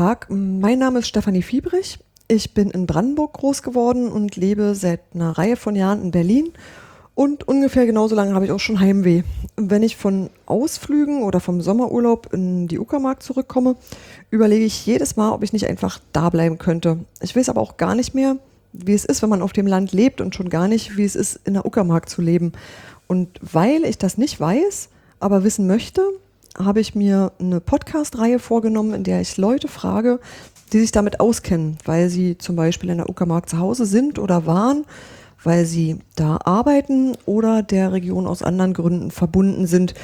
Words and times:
Tag. 0.00 0.28
Mein 0.30 0.78
Name 0.78 1.00
ist 1.00 1.08
Stefanie 1.08 1.42
Fiebrich. 1.42 1.98
Ich 2.26 2.54
bin 2.54 2.70
in 2.70 2.86
Brandenburg 2.86 3.34
groß 3.34 3.62
geworden 3.62 4.08
und 4.08 4.34
lebe 4.34 4.74
seit 4.74 5.00
einer 5.12 5.36
Reihe 5.36 5.56
von 5.56 5.76
Jahren 5.76 6.00
in 6.00 6.10
Berlin. 6.10 6.54
Und 7.14 7.46
ungefähr 7.46 7.84
genauso 7.84 8.14
lange 8.14 8.34
habe 8.34 8.46
ich 8.46 8.50
auch 8.50 8.60
schon 8.60 8.80
Heimweh. 8.80 9.24
Wenn 9.56 9.82
ich 9.82 9.98
von 9.98 10.30
Ausflügen 10.46 11.22
oder 11.22 11.38
vom 11.38 11.60
Sommerurlaub 11.60 12.32
in 12.32 12.66
die 12.66 12.78
Uckermark 12.78 13.22
zurückkomme, 13.22 13.76
überlege 14.30 14.64
ich 14.64 14.86
jedes 14.86 15.16
Mal, 15.16 15.32
ob 15.32 15.42
ich 15.42 15.52
nicht 15.52 15.66
einfach 15.66 16.00
da 16.14 16.30
bleiben 16.30 16.56
könnte. 16.56 17.00
Ich 17.20 17.36
weiß 17.36 17.50
aber 17.50 17.60
auch 17.60 17.76
gar 17.76 17.94
nicht 17.94 18.14
mehr, 18.14 18.38
wie 18.72 18.94
es 18.94 19.04
ist, 19.04 19.20
wenn 19.20 19.28
man 19.28 19.42
auf 19.42 19.52
dem 19.52 19.66
Land 19.66 19.92
lebt 19.92 20.22
und 20.22 20.34
schon 20.34 20.48
gar 20.48 20.66
nicht, 20.66 20.96
wie 20.96 21.04
es 21.04 21.14
ist, 21.14 21.40
in 21.44 21.52
der 21.52 21.66
Uckermark 21.66 22.08
zu 22.08 22.22
leben. 22.22 22.52
Und 23.06 23.38
weil 23.42 23.84
ich 23.84 23.98
das 23.98 24.16
nicht 24.16 24.40
weiß, 24.40 24.88
aber 25.18 25.44
wissen 25.44 25.66
möchte, 25.66 26.00
habe 26.58 26.80
ich 26.80 26.94
mir 26.94 27.32
eine 27.38 27.60
Podcast-Reihe 27.60 28.38
vorgenommen, 28.38 28.94
in 28.94 29.04
der 29.04 29.20
ich 29.20 29.36
Leute 29.36 29.68
frage, 29.68 30.20
die 30.72 30.80
sich 30.80 30.92
damit 30.92 31.20
auskennen, 31.20 31.78
weil 31.84 32.08
sie 32.08 32.38
zum 32.38 32.56
Beispiel 32.56 32.90
in 32.90 32.98
der 32.98 33.08
Uckermark 33.08 33.48
zu 33.48 33.58
Hause 33.58 33.86
sind 33.86 34.18
oder 34.18 34.46
waren, 34.46 34.84
weil 35.42 35.64
sie 35.64 35.98
da 36.16 36.38
arbeiten 36.44 37.16
oder 37.26 37.62
der 37.62 37.92
Region 37.92 38.26
aus 38.26 38.42
anderen 38.42 38.74
Gründen 38.74 39.10
verbunden 39.10 39.66
sind. 39.66 39.94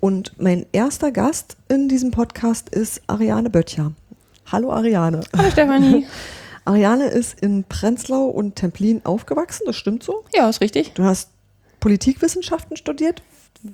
Und 0.00 0.32
mein 0.38 0.66
erster 0.72 1.12
Gast 1.12 1.56
in 1.68 1.88
diesem 1.88 2.10
Podcast 2.10 2.68
ist 2.68 3.02
Ariane 3.06 3.50
Böttcher. 3.50 3.92
Hallo 4.50 4.72
Ariane. 4.72 5.20
Hallo 5.36 5.50
Stefanie. 5.50 6.06
Ariane 6.64 7.06
ist 7.06 7.40
in 7.40 7.64
Prenzlau 7.64 8.26
und 8.26 8.56
Templin 8.56 9.00
aufgewachsen, 9.04 9.64
das 9.66 9.76
stimmt 9.76 10.02
so? 10.02 10.24
Ja, 10.34 10.48
ist 10.48 10.60
richtig. 10.60 10.92
Du 10.92 11.04
hast 11.04 11.30
Politikwissenschaften 11.80 12.76
studiert 12.76 13.22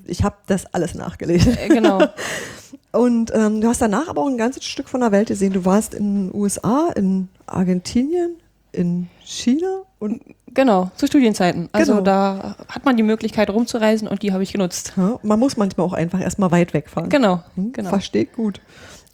ich 0.06 0.22
habe 0.22 0.36
das 0.46 0.66
alles 0.74 0.94
nachgelesen. 0.94 1.56
Äh, 1.56 1.68
genau. 1.68 2.00
Und 2.92 3.32
ähm, 3.34 3.60
du 3.60 3.68
hast 3.68 3.82
danach 3.82 4.08
aber 4.08 4.22
auch 4.22 4.28
ein 4.28 4.38
ganzes 4.38 4.64
Stück 4.64 4.88
von 4.88 5.00
der 5.00 5.10
Welt 5.10 5.28
gesehen. 5.28 5.52
Du 5.52 5.64
warst 5.64 5.94
in 5.94 6.30
den 6.30 6.40
USA, 6.40 6.90
in 6.94 7.28
Argentinien, 7.46 8.36
in 8.70 9.08
China 9.24 9.82
und 9.98 10.22
genau 10.52 10.90
zu 10.96 11.06
Studienzeiten. 11.06 11.68
Also 11.72 11.92
genau. 11.92 12.04
da 12.04 12.56
hat 12.68 12.84
man 12.84 12.96
die 12.96 13.02
Möglichkeit 13.02 13.50
rumzureisen 13.50 14.06
und 14.06 14.22
die 14.22 14.32
habe 14.32 14.42
ich 14.42 14.52
genutzt. 14.52 14.92
Ja, 14.96 15.18
man 15.22 15.38
muss 15.38 15.56
manchmal 15.56 15.86
auch 15.86 15.92
einfach 15.92 16.20
erstmal 16.20 16.50
weit 16.50 16.74
wegfahren. 16.74 17.10
Genau, 17.10 17.42
hm, 17.54 17.72
genau. 17.72 17.88
Versteht 17.88 18.32
gut. 18.34 18.60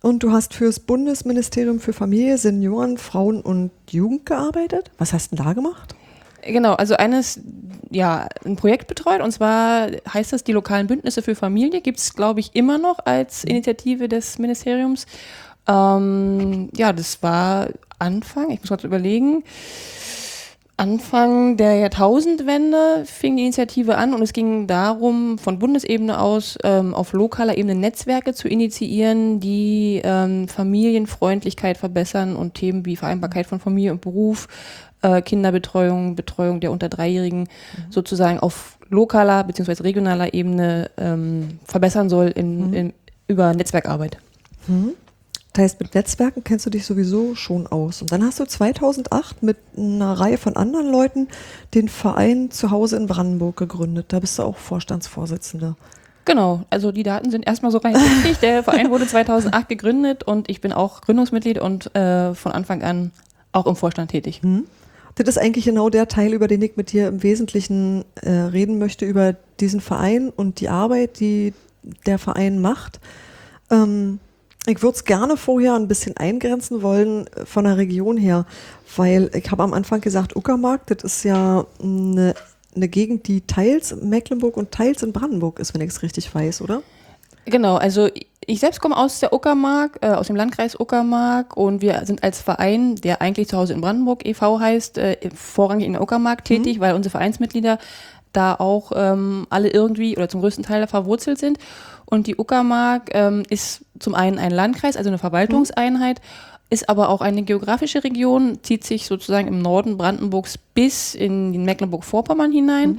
Und 0.02 0.22
du 0.22 0.32
hast 0.32 0.54
fürs 0.54 0.80
Bundesministerium 0.80 1.78
für 1.78 1.92
Familie, 1.92 2.38
Senioren, 2.38 2.96
Frauen 2.96 3.42
und 3.42 3.70
Jugend 3.88 4.24
gearbeitet. 4.24 4.90
Was 4.98 5.12
hast 5.12 5.32
du 5.32 5.36
denn 5.36 5.44
da 5.44 5.52
gemacht? 5.52 5.94
Genau, 6.42 6.74
also 6.74 6.94
eines, 6.96 7.40
ja, 7.90 8.28
ein 8.44 8.56
Projekt 8.56 8.86
betreut 8.86 9.20
und 9.20 9.32
zwar 9.32 9.88
heißt 10.12 10.32
das 10.32 10.44
die 10.44 10.52
lokalen 10.52 10.86
Bündnisse 10.86 11.22
für 11.22 11.34
Familie, 11.34 11.80
gibt 11.80 11.98
es, 11.98 12.14
glaube 12.14 12.40
ich, 12.40 12.54
immer 12.54 12.78
noch 12.78 12.98
als 13.04 13.44
Initiative 13.44 14.08
des 14.08 14.38
Ministeriums. 14.38 15.06
Ähm, 15.68 16.70
ja, 16.74 16.92
das 16.92 17.22
war 17.22 17.68
Anfang, 17.98 18.50
ich 18.50 18.60
muss 18.60 18.68
kurz 18.68 18.84
überlegen, 18.84 19.44
Anfang 20.80 21.58
der 21.58 21.74
Jahrtausendwende 21.74 23.04
fing 23.04 23.36
die 23.36 23.42
Initiative 23.42 23.98
an 23.98 24.14
und 24.14 24.22
es 24.22 24.32
ging 24.32 24.66
darum, 24.66 25.36
von 25.36 25.58
Bundesebene 25.58 26.18
aus 26.18 26.56
ähm, 26.64 26.94
auf 26.94 27.12
lokaler 27.12 27.58
Ebene 27.58 27.74
Netzwerke 27.74 28.32
zu 28.32 28.48
initiieren, 28.48 29.40
die 29.40 30.00
ähm, 30.02 30.48
Familienfreundlichkeit 30.48 31.76
verbessern 31.76 32.34
und 32.34 32.54
Themen 32.54 32.86
wie 32.86 32.96
Vereinbarkeit 32.96 33.44
von 33.44 33.60
Familie 33.60 33.92
und 33.92 34.00
Beruf, 34.00 34.48
äh, 35.02 35.22
Kinderbetreuung, 35.22 36.16
Betreuung 36.16 36.60
der 36.60 36.72
unter 36.72 36.88
Dreijährigen 36.88 37.40
mhm. 37.40 37.90
sozusagen 37.90 38.38
auf 38.38 38.78
lokaler 38.88 39.44
bzw. 39.44 39.82
regionaler 39.82 40.34
Ebene 40.34 40.90
ähm, 40.96 41.60
verbessern 41.64 42.08
soll 42.08 42.28
in, 42.28 42.68
mhm. 42.68 42.74
in, 42.74 42.92
über 43.28 43.54
Netzwerkarbeit. 43.54 44.18
Mhm. 44.66 44.92
Das 45.52 45.64
heißt, 45.64 45.80
mit 45.80 45.94
Netzwerken 45.94 46.44
kennst 46.44 46.66
du 46.66 46.70
dich 46.70 46.86
sowieso 46.86 47.34
schon 47.34 47.66
aus. 47.66 48.02
Und 48.02 48.12
dann 48.12 48.22
hast 48.22 48.38
du 48.38 48.44
2008 48.44 49.42
mit 49.42 49.56
einer 49.76 50.12
Reihe 50.12 50.38
von 50.38 50.56
anderen 50.56 50.90
Leuten 50.90 51.28
den 51.74 51.88
Verein 51.88 52.50
zu 52.50 52.70
Hause 52.70 52.96
in 52.96 53.06
Brandenburg 53.06 53.56
gegründet. 53.56 54.06
Da 54.08 54.20
bist 54.20 54.38
du 54.38 54.44
auch 54.44 54.56
Vorstandsvorsitzender. 54.56 55.76
Genau, 56.24 56.62
also 56.70 56.92
die 56.92 57.02
Daten 57.02 57.30
sind 57.30 57.46
erstmal 57.46 57.72
so 57.72 57.78
rein 57.78 57.96
richtig. 57.96 58.38
Der 58.38 58.62
Verein 58.64 58.90
wurde 58.90 59.06
2008 59.06 59.68
gegründet 59.68 60.22
und 60.22 60.48
ich 60.48 60.60
bin 60.60 60.72
auch 60.72 61.00
Gründungsmitglied 61.00 61.58
und 61.58 61.94
äh, 61.96 62.34
von 62.34 62.52
Anfang 62.52 62.82
an 62.82 63.10
auch 63.52 63.66
im 63.66 63.74
Vorstand 63.74 64.12
tätig. 64.12 64.42
Hm. 64.42 64.66
Das 65.24 65.36
ist 65.36 65.42
eigentlich 65.42 65.66
genau 65.66 65.90
der 65.90 66.08
Teil, 66.08 66.32
über 66.32 66.48
den 66.48 66.62
ich 66.62 66.76
mit 66.76 66.92
dir 66.92 67.08
im 67.08 67.22
Wesentlichen 67.22 68.04
äh, 68.22 68.30
reden 68.30 68.78
möchte, 68.78 69.04
über 69.04 69.34
diesen 69.60 69.82
Verein 69.82 70.30
und 70.30 70.60
die 70.60 70.70
Arbeit, 70.70 71.20
die 71.20 71.52
der 72.06 72.18
Verein 72.18 72.60
macht. 72.60 73.00
Ähm, 73.70 74.18
ich 74.66 74.82
würde 74.82 74.96
es 74.96 75.04
gerne 75.04 75.36
vorher 75.36 75.74
ein 75.74 75.88
bisschen 75.88 76.16
eingrenzen 76.16 76.80
wollen 76.80 77.26
äh, 77.28 77.44
von 77.44 77.64
der 77.64 77.76
Region 77.76 78.16
her, 78.16 78.46
weil 78.96 79.30
ich 79.34 79.50
habe 79.50 79.62
am 79.62 79.74
Anfang 79.74 80.00
gesagt, 80.00 80.36
Uckermark, 80.36 80.86
das 80.86 81.04
ist 81.04 81.24
ja 81.24 81.66
eine, 81.82 82.34
eine 82.74 82.88
Gegend, 82.88 83.28
die 83.28 83.42
teils 83.42 83.94
Mecklenburg 83.96 84.56
und 84.56 84.70
teils 84.70 85.02
in 85.02 85.12
Brandenburg 85.12 85.58
ist, 85.58 85.74
wenn 85.74 85.82
ich 85.82 85.90
es 85.90 86.02
richtig 86.02 86.34
weiß, 86.34 86.62
oder? 86.62 86.82
Genau, 87.44 87.76
also 87.76 88.08
ich 88.50 88.58
selbst 88.58 88.80
komme 88.80 88.96
aus 88.96 89.20
der 89.20 89.32
Uckermark, 89.32 89.98
äh, 90.00 90.08
aus 90.08 90.26
dem 90.26 90.34
Landkreis 90.34 90.78
Uckermark 90.78 91.56
und 91.56 91.82
wir 91.82 92.04
sind 92.04 92.24
als 92.24 92.42
Verein, 92.42 92.96
der 92.96 93.22
eigentlich 93.22 93.48
zu 93.48 93.56
Hause 93.56 93.74
in 93.74 93.80
Brandenburg 93.80 94.26
e.V. 94.26 94.58
heißt, 94.58 94.98
äh, 94.98 95.30
vorrangig 95.34 95.86
in 95.86 95.92
der 95.92 96.02
Uckermark 96.02 96.44
tätig, 96.44 96.78
mhm. 96.78 96.80
weil 96.80 96.94
unsere 96.94 97.12
Vereinsmitglieder 97.12 97.78
da 98.32 98.54
auch 98.54 98.92
ähm, 98.94 99.46
alle 99.50 99.68
irgendwie 99.68 100.16
oder 100.16 100.28
zum 100.28 100.40
größten 100.40 100.64
Teil 100.64 100.86
verwurzelt 100.88 101.38
sind. 101.38 101.58
Und 102.06 102.26
die 102.26 102.36
Uckermark 102.36 103.10
ähm, 103.12 103.44
ist 103.48 103.84
zum 104.00 104.16
einen 104.16 104.38
ein 104.38 104.50
Landkreis, 104.50 104.96
also 104.96 105.10
eine 105.10 105.18
Verwaltungseinheit, 105.18 106.20
mhm. 106.20 106.66
ist 106.70 106.88
aber 106.88 107.08
auch 107.08 107.20
eine 107.20 107.44
geografische 107.44 108.02
Region, 108.02 108.58
zieht 108.62 108.82
sich 108.82 109.06
sozusagen 109.06 109.46
im 109.46 109.62
Norden 109.62 109.96
Brandenburgs 109.96 110.58
bis 110.58 111.14
in 111.14 111.64
Mecklenburg-Vorpommern 111.64 112.50
hinein. 112.50 112.90
Mhm. 112.90 112.98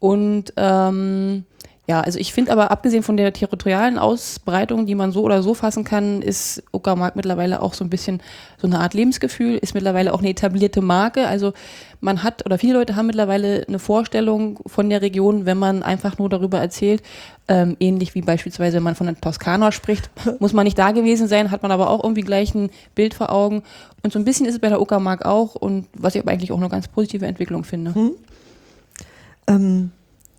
Und 0.00 0.52
ähm, 0.56 1.44
ja, 1.88 2.00
also 2.00 2.20
ich 2.20 2.32
finde 2.32 2.52
aber, 2.52 2.70
abgesehen 2.70 3.02
von 3.02 3.16
der 3.16 3.32
territorialen 3.32 3.98
Ausbreitung, 3.98 4.86
die 4.86 4.94
man 4.94 5.10
so 5.10 5.22
oder 5.22 5.42
so 5.42 5.52
fassen 5.52 5.82
kann, 5.82 6.22
ist 6.22 6.62
Uckermark 6.72 7.16
mittlerweile 7.16 7.60
auch 7.60 7.74
so 7.74 7.82
ein 7.82 7.90
bisschen 7.90 8.22
so 8.56 8.68
eine 8.68 8.78
Art 8.78 8.94
Lebensgefühl, 8.94 9.56
ist 9.56 9.74
mittlerweile 9.74 10.14
auch 10.14 10.20
eine 10.20 10.28
etablierte 10.28 10.80
Marke. 10.80 11.26
Also 11.26 11.54
man 12.00 12.22
hat 12.22 12.46
oder 12.46 12.56
viele 12.56 12.74
Leute 12.74 12.94
haben 12.94 13.08
mittlerweile 13.08 13.64
eine 13.66 13.80
Vorstellung 13.80 14.60
von 14.64 14.90
der 14.90 15.02
Region, 15.02 15.44
wenn 15.44 15.58
man 15.58 15.82
einfach 15.82 16.18
nur 16.18 16.28
darüber 16.28 16.60
erzählt. 16.60 17.02
Ähm, 17.48 17.76
ähnlich 17.80 18.14
wie 18.14 18.22
beispielsweise, 18.22 18.76
wenn 18.76 18.84
man 18.84 18.94
von 18.94 19.08
der 19.08 19.20
Toskana 19.20 19.72
spricht, 19.72 20.08
muss 20.38 20.52
man 20.52 20.62
nicht 20.62 20.78
da 20.78 20.92
gewesen 20.92 21.26
sein, 21.26 21.50
hat 21.50 21.62
man 21.64 21.72
aber 21.72 21.90
auch 21.90 22.04
irgendwie 22.04 22.22
gleich 22.22 22.54
ein 22.54 22.70
Bild 22.94 23.12
vor 23.12 23.32
Augen. 23.32 23.64
Und 24.04 24.12
so 24.12 24.20
ein 24.20 24.24
bisschen 24.24 24.46
ist 24.46 24.54
es 24.54 24.60
bei 24.60 24.68
der 24.68 24.80
Uckermark 24.80 25.24
auch 25.24 25.56
und 25.56 25.88
was 25.94 26.14
ich 26.14 26.20
aber 26.20 26.30
eigentlich 26.30 26.52
auch 26.52 26.58
eine 26.58 26.68
ganz 26.68 26.86
positive 26.86 27.26
Entwicklung 27.26 27.64
finde. 27.64 27.92
Hm. 27.92 28.10
Ähm 29.48 29.90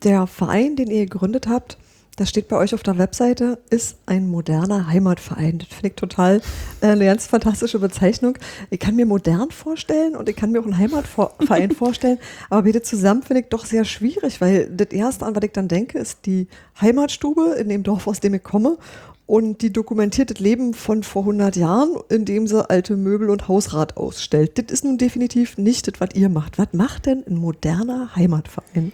der 0.03 0.27
Verein, 0.27 0.75
den 0.75 0.89
ihr 0.89 1.05
gegründet 1.05 1.47
habt, 1.47 1.77
das 2.15 2.29
steht 2.29 2.47
bei 2.47 2.57
euch 2.57 2.75
auf 2.75 2.83
der 2.83 2.99
Webseite, 2.99 3.57
ist 3.71 3.97
ein 4.05 4.29
moderner 4.29 4.87
Heimatverein. 4.87 5.57
Das 5.57 5.69
finde 5.69 5.87
ich 5.87 5.95
total 5.95 6.41
äh, 6.81 6.87
eine 6.87 7.05
ganz 7.05 7.25
fantastische 7.25 7.79
Bezeichnung. 7.79 8.37
Ich 8.69 8.79
kann 8.79 8.95
mir 8.95 9.07
modern 9.07 9.49
vorstellen 9.49 10.15
und 10.15 10.29
ich 10.29 10.35
kann 10.35 10.51
mir 10.51 10.59
auch 10.59 10.65
einen 10.65 10.77
Heimatverein 10.77 11.71
vorstellen, 11.75 12.19
aber 12.51 12.63
bitte 12.63 12.83
zusammen 12.83 13.23
finde 13.23 13.41
ich 13.41 13.49
doch 13.49 13.65
sehr 13.65 13.83
schwierig, 13.83 14.41
weil 14.41 14.69
das 14.69 14.89
Erste, 14.89 15.25
an 15.25 15.35
was 15.35 15.43
ich 15.43 15.53
dann 15.53 15.67
denke, 15.67 15.97
ist 15.97 16.27
die 16.27 16.47
Heimatstube 16.79 17.55
in 17.59 17.69
dem 17.69 17.81
Dorf, 17.81 18.05
aus 18.05 18.19
dem 18.19 18.35
ich 18.35 18.43
komme 18.43 18.77
und 19.25 19.63
die 19.63 19.73
dokumentiert 19.73 20.29
das 20.29 20.39
Leben 20.39 20.75
von 20.75 21.01
vor 21.01 21.23
100 21.23 21.55
Jahren, 21.55 21.95
indem 22.09 22.45
sie 22.45 22.69
alte 22.69 22.95
Möbel 22.95 23.31
und 23.31 23.47
Hausrat 23.47 23.97
ausstellt. 23.97 24.59
Das 24.59 24.65
ist 24.71 24.83
nun 24.83 24.99
definitiv 24.99 25.57
nicht 25.57 25.87
das, 25.87 25.99
was 25.99 26.09
ihr 26.13 26.29
macht. 26.29 26.59
Was 26.59 26.73
macht 26.73 27.07
denn 27.07 27.23
ein 27.25 27.37
moderner 27.37 28.15
Heimatverein? 28.15 28.91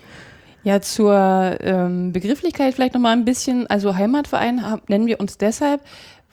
Ja, 0.64 0.82
zur 0.82 1.58
ähm, 1.62 2.12
Begrifflichkeit 2.12 2.74
vielleicht 2.74 2.94
nochmal 2.94 3.14
ein 3.14 3.26
bisschen. 3.26 3.68
Also 3.68 3.96
Heimatverein 3.96 4.62
nennen 4.88 5.08
wir 5.08 5.20
uns 5.20 5.38
deshalb, 5.38 5.82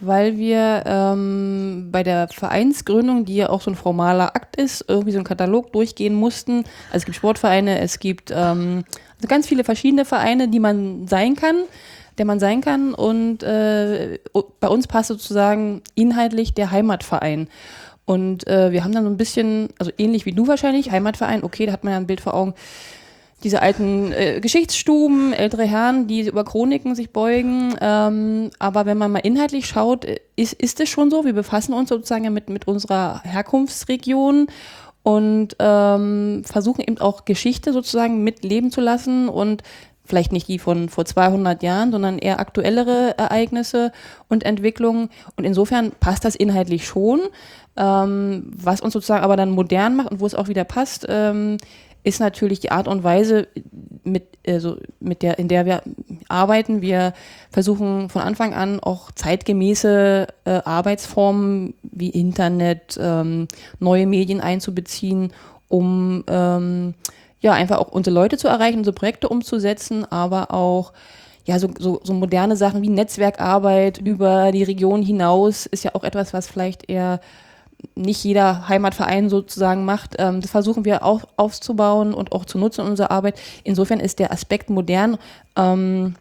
weil 0.01 0.37
wir 0.37 0.83
ähm, 0.85 1.89
bei 1.93 2.03
der 2.03 2.29
Vereinsgründung, 2.29 3.25
die 3.25 3.37
ja 3.37 3.51
auch 3.51 3.61
so 3.61 3.71
ein 3.71 3.77
formaler 3.77 4.35
Akt 4.35 4.57
ist, 4.57 4.85
irgendwie 4.89 5.13
so 5.13 5.19
einen 5.19 5.25
Katalog 5.27 5.73
durchgehen 5.73 6.15
mussten. 6.15 6.65
Also 6.89 6.99
es 6.99 7.05
gibt 7.05 7.17
Sportvereine, 7.17 7.79
es 7.79 8.01
gibt 8.01 8.33
ähm, 8.33 8.85
also 9.17 9.29
ganz 9.29 9.47
viele 9.47 9.63
verschiedene 9.63 10.05
Vereine, 10.05 10.49
die 10.49 10.61
man 10.61 11.07
sein 11.07 11.37
kann, 11.37 11.57
der 12.19 12.27
man 12.27 12.41
sein 12.41 12.61
kann. 12.61 12.95
Und 12.95 13.45
äh, 13.45 14.19
bei 14.61 14.69
uns 14.69 14.89
passt 14.89 15.09
sozusagen 15.09 15.83
inhaltlich 15.95 16.53
der 16.53 16.73
Heimatverein. 16.73 17.49
Und 18.05 18.47
äh, 18.47 18.71
wir 18.71 18.85
haben 18.85 18.93
dann 18.93 19.05
so 19.05 19.11
ein 19.11 19.17
bisschen, 19.17 19.69
also 19.79 19.91
ähnlich 19.99 20.27
wie 20.27 20.33
du 20.33 20.47
wahrscheinlich, 20.47 20.91
Heimatverein, 20.91 21.43
okay, 21.43 21.67
da 21.67 21.73
hat 21.73 21.85
man 21.85 21.93
ja 21.93 21.97
ein 21.99 22.07
Bild 22.07 22.21
vor 22.21 22.35
Augen 22.35 22.55
diese 23.45 23.61
alten 23.61 24.13
äh, 24.13 24.41
Geschichtsstuben, 24.41 25.33
ältere 25.33 25.65
Herren, 25.65 26.07
die 26.07 26.27
über 26.27 26.45
Chroniken 26.45 26.95
sich 26.95 27.11
beugen. 27.11 27.77
Ähm, 27.81 28.51
aber 28.59 28.87
wenn 28.87 28.99
man 28.99 29.13
mal 29.13 29.19
inhaltlich 29.19 29.67
schaut, 29.67 30.07
ist, 30.37 30.55
ist 30.55 30.81
es 30.81 30.89
schon 30.89 31.11
so. 31.11 31.25
Wir 31.25 31.35
befassen 31.35 31.75
uns 31.75 31.91
sozusagen 31.91 32.33
mit, 32.33 32.49
mit 32.49 32.67
unserer 32.67 33.23
Herkunftsregion 33.25 34.47
und 35.03 35.55
ähm, 35.59 36.43
versuchen 36.45 36.81
eben 36.81 36.99
auch 36.99 37.27
Geschichte 37.27 37.73
sozusagen 37.73 38.25
mitleben 38.25 38.71
zu 38.71 38.81
lassen 38.81 39.29
und 39.29 39.63
vielleicht 40.07 40.33
nicht 40.33 40.49
die 40.49 40.59
von 40.59 40.89
vor 40.89 41.05
200 41.05 41.63
Jahren, 41.63 41.93
sondern 41.93 42.19
eher 42.19 42.41
aktuellere 42.41 43.19
Ereignisse 43.19 43.93
und 44.29 44.45
Entwicklungen. 44.45 45.11
Und 45.37 45.45
insofern 45.45 45.93
passt 46.01 46.25
das 46.25 46.37
inhaltlich 46.37 46.87
schon. 46.87 47.21
Ähm, 47.77 48.51
was 48.57 48.81
uns 48.81 48.95
sozusagen 48.95 49.23
aber 49.23 49.37
dann 49.37 49.51
modern 49.51 49.97
macht 49.97 50.11
und 50.11 50.21
wo 50.21 50.27
es 50.27 50.35
auch 50.35 50.49
wieder 50.49 50.65
passt, 50.65 51.07
ähm, 51.09 51.59
ist 52.07 52.21
natürlich 52.21 52.61
die 52.61 52.71
Art 52.71 52.87
und 52.87 53.03
Weise, 53.03 53.49
mit, 54.05 54.29
also 54.47 54.77
mit 55.01 55.23
der, 55.23 55.41
in 55.41 55.49
der 55.49 55.67
wir 55.67 55.83
arbeiten. 56.29 56.81
Wir 56.81 57.15
versuchen 57.51 58.09
von 58.11 58.23
Anfang 58.23 58.55
an 58.55 58.79
auch 58.79 59.11
zeitgemäße 59.11 60.29
äh, 60.45 60.51
Arbeitsformen 60.51 61.75
wie 61.83 62.11
Internet, 62.11 62.97
ähm, 63.03 63.49
neue 63.81 64.07
Medien 64.07 64.41
einzubeziehen, 64.41 65.33
um 65.67 66.23
ähm, 66.29 66.95
ja 67.41 67.55
einfach 67.55 67.79
auch 67.79 67.89
unsere 67.89 68.15
Leute 68.15 68.39
zu 68.39 68.47
erreichen, 68.47 68.79
unsere 68.79 68.95
Projekte 68.95 69.29
umzusetzen, 69.29 70.05
aber 70.05 70.55
auch 70.55 70.93
ja, 71.45 71.59
so, 71.59 71.71
so, 71.77 72.01
so 72.05 72.15
moderne 72.15 72.55
Sachen 72.57 72.83
wie 72.83 72.89
Netzwerkarbeit 72.89 73.99
über 73.99 74.53
die 74.53 74.63
Region 74.63 75.03
hinaus 75.03 75.67
ist 75.67 75.83
ja 75.83 75.97
auch 75.97 76.05
etwas, 76.05 76.33
was 76.33 76.47
vielleicht 76.47 76.89
eher 76.89 77.21
nicht 77.95 78.25
jeder 78.25 78.69
Heimatverein 78.69 79.29
sozusagen 79.29 79.85
macht. 79.85 80.17
Ähm, 80.19 80.41
das 80.41 80.51
versuchen 80.51 80.85
wir 80.85 81.05
auch 81.05 81.23
aufzubauen 81.37 82.15
und 82.15 82.33
auch 82.33 82.45
zu 82.45 82.59
nutzen 82.59 82.83
in 82.83 82.91
unserer 82.91 83.11
Arbeit. 83.11 83.39
Insofern 83.65 84.01
ist 84.01 84.19
der 84.19 84.33
Aspekt 84.33 84.71
modern 84.71 85.19
ähm, 85.57 86.15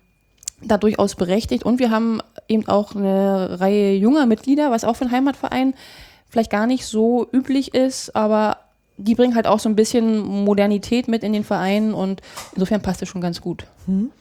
da 0.62 0.78
durchaus 0.78 1.16
berechtigt. 1.16 1.64
Und 1.64 1.80
wir 1.80 1.92
haben 1.92 2.22
eben 2.48 2.68
auch 2.68 2.96
eine 2.96 3.60
Reihe 3.60 3.96
junger 3.96 4.26
Mitglieder, 4.26 4.72
was 4.72 4.84
auch 4.84 4.96
für 4.96 5.06
einen 5.06 5.14
Heimatverein 5.14 5.74
vielleicht 6.30 6.52
gar 6.52 6.68
nicht 6.68 6.86
so 6.86 7.28
üblich 7.32 7.74
ist, 7.74 8.16
aber 8.16 8.58
die 8.98 9.16
bringen 9.16 9.36
halt 9.36 9.48
auch 9.48 9.60
so 9.60 9.70
ein 9.70 9.76
bisschen 9.76 10.20
Modernität 10.20 11.08
mit 11.08 11.24
in 11.24 11.34
den 11.34 11.44
Verein 11.44 11.94
und 11.94 12.22
insofern 12.54 12.82
passt 12.82 13.02
das 13.02 13.10
schon 13.10 13.22
ganz 13.22 13.42
gut. 13.42 13.66
Hm. 13.86 14.12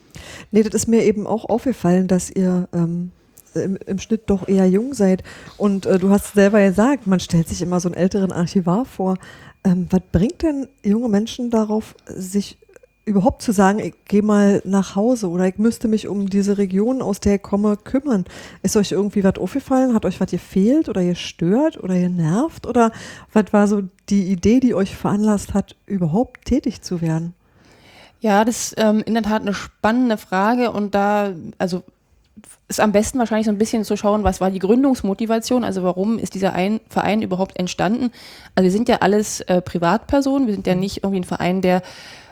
Nee, 0.51 0.63
das 0.63 0.75
ist 0.75 0.89
mir 0.89 1.03
eben 1.05 1.27
auch 1.27 1.45
aufgefallen, 1.45 2.09
dass 2.09 2.31
ihr 2.31 2.69
ähm, 2.73 3.13
im, 3.55 3.77
im, 3.87 3.99
Schnitt 3.99 4.23
doch 4.27 4.49
eher 4.49 4.69
jung 4.69 4.95
seid. 4.95 5.23
Und 5.57 5.87
äh, 5.87 5.99
du 5.99 6.11
hast 6.11 6.35
selber 6.35 6.63
gesagt, 6.65 7.07
man 7.07 7.21
stellt 7.21 7.49
sich 7.49 7.63
immer 7.63 7.81
so 7.81 7.89
einen 7.89 7.97
älteren 7.97 8.33
Archivar 8.33 8.85
vor. 8.85 9.17
Ähm, 9.65 9.87
was 9.91 10.03
bringt 10.13 10.43
denn 10.43 10.69
junge 10.83 11.09
Menschen 11.09 11.51
darauf, 11.51 11.95
sich 12.07 12.59
überhaupt 13.07 13.43
zu 13.43 13.53
sagen, 13.53 13.81
ich 13.81 13.95
gehe 14.07 14.23
mal 14.23 14.63
nach 14.65 14.97
Hause 14.97 15.29
oder 15.29 15.47
ich 15.47 15.59
müsste 15.59 15.89
mich 15.89 16.09
um 16.09 16.29
diese 16.31 16.57
Region, 16.57 17.03
aus 17.03 17.21
der 17.21 17.37
ich 17.37 17.43
komme, 17.43 17.77
kümmern? 17.77 18.25
Ist 18.63 18.77
euch 18.77 18.93
irgendwie 18.93 19.25
was 19.25 19.37
aufgefallen? 19.37 19.95
Hat 19.95 20.05
euch 20.05 20.21
was 20.21 20.31
gefehlt 20.31 20.89
oder 20.89 21.05
gestört 21.05 21.83
oder 21.83 21.95
genervt? 21.95 22.67
Oder 22.67 22.93
was 23.33 23.53
war 23.53 23.67
so 23.69 23.83
die 24.09 24.25
Idee, 24.25 24.61
die 24.61 24.75
euch 24.75 24.97
veranlasst 24.97 25.55
hat, 25.55 25.77
überhaupt 25.87 26.47
tätig 26.47 26.83
zu 26.83 27.01
werden? 27.01 27.35
Ja, 28.21 28.45
das 28.47 28.73
ist 28.73 28.75
ähm, 28.79 29.03
in 29.05 29.13
der 29.13 29.23
Tat 29.23 29.43
eine 29.43 29.53
spannende 29.53 30.17
Frage 30.17 30.71
und 30.71 30.95
da, 30.95 31.35
also 31.59 31.83
ist 32.69 32.81
am 32.81 32.93
besten 32.93 33.19
wahrscheinlich 33.19 33.47
so 33.47 33.53
ein 33.53 33.59
bisschen 33.59 33.85
zu 33.85 33.97
schauen, 33.97 34.25
was 34.25 34.41
war 34.41 34.51
die 34.51 34.59
Gründungsmotivation, 34.59 35.65
also 35.65 35.83
warum 35.83 36.19
ist 36.19 36.35
dieser 36.35 36.55
ein 36.55 36.81
Verein 36.89 37.23
überhaupt 37.23 37.59
entstanden. 37.59 38.11
Also 38.55 38.65
wir 38.65 38.73
sind 38.73 38.89
ja 38.89 38.97
alles 38.97 39.41
äh, 39.43 39.61
Privatpersonen, 39.61 40.47
wir 40.47 40.55
sind 40.55 40.67
ja 40.67 40.75
nicht 40.75 40.99
irgendwie 40.99 41.21
ein 41.21 41.25
Verein, 41.25 41.61
der 41.61 41.83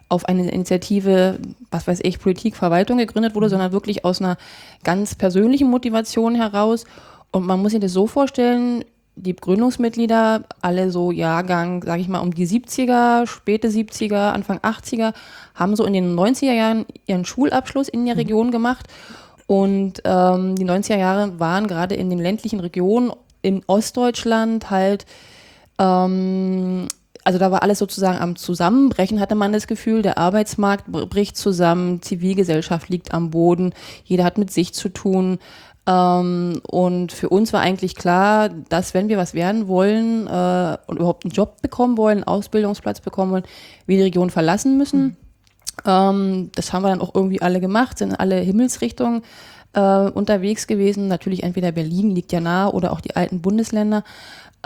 auf 0.08 0.26
eine 0.26 0.50
Initiative, 0.50 1.38
was 1.70 1.86
weiß 1.86 2.00
ich, 2.02 2.18
Politik, 2.18 2.56
Verwaltung 2.56 2.98
gegründet 2.98 3.34
wurde, 3.34 3.48
sondern 3.48 3.72
wirklich 3.72 4.04
aus 4.04 4.20
einer 4.20 4.36
ganz 4.84 5.14
persönlichen 5.14 5.70
Motivation 5.70 6.34
heraus. 6.34 6.84
Und 7.30 7.46
man 7.46 7.62
muss 7.62 7.72
sich 7.72 7.80
das 7.80 7.92
so 7.92 8.06
vorstellen, 8.06 8.84
die 9.14 9.36
Gründungsmitglieder, 9.36 10.44
alle 10.60 10.90
so 10.90 11.12
Jahrgang, 11.12 11.82
sage 11.82 12.02
ich 12.02 12.08
mal, 12.08 12.20
um 12.20 12.34
die 12.34 12.46
70er, 12.46 13.26
späte 13.26 13.68
70er, 13.68 14.32
Anfang 14.32 14.58
80er, 14.58 15.12
haben 15.54 15.76
so 15.76 15.84
in 15.84 15.92
den 15.92 16.14
90er 16.14 16.52
Jahren 16.52 16.86
ihren 17.06 17.24
Schulabschluss 17.24 17.88
in 17.88 18.04
der 18.04 18.14
mhm. 18.14 18.20
Region 18.20 18.50
gemacht 18.50 18.88
und 19.46 20.02
ähm, 20.04 20.56
die 20.56 20.64
90er 20.64 20.96
Jahre 20.96 21.38
waren 21.38 21.66
gerade 21.66 21.94
in 21.94 22.10
den 22.10 22.18
ländlichen 22.18 22.60
Regionen 22.60 23.12
in 23.42 23.62
Ostdeutschland 23.66 24.70
halt, 24.70 25.04
ähm, 25.78 26.88
also 27.24 27.38
da 27.38 27.50
war 27.50 27.62
alles 27.62 27.78
sozusagen 27.78 28.18
am 28.18 28.36
Zusammenbrechen, 28.36 29.20
hatte 29.20 29.34
man 29.34 29.52
das 29.52 29.66
Gefühl. 29.66 30.02
Der 30.02 30.18
Arbeitsmarkt 30.18 30.90
bricht 30.90 31.36
zusammen, 31.36 32.02
Zivilgesellschaft 32.02 32.88
liegt 32.88 33.14
am 33.14 33.30
Boden, 33.30 33.74
jeder 34.04 34.24
hat 34.24 34.38
mit 34.38 34.50
sich 34.50 34.74
zu 34.74 34.88
tun. 34.88 35.38
Ähm, 35.86 36.60
und 36.68 37.12
für 37.12 37.28
uns 37.28 37.52
war 37.52 37.60
eigentlich 37.60 37.96
klar, 37.96 38.48
dass 38.48 38.94
wenn 38.94 39.08
wir 39.08 39.18
was 39.18 39.34
werden 39.34 39.66
wollen 39.68 40.26
äh, 40.26 40.78
und 40.86 40.96
überhaupt 40.96 41.24
einen 41.24 41.32
Job 41.32 41.60
bekommen 41.60 41.96
wollen, 41.96 42.18
einen 42.18 42.28
Ausbildungsplatz 42.28 43.00
bekommen 43.00 43.32
wollen, 43.32 43.44
wir 43.86 43.96
die 43.96 44.04
Region 44.04 44.30
verlassen 44.30 44.78
müssen. 44.78 45.02
Mhm 45.02 45.16
ähm, 45.84 46.50
das 46.54 46.72
haben 46.72 46.82
wir 46.82 46.90
dann 46.90 47.00
auch 47.00 47.14
irgendwie 47.14 47.42
alle 47.42 47.60
gemacht, 47.60 47.98
sind 47.98 48.10
in 48.10 48.16
alle 48.16 48.36
Himmelsrichtungen 48.36 49.22
äh, 49.72 49.80
unterwegs 49.80 50.66
gewesen. 50.66 51.08
Natürlich 51.08 51.42
entweder 51.42 51.72
Berlin 51.72 52.10
liegt 52.10 52.32
ja 52.32 52.40
nah 52.40 52.68
oder 52.68 52.92
auch 52.92 53.00
die 53.00 53.16
alten 53.16 53.40
Bundesländer. 53.40 54.04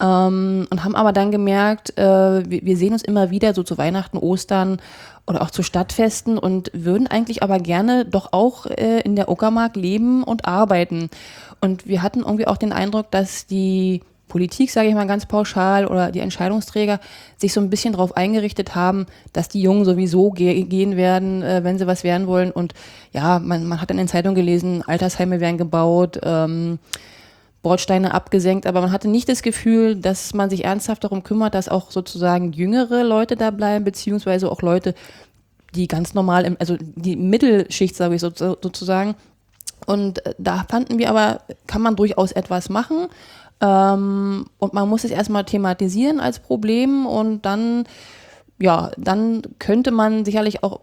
Ähm, 0.00 0.66
und 0.70 0.84
haben 0.84 0.94
aber 0.94 1.12
dann 1.12 1.30
gemerkt, 1.30 1.96
äh, 1.98 2.02
wir, 2.50 2.62
wir, 2.64 2.76
sehen 2.76 2.92
uns 2.92 3.02
immer 3.02 3.30
wieder 3.30 3.54
so 3.54 3.62
zu 3.62 3.78
Weihnachten, 3.78 4.18
Ostern 4.18 4.78
oder 5.26 5.40
auch 5.40 5.50
zu 5.50 5.62
Stadtfesten 5.62 6.38
und 6.38 6.70
würden 6.74 7.06
eigentlich 7.06 7.42
aber 7.42 7.58
gerne 7.58 8.04
doch 8.04 8.32
auch 8.32 8.66
äh, 8.66 9.00
in 9.00 9.16
der 9.16 9.30
Uckermark 9.30 9.74
leben 9.74 10.22
und 10.22 10.44
arbeiten. 10.44 11.08
Und 11.60 11.86
wir 11.86 12.02
hatten 12.02 12.20
irgendwie 12.20 12.46
auch 12.46 12.58
den 12.58 12.72
Eindruck, 12.72 13.10
dass 13.10 13.46
die 13.46 14.02
Politik, 14.28 14.70
sage 14.70 14.88
ich 14.88 14.94
mal 14.94 15.06
ganz 15.06 15.26
pauschal, 15.26 15.86
oder 15.86 16.10
die 16.10 16.20
Entscheidungsträger 16.20 17.00
sich 17.36 17.52
so 17.52 17.60
ein 17.60 17.70
bisschen 17.70 17.92
darauf 17.92 18.16
eingerichtet 18.16 18.74
haben, 18.74 19.06
dass 19.32 19.48
die 19.48 19.62
Jungen 19.62 19.84
sowieso 19.84 20.30
ge 20.30 20.62
gehen 20.64 20.96
werden, 20.96 21.42
äh, 21.42 21.62
wenn 21.62 21.78
sie 21.78 21.86
was 21.86 22.04
werden 22.04 22.26
wollen. 22.26 22.50
Und 22.50 22.74
ja, 23.12 23.38
man, 23.38 23.66
man 23.66 23.80
hat 23.80 23.90
in 23.90 23.96
den 23.96 24.08
Zeitungen 24.08 24.34
gelesen, 24.34 24.82
Altersheime 24.86 25.40
werden 25.40 25.58
gebaut, 25.58 26.18
ähm, 26.22 26.78
Bordsteine 27.62 28.14
abgesenkt, 28.14 28.66
aber 28.66 28.80
man 28.80 28.92
hatte 28.92 29.08
nicht 29.08 29.28
das 29.28 29.42
Gefühl, 29.42 29.96
dass 29.96 30.34
man 30.34 30.50
sich 30.50 30.64
ernsthaft 30.64 31.02
darum 31.02 31.24
kümmert, 31.24 31.54
dass 31.54 31.68
auch 31.68 31.90
sozusagen 31.90 32.52
jüngere 32.52 33.02
Leute 33.02 33.34
da 33.34 33.50
bleiben, 33.50 33.84
beziehungsweise 33.84 34.50
auch 34.50 34.62
Leute, 34.62 34.94
die 35.74 35.88
ganz 35.88 36.14
normal, 36.14 36.44
im, 36.44 36.56
also 36.60 36.76
die 36.78 37.16
Mittelschicht, 37.16 37.96
sage 37.96 38.14
ich 38.14 38.20
so, 38.20 38.30
sozusagen. 38.30 39.16
Und 39.84 40.24
äh, 40.24 40.34
da 40.38 40.64
fanden 40.68 40.98
wir 40.98 41.10
aber, 41.10 41.40
kann 41.66 41.82
man 41.82 41.96
durchaus 41.96 42.32
etwas 42.32 42.68
machen. 42.68 43.08
Ähm, 43.60 44.46
und 44.58 44.74
man 44.74 44.88
muss 44.88 45.04
es 45.04 45.10
erstmal 45.10 45.44
thematisieren 45.44 46.20
als 46.20 46.40
Problem 46.40 47.06
und 47.06 47.46
dann, 47.46 47.84
ja, 48.58 48.90
dann 48.98 49.42
könnte 49.58 49.90
man 49.90 50.24
sicherlich 50.24 50.62
auch 50.62 50.80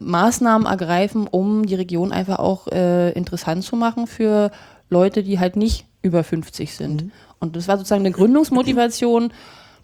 Maßnahmen 0.00 0.66
ergreifen, 0.66 1.26
um 1.26 1.66
die 1.66 1.74
Region 1.74 2.12
einfach 2.12 2.38
auch 2.38 2.68
äh, 2.68 3.10
interessant 3.12 3.64
zu 3.64 3.76
machen 3.76 4.06
für 4.06 4.50
Leute, 4.90 5.22
die 5.22 5.38
halt 5.38 5.56
nicht 5.56 5.86
über 6.02 6.24
50 6.24 6.74
sind. 6.74 7.04
Mhm. 7.04 7.12
Und 7.40 7.56
das 7.56 7.68
war 7.68 7.76
sozusagen 7.76 8.02
eine 8.02 8.12
Gründungsmotivation. 8.12 9.32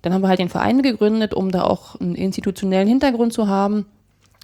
Dann 0.03 0.12
haben 0.12 0.23
wir 0.23 0.29
halt 0.29 0.41
den 0.41 0.49
Verein 0.49 0.83
gegründet, 0.83 1.35
um 1.35 1.50
da 1.50 1.62
auch 1.64 2.00
einen 2.00 2.14
institutionellen 2.14 2.88
Hintergrund 2.88 3.33
zu 3.33 3.49
haben 3.49 3.87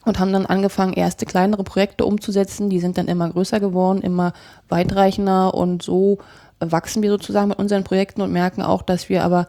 und 0.05 0.19
haben 0.19 0.33
dann 0.33 0.47
angefangen, 0.47 0.93
erste 0.93 1.27
kleinere 1.27 1.65
Projekte 1.65 2.05
umzusetzen. 2.05 2.71
Die 2.71 2.81
sind 2.81 2.99
dann 2.99 3.09
immer 3.09 3.29
größer 3.29 3.61
geworden, 3.61 4.01
immer 4.01 4.33
weitreichender 4.69 5.55
und 5.55 5.83
so 5.83 6.19
wachsen 6.61 7.03
wir 7.03 7.11
sozusagen 7.11 7.49
mit 7.49 7.59
unseren 7.59 7.85
Projekten 7.85 8.23
und 8.23 8.33
merken 8.33 8.63
auch, 8.63 8.83
dass 8.83 9.09
wir 9.09 9.25
aber 9.25 9.49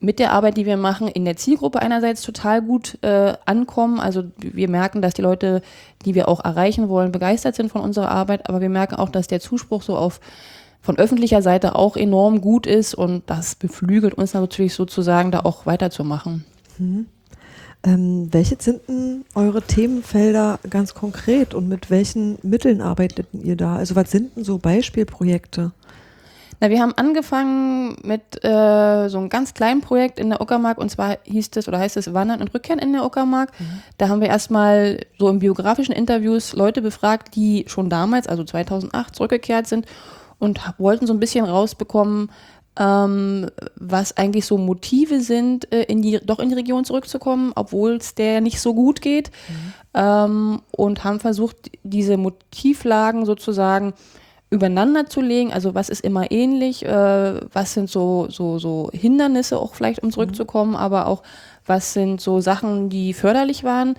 mit 0.00 0.18
der 0.18 0.32
Arbeit, 0.32 0.56
die 0.56 0.66
wir 0.66 0.76
machen, 0.76 1.08
in 1.08 1.24
der 1.24 1.36
Zielgruppe 1.36 1.80
einerseits 1.80 2.22
total 2.22 2.62
gut 2.62 2.98
äh, 3.02 3.34
ankommen. 3.46 4.00
Also 4.00 4.24
wir 4.36 4.68
merken, 4.68 5.02
dass 5.02 5.14
die 5.14 5.22
Leute, 5.22 5.62
die 6.04 6.14
wir 6.14 6.28
auch 6.28 6.44
erreichen 6.44 6.88
wollen, 6.88 7.12
begeistert 7.12 7.54
sind 7.54 7.70
von 7.70 7.80
unserer 7.80 8.10
Arbeit, 8.10 8.48
aber 8.48 8.60
wir 8.60 8.68
merken 8.68 8.96
auch, 8.96 9.08
dass 9.08 9.26
der 9.26 9.40
Zuspruch 9.40 9.82
so 9.82 9.96
auf 9.96 10.20
von 10.82 10.98
öffentlicher 10.98 11.40
Seite 11.40 11.76
auch 11.76 11.96
enorm 11.96 12.42
gut 12.42 12.66
ist 12.66 12.94
und 12.94 13.22
das 13.26 13.54
beflügelt 13.54 14.12
uns 14.12 14.34
natürlich 14.34 14.74
sozusagen, 14.74 15.30
da 15.30 15.40
auch 15.40 15.64
weiterzumachen. 15.64 16.44
Mhm. 16.76 17.06
Ähm, 17.84 18.28
welche 18.32 18.56
sind 18.58 18.86
denn 18.88 19.24
eure 19.34 19.62
Themenfelder 19.62 20.58
ganz 20.68 20.92
konkret 20.92 21.54
und 21.54 21.68
mit 21.68 21.90
welchen 21.90 22.38
Mitteln 22.42 22.82
arbeitet 22.82 23.28
ihr 23.32 23.56
da? 23.56 23.76
Also 23.76 23.96
was 23.96 24.10
sind 24.10 24.36
denn 24.36 24.44
so 24.44 24.58
Beispielprojekte? 24.58 25.72
Na, 26.60 26.70
wir 26.70 26.80
haben 26.80 26.92
angefangen 26.96 27.96
mit 28.02 28.44
äh, 28.44 29.08
so 29.08 29.18
einem 29.18 29.28
ganz 29.28 29.54
kleinen 29.54 29.80
Projekt 29.80 30.18
in 30.18 30.30
der 30.30 30.40
Uckermark 30.40 30.78
und 30.78 30.90
zwar 30.90 31.18
hieß 31.24 31.50
es 31.56 31.68
oder 31.68 31.78
heißt 31.78 31.96
es 31.96 32.14
Wandern 32.14 32.40
und 32.40 32.54
Rückkehren 32.54 32.78
in 32.78 32.92
der 32.92 33.04
Uckermark. 33.04 33.50
Mhm. 33.58 33.82
Da 33.98 34.08
haben 34.08 34.20
wir 34.20 34.28
erstmal 34.28 35.00
so 35.18 35.28
in 35.28 35.38
biografischen 35.38 35.94
Interviews 35.94 36.52
Leute 36.54 36.82
befragt, 36.82 37.34
die 37.34 37.64
schon 37.68 37.90
damals, 37.90 38.26
also 38.26 38.44
2008, 38.44 39.14
zurückgekehrt 39.14 39.66
sind 39.66 39.86
und 40.38 40.60
wollten 40.78 41.06
so 41.06 41.12
ein 41.12 41.20
bisschen 41.20 41.44
rausbekommen, 41.44 42.30
ähm, 42.76 43.50
was 43.76 44.16
eigentlich 44.16 44.46
so 44.46 44.58
Motive 44.58 45.20
sind, 45.20 45.72
äh, 45.72 45.82
in 45.84 46.02
die, 46.02 46.18
doch 46.24 46.38
in 46.38 46.48
die 46.48 46.56
Region 46.56 46.84
zurückzukommen, 46.84 47.52
obwohl 47.54 47.96
es 47.96 48.14
der 48.14 48.40
nicht 48.40 48.60
so 48.60 48.74
gut 48.74 49.00
geht. 49.00 49.30
Mhm. 49.48 49.72
Ähm, 49.94 50.62
und 50.72 51.04
haben 51.04 51.20
versucht, 51.20 51.70
diese 51.84 52.16
Motivlagen 52.16 53.26
sozusagen 53.26 53.94
übereinander 54.54 55.06
zu 55.06 55.20
legen. 55.20 55.52
Also 55.52 55.74
was 55.74 55.88
ist 55.88 56.04
immer 56.04 56.30
ähnlich, 56.30 56.84
äh, 56.84 57.40
was 57.52 57.74
sind 57.74 57.90
so, 57.90 58.28
so, 58.30 58.58
so 58.58 58.90
Hindernisse 58.92 59.58
auch 59.58 59.74
vielleicht, 59.74 60.02
um 60.02 60.12
zurückzukommen, 60.12 60.70
mhm. 60.72 60.76
aber 60.76 61.06
auch 61.06 61.22
was 61.66 61.92
sind 61.92 62.20
so 62.20 62.40
Sachen, 62.40 62.88
die 62.88 63.12
förderlich 63.12 63.64
waren. 63.64 63.96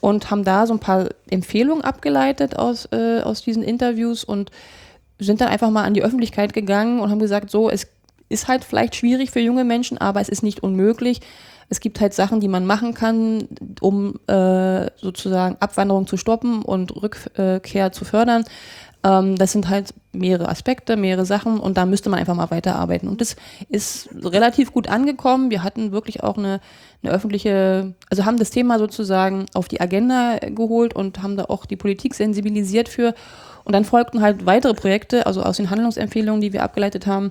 und 0.00 0.30
haben 0.30 0.44
da 0.44 0.66
so 0.66 0.74
ein 0.74 0.78
paar 0.78 1.08
Empfehlungen 1.30 1.82
abgeleitet 1.82 2.56
aus, 2.56 2.86
äh, 2.92 3.22
aus 3.22 3.42
diesen 3.42 3.62
Interviews 3.62 4.22
und 4.22 4.50
sind 5.18 5.40
dann 5.40 5.48
einfach 5.48 5.70
mal 5.70 5.84
an 5.84 5.94
die 5.94 6.04
Öffentlichkeit 6.04 6.52
gegangen 6.52 7.00
und 7.00 7.10
haben 7.10 7.18
gesagt, 7.18 7.50
so, 7.50 7.70
es 7.70 7.88
ist 8.28 8.46
halt 8.46 8.62
vielleicht 8.64 8.94
schwierig 8.94 9.30
für 9.30 9.40
junge 9.40 9.64
Menschen, 9.64 9.98
aber 9.98 10.20
es 10.20 10.28
ist 10.28 10.42
nicht 10.42 10.62
unmöglich. 10.62 11.20
Es 11.68 11.80
gibt 11.80 12.00
halt 12.00 12.14
Sachen, 12.14 12.40
die 12.40 12.48
man 12.48 12.66
machen 12.66 12.94
kann, 12.94 13.48
um 13.80 14.20
äh, 14.28 14.86
sozusagen 14.96 15.56
Abwanderung 15.58 16.06
zu 16.06 16.16
stoppen 16.16 16.62
und 16.62 16.94
Rückkehr 16.94 17.90
zu 17.90 18.04
fördern. 18.04 18.44
Ähm, 19.06 19.36
das 19.36 19.52
sind 19.52 19.68
halt 19.68 19.94
mehrere 20.12 20.48
Aspekte, 20.48 20.96
mehrere 20.96 21.24
Sachen 21.24 21.60
und 21.60 21.76
da 21.76 21.86
müsste 21.86 22.10
man 22.10 22.18
einfach 22.18 22.34
mal 22.34 22.50
weiterarbeiten. 22.50 23.08
Und 23.08 23.20
das 23.20 23.36
ist 23.68 24.08
relativ 24.20 24.72
gut 24.72 24.88
angekommen. 24.88 25.50
Wir 25.50 25.62
hatten 25.62 25.92
wirklich 25.92 26.24
auch 26.24 26.36
eine, 26.36 26.60
eine 27.02 27.12
öffentliche, 27.12 27.94
also 28.10 28.24
haben 28.24 28.38
das 28.38 28.50
Thema 28.50 28.78
sozusagen 28.78 29.46
auf 29.54 29.68
die 29.68 29.80
Agenda 29.80 30.38
geholt 30.38 30.94
und 30.94 31.22
haben 31.22 31.36
da 31.36 31.44
auch 31.44 31.66
die 31.66 31.76
Politik 31.76 32.14
sensibilisiert 32.14 32.88
für. 32.88 33.14
Und 33.64 33.74
dann 33.74 33.84
folgten 33.84 34.22
halt 34.22 34.44
weitere 34.44 34.74
Projekte, 34.74 35.26
also 35.26 35.42
aus 35.42 35.58
den 35.58 35.70
Handlungsempfehlungen, 35.70 36.40
die 36.40 36.52
wir 36.52 36.64
abgeleitet 36.64 37.06
haben, 37.06 37.30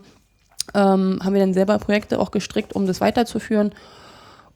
ähm, 0.74 1.20
haben 1.24 1.34
wir 1.34 1.42
dann 1.42 1.54
selber 1.54 1.78
Projekte 1.80 2.20
auch 2.20 2.32
gestrickt, 2.32 2.74
um 2.74 2.88
das 2.88 3.02
weiterzuführen. 3.02 3.74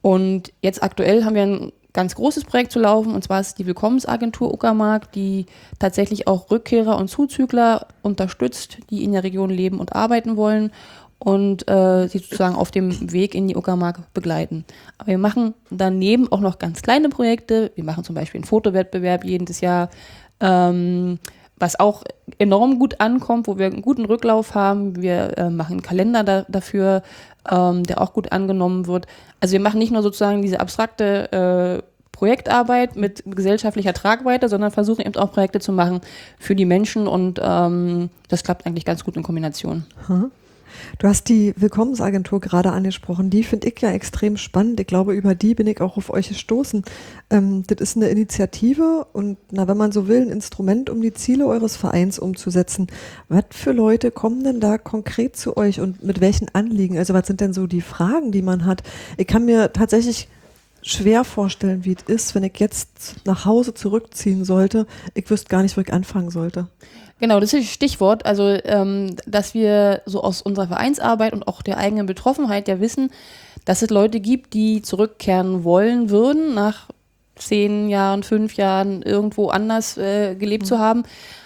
Und 0.02 0.54
jetzt 0.62 0.82
aktuell 0.82 1.26
haben 1.26 1.36
wir 1.36 1.44
ein 1.44 1.72
ganz 1.94 2.16
großes 2.16 2.46
Projekt 2.46 2.72
zu 2.72 2.80
laufen, 2.80 3.14
und 3.14 3.24
zwar 3.24 3.40
ist 3.40 3.58
die 3.58 3.66
Willkommensagentur 3.66 4.54
Uckermark, 4.54 5.12
die 5.12 5.46
tatsächlich 5.80 6.28
auch 6.28 6.52
Rückkehrer 6.52 6.98
und 6.98 7.10
Zuzügler 7.10 7.88
unterstützt, 8.02 8.78
die 8.90 9.04
in 9.04 9.14
der 9.14 9.24
Region 9.24 9.50
leben 9.50 9.80
und 9.80 9.96
arbeiten 9.96 10.38
wollen 10.38 10.72
und 11.20 11.70
äh, 11.70 12.08
sie 12.08 12.20
sozusagen 12.20 12.56
auf 12.56 12.72
dem 12.72 13.12
Weg 13.12 13.36
in 13.36 13.48
die 13.48 13.56
Uckermark 13.56 14.14
begleiten. 14.14 14.66
Aber 14.98 15.08
wir 15.10 15.18
machen 15.18 15.54
daneben 15.70 16.32
auch 16.32 16.40
noch 16.40 16.60
ganz 16.60 16.82
kleine 16.82 17.10
Projekte. 17.10 17.72
Wir 17.76 17.84
machen 17.84 18.04
zum 18.04 18.16
Beispiel 18.16 18.40
einen 18.40 18.46
Fotowettbewerb 18.46 19.26
jedes 19.26 19.60
Jahr. 19.60 19.90
Ähm, 20.40 21.20
was 21.60 21.78
auch 21.80 22.04
enorm 22.38 22.80
gut 22.80 23.02
ankommt, 23.02 23.48
wo 23.48 23.58
wir 23.58 23.66
einen 23.66 23.82
guten 23.82 24.06
Rücklauf 24.06 24.56
haben. 24.56 25.02
Wir 25.02 25.38
äh, 25.38 25.50
machen 25.50 25.74
einen 25.74 25.82
Kalender 25.82 26.24
da, 26.24 26.46
dafür, 26.48 27.04
ähm, 27.50 27.84
der 27.84 28.02
auch 28.02 28.14
gut 28.14 28.32
angenommen 28.32 28.88
wird. 28.88 29.08
Also 29.40 29.54
wir 29.54 29.60
machen 29.60 29.80
nicht 29.80 29.92
nur 29.92 30.02
sozusagen 30.02 30.42
diese 30.42 30.60
abstrakte 30.60 31.82
äh, 31.82 31.84
Projektarbeit 32.12 32.98
mit 32.98 33.24
gesellschaftlicher 33.26 33.94
Tragweite, 33.94 34.50
sondern 34.50 34.72
versuchen 34.72 35.06
eben 35.06 35.16
auch 35.16 35.32
Projekte 35.32 35.60
zu 35.60 35.72
machen 35.72 36.02
für 36.38 36.54
die 36.54 36.66
Menschen 36.66 37.08
und 37.08 37.40
ähm, 37.42 38.10
das 38.28 38.44
klappt 38.44 38.66
eigentlich 38.66 38.84
ganz 38.84 39.06
gut 39.06 39.16
in 39.16 39.24
Kombination. 39.24 39.86
Hm. 40.08 40.32
Du 40.98 41.08
hast 41.08 41.30
die 41.30 41.54
Willkommensagentur 41.58 42.40
gerade 42.40 42.72
angesprochen. 42.72 43.30
Die 43.30 43.44
finde 43.44 43.68
ich 43.68 43.80
ja 43.82 43.92
extrem 43.92 44.38
spannend. 44.38 44.80
Ich 44.80 44.88
glaube, 44.88 45.14
über 45.14 45.36
die 45.36 45.56
bin 45.56 45.68
ich 45.68 45.82
auch 45.82 45.98
auf 45.98 46.10
euch 46.10 46.30
gestoßen. 46.30 46.84
Ähm, 47.30 47.64
das 47.68 47.80
ist 47.80 47.98
eine 47.98 48.10
Initiative 48.10 49.08
und, 49.14 49.38
na, 49.52 49.68
wenn 49.68 49.78
man 49.78 49.92
so 49.92 50.08
will, 50.08 50.22
ein 50.22 50.30
Instrument, 50.30 50.90
um 50.90 51.02
die 51.02 51.14
Ziele 51.14 51.48
eures 51.48 51.78
Vereins 51.78 52.20
umzusetzen. 52.20 52.88
Was 53.28 53.46
für 53.52 53.72
Leute 53.72 54.12
kommen 54.12 54.44
denn 54.44 54.60
da 54.60 54.78
konkret 54.78 55.36
zu 55.36 55.58
euch 55.58 55.80
und 55.80 56.04
mit 56.04 56.22
welchen 56.22 56.54
Anliegen? 56.54 56.98
Also, 56.98 57.14
was 57.14 57.28
sind 57.28 57.42
denn 57.42 57.54
so 57.54 57.68
die 57.68 57.82
Fragen, 57.82 58.32
die 58.32 58.42
man 58.42 58.66
hat? 58.66 58.84
Ich 59.18 59.28
kann 59.28 59.46
mir 59.46 59.74
tatsächlich 59.74 60.28
schwer 60.92 61.24
vorstellen, 61.24 61.86
wie 61.86 61.96
es 61.96 62.04
ist, 62.04 62.36
wenn 62.36 62.44
ich 62.44 62.60
jetzt 62.60 63.16
nach 63.26 63.46
Hause 63.46 63.74
zurückziehen 63.74 64.46
sollte. 64.46 64.88
Ich 65.14 65.30
wüsste 65.30 65.50
gar 65.50 65.62
nicht, 65.62 65.78
wo 65.78 65.82
ich 65.82 65.94
anfangen 65.94 66.32
sollte. 66.32 66.68
Genau, 67.20 67.40
das 67.40 67.54
ist 67.54 67.66
das 67.66 67.74
Stichwort. 67.74 68.26
Also, 68.26 68.58
ähm, 68.64 69.16
dass 69.28 69.54
wir 69.54 70.02
so 70.06 70.24
aus 70.24 70.42
unserer 70.42 70.68
Vereinsarbeit 70.68 71.34
und 71.34 71.48
auch 71.48 71.62
der 71.62 71.78
eigenen 71.78 72.06
Betroffenheit 72.06 72.68
ja 72.68 72.80
wissen, 72.80 73.12
dass 73.66 73.82
es 73.82 73.90
Leute 73.90 74.20
gibt, 74.20 74.54
die 74.54 74.82
zurückkehren 74.82 75.64
wollen 75.64 76.10
würden, 76.10 76.54
nach 76.54 76.88
zehn 77.36 77.90
Jahren, 77.90 78.24
fünf 78.24 78.56
Jahren 78.56 79.02
irgendwo 79.02 79.48
anders 79.50 79.98
äh, 79.98 80.36
gelebt 80.36 80.64
mhm. 80.64 80.68
zu 80.68 80.80
haben, 80.80 81.04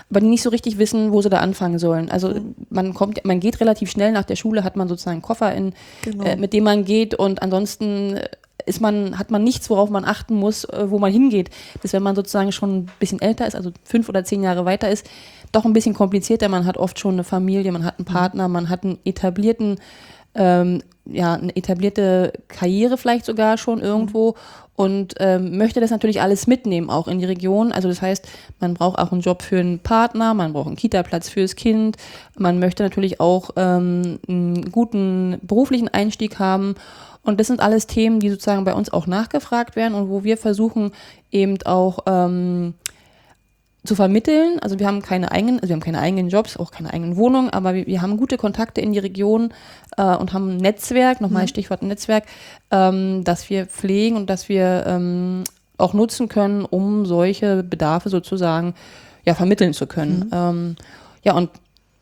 aber 0.10 0.20
die 0.20 0.28
nicht 0.28 0.44
so 0.44 0.50
richtig 0.50 0.78
wissen, 0.78 1.12
wo 1.12 1.22
sie 1.22 1.30
da 1.30 1.40
anfangen 1.40 1.80
sollen. 1.80 2.10
Also 2.10 2.30
mhm. 2.30 2.56
man 2.70 2.94
kommt, 2.94 3.24
man 3.26 3.40
geht 3.40 3.60
relativ 3.60 3.90
schnell 3.90 4.12
nach 4.12 4.24
der 4.24 4.36
Schule, 4.36 4.64
hat 4.64 4.76
man 4.76 4.88
sozusagen 4.88 5.16
einen 5.16 5.22
Koffer, 5.22 5.54
in, 5.54 5.74
genau. 6.02 6.24
äh, 6.24 6.36
mit 6.36 6.54
dem 6.54 6.64
man 6.64 6.86
geht 6.86 7.16
und 7.16 7.42
ansonsten 7.42 8.20
ist 8.66 8.82
man, 8.82 9.18
hat 9.18 9.32
man 9.32 9.44
nichts, 9.44 9.70
worauf 9.70 9.90
man 9.90 10.06
achten 10.06 10.36
muss, 10.36 10.66
äh, 10.66 10.90
wo 10.90 11.00
man 11.00 11.12
hingeht. 11.12 11.50
Das, 11.82 11.94
wenn 11.94 12.04
man 12.04 12.16
sozusagen 12.16 12.52
schon 12.52 12.78
ein 12.78 12.90
bisschen 13.00 13.22
älter 13.22 13.48
ist, 13.48 13.56
also 13.56 13.72
fünf 13.84 14.10
oder 14.10 14.24
zehn 14.24 14.44
Jahre 14.44 14.66
weiter 14.66 14.90
ist, 14.90 15.10
doch 15.52 15.66
ein 15.66 15.74
bisschen 15.74 15.94
komplizierter. 15.94 16.50
Man 16.50 16.66
hat 16.66 16.78
oft 16.78 17.00
schon 17.00 17.14
eine 17.14 17.24
Familie, 17.24 17.72
man 17.72 17.86
hat 17.86 18.00
einen 18.00 18.08
mhm. 18.08 18.14
Partner, 18.14 18.48
man 18.48 18.70
hat 18.70 18.84
einen 18.84 19.00
etablierten, 19.06 19.80
ähm, 20.36 20.82
ja, 21.06 21.34
eine 21.34 21.56
etablierte 21.56 22.34
Karriere 22.48 22.98
vielleicht 22.98 23.26
sogar 23.26 23.58
schon 23.58 23.82
irgendwo 23.82 24.36
und 24.76 25.16
ähm, 25.20 25.58
möchte 25.58 25.80
das 25.80 25.92
natürlich 25.92 26.22
alles 26.22 26.48
mitnehmen, 26.48 26.90
auch 26.90 27.08
in 27.08 27.20
die 27.20 27.26
Region. 27.26 27.72
Also 27.72 27.88
das 27.88 28.02
heißt, 28.02 28.28
man 28.60 28.74
braucht 28.74 28.98
auch 28.98 29.12
einen 29.12 29.22
Job 29.22 29.42
für 29.44 29.60
einen 29.60 29.80
Partner, 29.80 30.34
man 30.34 30.54
braucht 30.54 30.68
einen 30.68 30.76
Kita-Platz 30.76 31.30
fürs 31.30 31.56
Kind, 31.56 31.98
man 32.38 32.60
möchte 32.60 32.82
natürlich 32.84 33.20
auch 33.20 33.52
ähm, 33.56 34.20
einen 34.28 34.72
guten 34.72 35.38
beruflichen 35.44 35.90
Einstieg 35.90 36.40
haben. 36.40 36.76
Und 37.22 37.40
das 37.40 37.48
sind 37.48 37.62
alles 37.62 37.88
Themen, 37.88 38.20
die 38.20 38.30
sozusagen 38.30 38.66
bei 38.66 38.74
uns 38.74 38.92
auch 38.92 39.08
nachgefragt 39.08 39.76
werden 39.76 39.94
und 39.94 40.10
wo 40.10 40.24
wir 40.24 40.38
versuchen 40.38 40.92
eben 41.32 41.58
auch 41.64 42.00
ähm, 42.06 42.74
zu 43.86 43.96
vermitteln. 43.96 44.60
Also 44.60 44.80
wir 44.80 44.88
haben 44.88 45.02
keine 45.02 45.32
eigenen, 45.32 45.60
also 45.60 45.70
wir 45.70 45.74
haben 45.76 45.82
keine 45.82 46.00
eigenen 46.00 46.30
Jobs, 46.30 46.58
auch 46.58 46.72
keine 46.72 46.94
eigenen 46.94 47.18
Wohnungen, 47.18 47.50
aber 47.50 47.74
wir, 47.74 47.86
wir 47.86 48.02
haben 48.02 48.18
gute 48.18 48.38
Kontakte 48.38 48.82
in 48.82 48.94
die 48.94 49.00
Region 49.00 49.54
äh, 49.98 50.16
und 50.16 50.34
haben 50.34 50.52
ein 50.52 50.58
Netzwerk, 50.58 51.20
nochmal 51.20 51.44
mhm. 51.44 51.48
Stichwort 51.50 51.82
Netzwerk, 51.84 52.24
ähm, 52.72 53.24
das 53.24 53.50
wir 53.50 53.66
pflegen 53.66 54.16
und 54.16 54.30
das 54.30 54.48
wir 54.48 54.86
ähm, 54.88 55.44
auch 55.78 55.94
nutzen 55.94 56.30
können, 56.30 56.64
um 56.64 57.06
solche 57.06 57.64
Bedarfe 57.64 58.10
sozusagen 58.10 58.74
ja 59.26 59.36
vermitteln 59.36 59.74
zu 59.74 59.86
können. 59.86 60.26
Mhm. 60.26 60.30
Ähm, 60.32 60.76
ja 61.24 61.34
und 61.34 61.50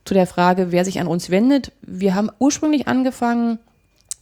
zu 0.06 0.14
der 0.14 0.28
Frage, 0.28 0.72
wer 0.72 0.86
sich 0.86 1.00
an 1.00 1.08
uns 1.08 1.30
wendet. 1.30 1.72
Wir 1.82 2.16
haben 2.16 2.30
ursprünglich 2.40 2.88
angefangen 2.88 3.60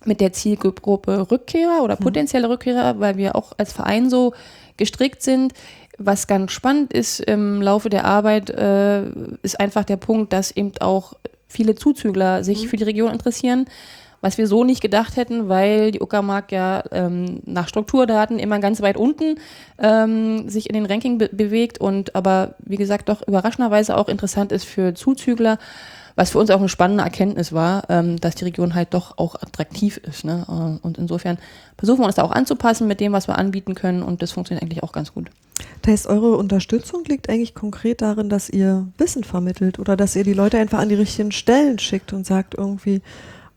mit 0.06 0.22
der 0.22 0.34
Zielgruppe 0.34 1.30
Rückkehrer 1.32 1.84
oder 1.84 1.96
mhm. 1.96 2.04
potenzielle 2.04 2.50
Rückkehrer, 2.50 3.00
weil 3.00 3.18
wir 3.18 3.36
auch 3.36 3.54
als 3.58 3.74
Verein 3.74 4.10
so 4.10 4.34
gestrickt 4.78 5.22
sind. 5.22 5.54
Was 6.01 6.27
ganz 6.27 6.53
spannend 6.53 6.94
ist 6.94 7.20
im 7.20 7.62
Laufe 7.62 7.89
der 7.89 8.06
Arbeit, 8.06 8.50
äh, 8.50 9.03
ist 9.44 9.60
einfach 9.60 9.84
der 9.84 9.98
Punkt, 9.98 10.32
dass 10.32 10.51
eben 10.51 10.72
auch 10.79 11.13
viele 11.50 11.75
Zuzügler 11.75 12.44
sich 12.46 12.63
mhm. 12.63 12.68
für 12.70 12.77
die 12.77 12.86
Region 12.86 13.12
interessieren, 13.12 13.65
was 14.22 14.38
wir 14.38 14.48
so 14.48 14.63
nicht 14.63 14.82
gedacht 14.82 15.18
hätten, 15.18 15.50
weil 15.50 15.91
die 15.91 16.01
Uckermark 16.01 16.53
ja 16.53 16.84
ähm, 16.91 17.41
nach 17.46 17.68
Strukturdaten 17.68 18.39
immer 18.39 18.60
ganz 18.60 18.82
weit 18.82 18.96
unten 18.96 19.36
ähm, 19.77 20.48
sich 20.48 20.70
in 20.70 20.74
den 20.74 20.86
Ranking 20.86 21.18
be 21.18 21.29
bewegt 21.32 21.82
und 21.82 22.15
aber 22.15 22.56
wie 22.60 22.77
gesagt 22.77 23.10
doch 23.10 23.25
überraschenderweise 23.27 23.98
auch 23.98 24.08
interessant 24.08 24.53
ist 24.53 24.65
für 24.65 24.94
Zuzügler, 24.94 25.58
was 26.15 26.32
für 26.32 26.39
uns 26.39 26.50
auch 26.50 26.60
eine 26.60 26.70
spannende 26.70 27.03
Erkenntnis 27.03 27.51
war, 27.51 27.84
ähm, 27.89 28.20
dass 28.20 28.36
die 28.36 28.46
Region 28.46 28.74
halt 28.74 28.94
doch 28.94 29.18
auch 29.18 29.36
attraktiv 29.36 29.98
ist. 29.98 30.24
Ne? 30.24 30.46
Äh, 30.48 30.86
und 30.86 30.98
insofern 30.98 31.38
versuchen 31.77 32.00
wir 32.00 32.06
uns 32.06 32.15
da 32.15 32.24
auch 32.24 32.32
anzupassen 32.32 32.88
mit 32.88 33.00
dem, 33.00 33.12
was 33.12 33.27
wir 33.27 33.38
anbieten 33.38 33.75
können 33.75 34.01
und 34.01 34.22
das 34.22 34.32
funktioniert 34.32 34.63
eigentlich 34.63 34.84
auch 34.84 34.91
ganz 34.91 35.13
gut. 35.13 35.29
Das 35.82 35.92
heißt, 35.92 36.08
eure 36.08 36.38
Unterstützung 36.38 37.04
liegt 37.06 37.30
eigentlich 37.30 37.54
konkret 37.54 38.01
darin, 38.01 38.30
dass 38.30 38.50
ihr 38.50 38.88
Wissen 38.98 39.24
vermittelt 39.24 39.80
oder 39.80 39.96
dass 39.96 40.16
ihr 40.16 40.24
die 40.24 40.34
Leute 40.34 40.58
einfach 40.58 40.80
an 40.80 40.89
die 40.89 40.96
richtigen 40.96 41.32
Stellen 41.32 41.80
schickt 41.80 42.13
und 42.13 42.25
sagt 42.25 42.56
irgendwie, 42.56 43.01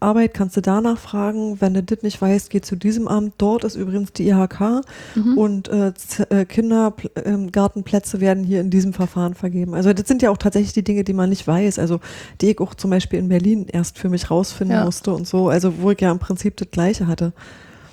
Arbeit 0.02 0.34
kannst 0.34 0.56
du 0.56 0.60
danach 0.60 0.98
fragen. 0.98 1.60
Wenn 1.60 1.74
du 1.74 1.82
das 1.82 2.02
nicht 2.02 2.20
weißt, 2.20 2.50
geh 2.50 2.60
zu 2.60 2.76
diesem 2.76 3.08
Amt. 3.08 3.34
Dort 3.38 3.64
ist 3.64 3.76
übrigens 3.76 4.12
die 4.12 4.28
IHK 4.28 4.82
mhm. 5.14 5.38
und 5.38 5.68
äh, 5.68 5.92
äh 6.28 6.44
Kindergartenplätze 6.44 8.20
werden 8.20 8.44
hier 8.44 8.60
in 8.60 8.70
diesem 8.70 8.92
Verfahren 8.92 9.34
vergeben. 9.34 9.74
Also 9.74 9.92
das 9.92 10.06
sind 10.08 10.20
ja 10.20 10.30
auch 10.30 10.36
tatsächlich 10.36 10.72
die 10.72 10.84
Dinge, 10.84 11.04
die 11.04 11.14
man 11.14 11.30
nicht 11.30 11.46
weiß. 11.46 11.78
Also 11.78 12.00
die 12.40 12.50
ich 12.50 12.60
auch 12.60 12.74
zum 12.74 12.90
Beispiel 12.90 13.18
in 13.18 13.28
Berlin 13.28 13.66
erst 13.72 13.98
für 13.98 14.08
mich 14.08 14.30
rausfinden 14.30 14.76
ja. 14.76 14.84
musste 14.84 15.12
und 15.12 15.26
so. 15.26 15.48
Also 15.48 15.80
wo 15.80 15.92
ich 15.92 16.00
ja 16.00 16.10
im 16.10 16.18
Prinzip 16.18 16.56
das 16.56 16.70
Gleiche 16.70 17.06
hatte. 17.06 17.32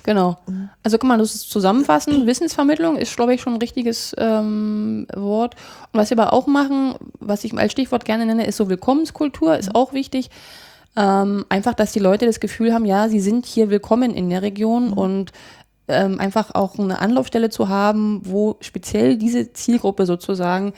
Genau. 0.02 0.38
Mhm. 0.46 0.70
Also 0.82 0.98
kann 0.98 1.08
man 1.08 1.18
das 1.18 1.48
zusammenfassen. 1.48 2.26
Wissensvermittlung 2.26 2.96
ist, 2.96 3.14
glaube 3.16 3.34
ich, 3.34 3.40
schon 3.40 3.54
ein 3.54 3.60
richtiges 3.60 4.14
ähm, 4.18 5.06
Wort. 5.14 5.56
Und 5.92 6.00
was 6.00 6.10
wir 6.10 6.18
aber 6.18 6.32
auch 6.32 6.46
machen, 6.46 6.94
was 7.18 7.44
ich 7.44 7.56
als 7.56 7.72
Stichwort 7.72 8.04
gerne 8.04 8.26
nenne, 8.26 8.46
ist 8.46 8.56
so 8.56 8.68
Willkommenskultur, 8.68 9.56
ist 9.56 9.70
mhm. 9.70 9.76
auch 9.76 9.92
wichtig. 9.92 10.30
Ähm, 10.96 11.44
einfach, 11.48 11.74
dass 11.74 11.92
die 11.92 12.00
Leute 12.00 12.26
das 12.26 12.40
Gefühl 12.40 12.74
haben, 12.74 12.84
ja, 12.84 13.08
sie 13.08 13.20
sind 13.20 13.46
hier 13.46 13.70
willkommen 13.70 14.12
in 14.12 14.28
der 14.28 14.42
Region 14.42 14.88
mhm. 14.88 14.92
und 14.94 15.32
ähm, 15.88 16.20
einfach 16.20 16.54
auch 16.54 16.78
eine 16.78 17.00
Anlaufstelle 17.00 17.50
zu 17.50 17.68
haben, 17.68 18.20
wo 18.24 18.56
speziell 18.60 19.16
diese 19.16 19.52
Zielgruppe 19.52 20.06
sozusagen 20.06 20.72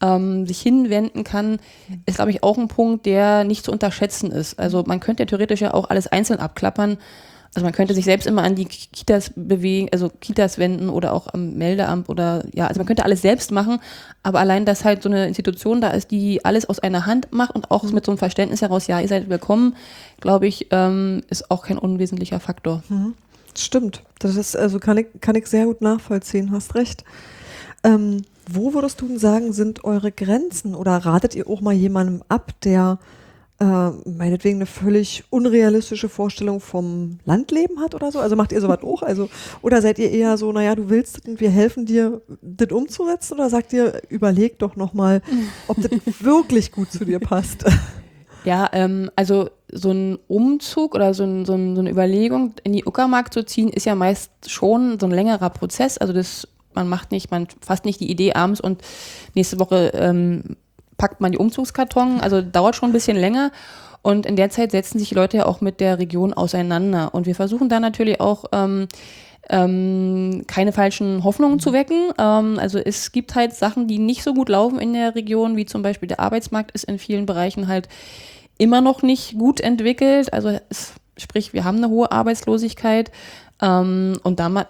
ähm, 0.00 0.46
sich 0.46 0.60
hinwenden 0.60 1.24
kann, 1.24 1.58
ist, 2.06 2.16
glaube 2.16 2.30
ich, 2.30 2.42
auch 2.42 2.58
ein 2.58 2.68
Punkt, 2.68 3.06
der 3.06 3.44
nicht 3.44 3.64
zu 3.64 3.72
unterschätzen 3.72 4.30
ist. 4.30 4.58
Also 4.58 4.84
man 4.86 5.00
könnte 5.00 5.22
ja 5.22 5.26
theoretisch 5.26 5.60
ja 5.60 5.74
auch 5.74 5.90
alles 5.90 6.06
einzeln 6.06 6.40
abklappern. 6.40 6.98
Also 7.54 7.64
man 7.64 7.72
könnte 7.72 7.94
sich 7.94 8.04
selbst 8.04 8.26
immer 8.26 8.42
an 8.42 8.56
die 8.56 8.64
Kitas 8.64 9.32
bewegen, 9.36 9.88
also 9.92 10.10
Kitas 10.20 10.58
wenden 10.58 10.88
oder 10.88 11.12
auch 11.12 11.32
am 11.32 11.54
Meldeamt 11.54 12.08
oder 12.08 12.44
ja, 12.52 12.66
also 12.66 12.80
man 12.80 12.86
könnte 12.86 13.04
alles 13.04 13.22
selbst 13.22 13.52
machen, 13.52 13.78
aber 14.24 14.40
allein, 14.40 14.64
dass 14.64 14.84
halt 14.84 15.02
so 15.02 15.08
eine 15.08 15.28
Institution 15.28 15.80
da 15.80 15.90
ist, 15.90 16.10
die 16.10 16.44
alles 16.44 16.68
aus 16.68 16.80
einer 16.80 17.06
Hand 17.06 17.32
macht 17.32 17.54
und 17.54 17.70
auch 17.70 17.84
mit 17.92 18.04
so 18.04 18.10
einem 18.10 18.18
Verständnis 18.18 18.62
heraus, 18.62 18.88
ja, 18.88 19.00
ihr 19.00 19.08
seid 19.08 19.28
willkommen, 19.28 19.76
glaube 20.20 20.48
ich, 20.48 20.66
ähm, 20.72 21.22
ist 21.30 21.50
auch 21.50 21.64
kein 21.64 21.78
unwesentlicher 21.78 22.40
Faktor. 22.40 22.82
Mhm. 22.88 23.14
Stimmt. 23.56 24.02
Das 24.18 24.34
ist, 24.34 24.56
also 24.56 24.80
kann 24.80 24.98
ich, 24.98 25.06
kann 25.20 25.36
ich 25.36 25.46
sehr 25.46 25.66
gut 25.66 25.80
nachvollziehen, 25.80 26.50
hast 26.50 26.74
recht. 26.74 27.04
Ähm, 27.84 28.22
wo 28.50 28.74
würdest 28.74 29.00
du 29.00 29.16
sagen, 29.18 29.52
sind 29.52 29.84
eure 29.84 30.12
Grenzen? 30.12 30.74
Oder 30.74 30.96
ratet 30.96 31.34
ihr 31.34 31.48
auch 31.48 31.60
mal 31.60 31.72
jemandem 31.72 32.22
ab, 32.28 32.52
der 32.64 32.98
äh, 33.64 34.10
meinetwegen 34.10 34.58
eine 34.58 34.66
völlig 34.66 35.24
unrealistische 35.30 36.08
Vorstellung 36.08 36.60
vom 36.60 37.18
Landleben 37.24 37.80
hat 37.80 37.94
oder 37.94 38.12
so? 38.12 38.20
Also 38.20 38.36
macht 38.36 38.52
ihr 38.52 38.60
sowas 38.60 38.82
auch? 38.82 39.02
Also, 39.02 39.30
oder 39.62 39.80
seid 39.80 39.98
ihr 39.98 40.10
eher 40.10 40.36
so, 40.36 40.52
naja, 40.52 40.74
du 40.74 40.90
willst 40.90 41.16
das 41.16 41.26
und 41.26 41.40
wir 41.40 41.50
helfen 41.50 41.86
dir, 41.86 42.20
das 42.42 42.70
umzusetzen? 42.70 43.34
Oder 43.34 43.48
sagt 43.48 43.72
ihr, 43.72 44.02
überleg 44.10 44.58
doch 44.58 44.76
nochmal, 44.76 45.22
ob 45.68 45.78
das 45.80 45.90
wirklich 46.20 46.72
gut 46.72 46.92
zu 46.92 47.04
dir 47.04 47.20
passt? 47.20 47.64
Ja, 48.44 48.68
ähm, 48.74 49.10
also 49.16 49.48
so 49.72 49.90
ein 49.90 50.18
Umzug 50.28 50.94
oder 50.94 51.14
so, 51.14 51.24
ein, 51.24 51.46
so, 51.46 51.54
ein, 51.54 51.74
so, 51.74 51.80
eine 51.80 51.90
Überlegung, 51.90 52.52
in 52.62 52.74
die 52.74 52.84
Uckermark 52.84 53.32
zu 53.32 53.46
ziehen, 53.46 53.70
ist 53.70 53.86
ja 53.86 53.94
meist 53.94 54.30
schon 54.46 55.00
so 55.00 55.06
ein 55.06 55.12
längerer 55.12 55.48
Prozess. 55.48 55.96
Also 55.96 56.12
das, 56.12 56.46
man 56.74 56.86
macht 56.86 57.10
nicht, 57.10 57.30
man 57.30 57.48
fasst 57.62 57.86
nicht 57.86 58.00
die 58.00 58.10
Idee 58.10 58.34
abends 58.34 58.60
und 58.60 58.82
nächste 59.34 59.58
Woche 59.58 59.92
ähm, 59.94 60.56
packt 60.96 61.20
man 61.20 61.32
die 61.32 61.38
Umzugskarton. 61.38 62.20
Also 62.20 62.42
dauert 62.42 62.76
schon 62.76 62.90
ein 62.90 62.94
bisschen 62.94 63.16
länger. 63.16 63.50
Und 64.02 64.26
in 64.26 64.36
der 64.36 64.50
Zeit 64.50 64.72
setzen 64.72 64.98
sich 64.98 65.08
die 65.08 65.14
Leute 65.14 65.38
ja 65.38 65.46
auch 65.46 65.60
mit 65.60 65.80
der 65.80 65.98
Region 65.98 66.34
auseinander. 66.34 67.14
Und 67.14 67.26
wir 67.26 67.34
versuchen 67.34 67.68
da 67.68 67.80
natürlich 67.80 68.20
auch 68.20 68.44
ähm, 68.52 68.86
ähm, 69.48 70.44
keine 70.46 70.72
falschen 70.72 71.24
Hoffnungen 71.24 71.58
zu 71.58 71.72
wecken. 71.72 72.12
Ähm, 72.18 72.58
also 72.58 72.78
es 72.78 73.12
gibt 73.12 73.34
halt 73.34 73.54
Sachen, 73.54 73.88
die 73.88 73.98
nicht 73.98 74.22
so 74.22 74.34
gut 74.34 74.48
laufen 74.48 74.78
in 74.78 74.92
der 74.92 75.14
Region, 75.14 75.56
wie 75.56 75.66
zum 75.66 75.82
Beispiel 75.82 76.08
der 76.08 76.20
Arbeitsmarkt 76.20 76.72
ist 76.72 76.84
in 76.84 76.98
vielen 76.98 77.26
Bereichen 77.26 77.68
halt 77.68 77.88
immer 78.58 78.80
noch 78.80 79.02
nicht 79.02 79.38
gut 79.38 79.60
entwickelt. 79.60 80.32
Also 80.32 80.58
es, 80.68 80.92
sprich, 81.16 81.52
wir 81.52 81.64
haben 81.64 81.78
eine 81.78 81.88
hohe 81.88 82.10
Arbeitslosigkeit 82.12 83.10
ähm, 83.60 84.18
und 84.22 84.40
damit, 84.40 84.66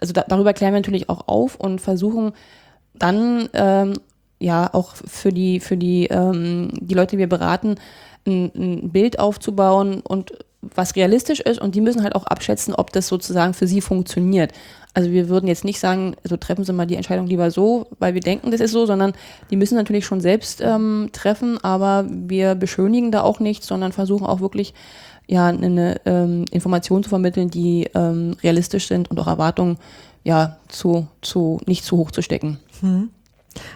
also 0.00 0.12
da, 0.12 0.24
darüber 0.28 0.52
klären 0.52 0.72
wir 0.72 0.80
natürlich 0.80 1.08
auch 1.08 1.28
auf 1.28 1.56
und 1.56 1.80
versuchen 1.80 2.32
dann 2.94 3.48
ähm, 3.52 3.94
ja 4.38 4.72
auch 4.72 4.94
für 4.94 5.32
die 5.32 5.60
für 5.60 5.76
die 5.76 6.06
ähm, 6.06 6.70
die 6.80 6.94
Leute, 6.94 7.12
die 7.12 7.18
wir 7.18 7.28
beraten, 7.28 7.76
ein, 8.26 8.50
ein 8.54 8.90
Bild 8.90 9.18
aufzubauen 9.18 10.00
und 10.00 10.32
was 10.74 10.96
realistisch 10.96 11.40
ist 11.40 11.60
und 11.60 11.74
die 11.74 11.80
müssen 11.80 12.02
halt 12.02 12.14
auch 12.14 12.26
abschätzen, 12.26 12.74
ob 12.74 12.92
das 12.92 13.08
sozusagen 13.08 13.54
für 13.54 13.66
sie 13.66 13.80
funktioniert. 13.80 14.52
Also 14.94 15.10
wir 15.10 15.28
würden 15.28 15.46
jetzt 15.46 15.64
nicht 15.64 15.78
sagen, 15.78 16.16
also 16.24 16.36
treffen 16.36 16.64
Sie 16.64 16.72
mal 16.72 16.86
die 16.86 16.96
Entscheidung 16.96 17.26
lieber 17.26 17.50
so, 17.50 17.86
weil 17.98 18.14
wir 18.14 18.22
denken, 18.22 18.50
das 18.50 18.60
ist 18.60 18.72
so, 18.72 18.86
sondern 18.86 19.12
die 19.50 19.56
müssen 19.56 19.74
natürlich 19.74 20.06
schon 20.06 20.20
selbst 20.20 20.62
ähm, 20.62 21.10
treffen, 21.12 21.62
aber 21.62 22.06
wir 22.08 22.54
beschönigen 22.54 23.12
da 23.12 23.22
auch 23.22 23.38
nichts, 23.38 23.66
sondern 23.66 23.92
versuchen 23.92 24.26
auch 24.26 24.40
wirklich 24.40 24.72
ja 25.26 25.48
eine 25.48 26.00
ähm, 26.06 26.46
Information 26.50 27.02
zu 27.02 27.10
vermitteln, 27.10 27.50
die 27.50 27.88
ähm, 27.94 28.36
realistisch 28.42 28.88
sind 28.88 29.10
und 29.10 29.20
auch 29.20 29.26
Erwartungen 29.26 29.76
ja 30.24 30.56
zu, 30.68 31.06
zu 31.20 31.60
nicht 31.66 31.84
zu 31.84 31.98
hoch 31.98 32.10
zu 32.10 32.22
stecken. 32.22 32.58
Hm. 32.80 33.10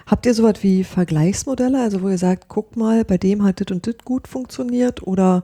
Habt 0.05 0.25
ihr 0.25 0.33
sowas 0.33 0.55
wie 0.61 0.83
Vergleichsmodelle, 0.83 1.81
also 1.81 2.01
wo 2.01 2.09
ihr 2.09 2.17
sagt, 2.17 2.45
guck 2.47 2.75
mal, 2.75 3.03
bei 3.05 3.17
dem 3.17 3.43
hat 3.43 3.61
das 3.61 3.71
und 3.71 3.87
das 3.87 3.95
gut 4.03 4.27
funktioniert 4.27 5.05
oder 5.05 5.43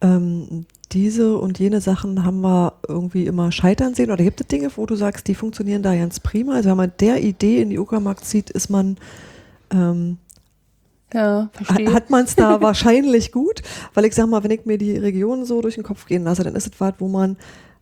ähm, 0.00 0.66
diese 0.92 1.36
und 1.36 1.58
jene 1.58 1.80
Sachen 1.80 2.24
haben 2.24 2.40
wir 2.40 2.74
irgendwie 2.86 3.26
immer 3.26 3.52
scheitern 3.52 3.94
sehen? 3.94 4.10
Oder 4.10 4.24
gibt 4.24 4.40
es 4.40 4.46
Dinge, 4.46 4.70
wo 4.76 4.86
du 4.86 4.94
sagst, 4.94 5.28
die 5.28 5.34
funktionieren 5.34 5.82
da 5.82 5.94
ganz 5.94 6.20
prima? 6.20 6.54
Also 6.54 6.70
wenn 6.70 6.76
man 6.76 6.92
der 7.00 7.22
Idee 7.22 7.60
in 7.60 7.70
die 7.70 7.78
Uckermark 7.78 8.24
zieht, 8.24 8.50
ist 8.50 8.70
man 8.70 8.96
ähm, 9.70 10.18
ja, 11.12 11.48
verstehe. 11.52 11.92
Hat 11.92 12.10
man 12.10 12.24
es 12.24 12.36
da 12.36 12.60
wahrscheinlich 12.62 13.32
gut? 13.32 13.62
Weil 13.94 14.04
ich 14.04 14.14
sag 14.14 14.28
mal, 14.28 14.44
wenn 14.44 14.50
ich 14.50 14.66
mir 14.66 14.78
die 14.78 14.96
Region 14.96 15.44
so 15.44 15.60
durch 15.60 15.74
den 15.74 15.84
Kopf 15.84 16.06
gehen 16.06 16.24
lasse, 16.24 16.44
dann 16.44 16.54
ist 16.54 16.66
es 16.66 16.80
was, 16.80 16.94
wo 16.98 17.08
man 17.08 17.36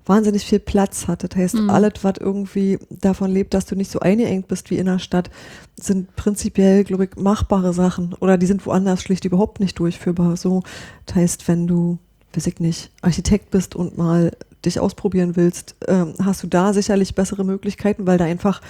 wahnsinnig 0.06 0.44
viel 0.44 0.60
Platz 0.60 1.08
hat. 1.08 1.22
Das 1.22 1.36
heißt, 1.36 1.56
mhm. 1.56 1.70
alles, 1.70 1.92
was 2.02 2.14
irgendwie 2.18 2.78
davon 2.90 3.30
lebt, 3.30 3.54
dass 3.54 3.66
du 3.66 3.76
nicht 3.76 3.90
so 3.90 4.00
eingeengt 4.00 4.48
bist 4.48 4.70
wie 4.70 4.78
in 4.78 4.86
der 4.86 4.98
Stadt, 4.98 5.30
sind 5.78 6.14
prinzipiell, 6.16 6.84
glaube 6.84 7.04
ich, 7.04 7.16
machbare 7.16 7.72
Sachen. 7.72 8.14
Oder 8.14 8.38
die 8.38 8.46
sind 8.46 8.64
woanders 8.66 9.02
schlicht 9.02 9.24
überhaupt 9.24 9.60
nicht 9.60 9.78
durchführbar. 9.78 10.36
So, 10.36 10.62
das 11.04 11.16
heißt, 11.16 11.48
wenn 11.48 11.66
du 11.66 11.98
weiß 12.36 12.46
ich 12.46 12.60
nicht, 12.60 12.90
Architekt 13.02 13.50
bist 13.50 13.74
und 13.74 13.96
mal 13.96 14.32
dich 14.64 14.78
ausprobieren 14.78 15.36
willst, 15.36 15.74
ähm, 15.88 16.14
hast 16.22 16.42
du 16.42 16.46
da 16.46 16.72
sicherlich 16.72 17.14
bessere 17.14 17.44
Möglichkeiten, 17.44 18.06
weil 18.06 18.18
da 18.18 18.24
einfach 18.24 18.60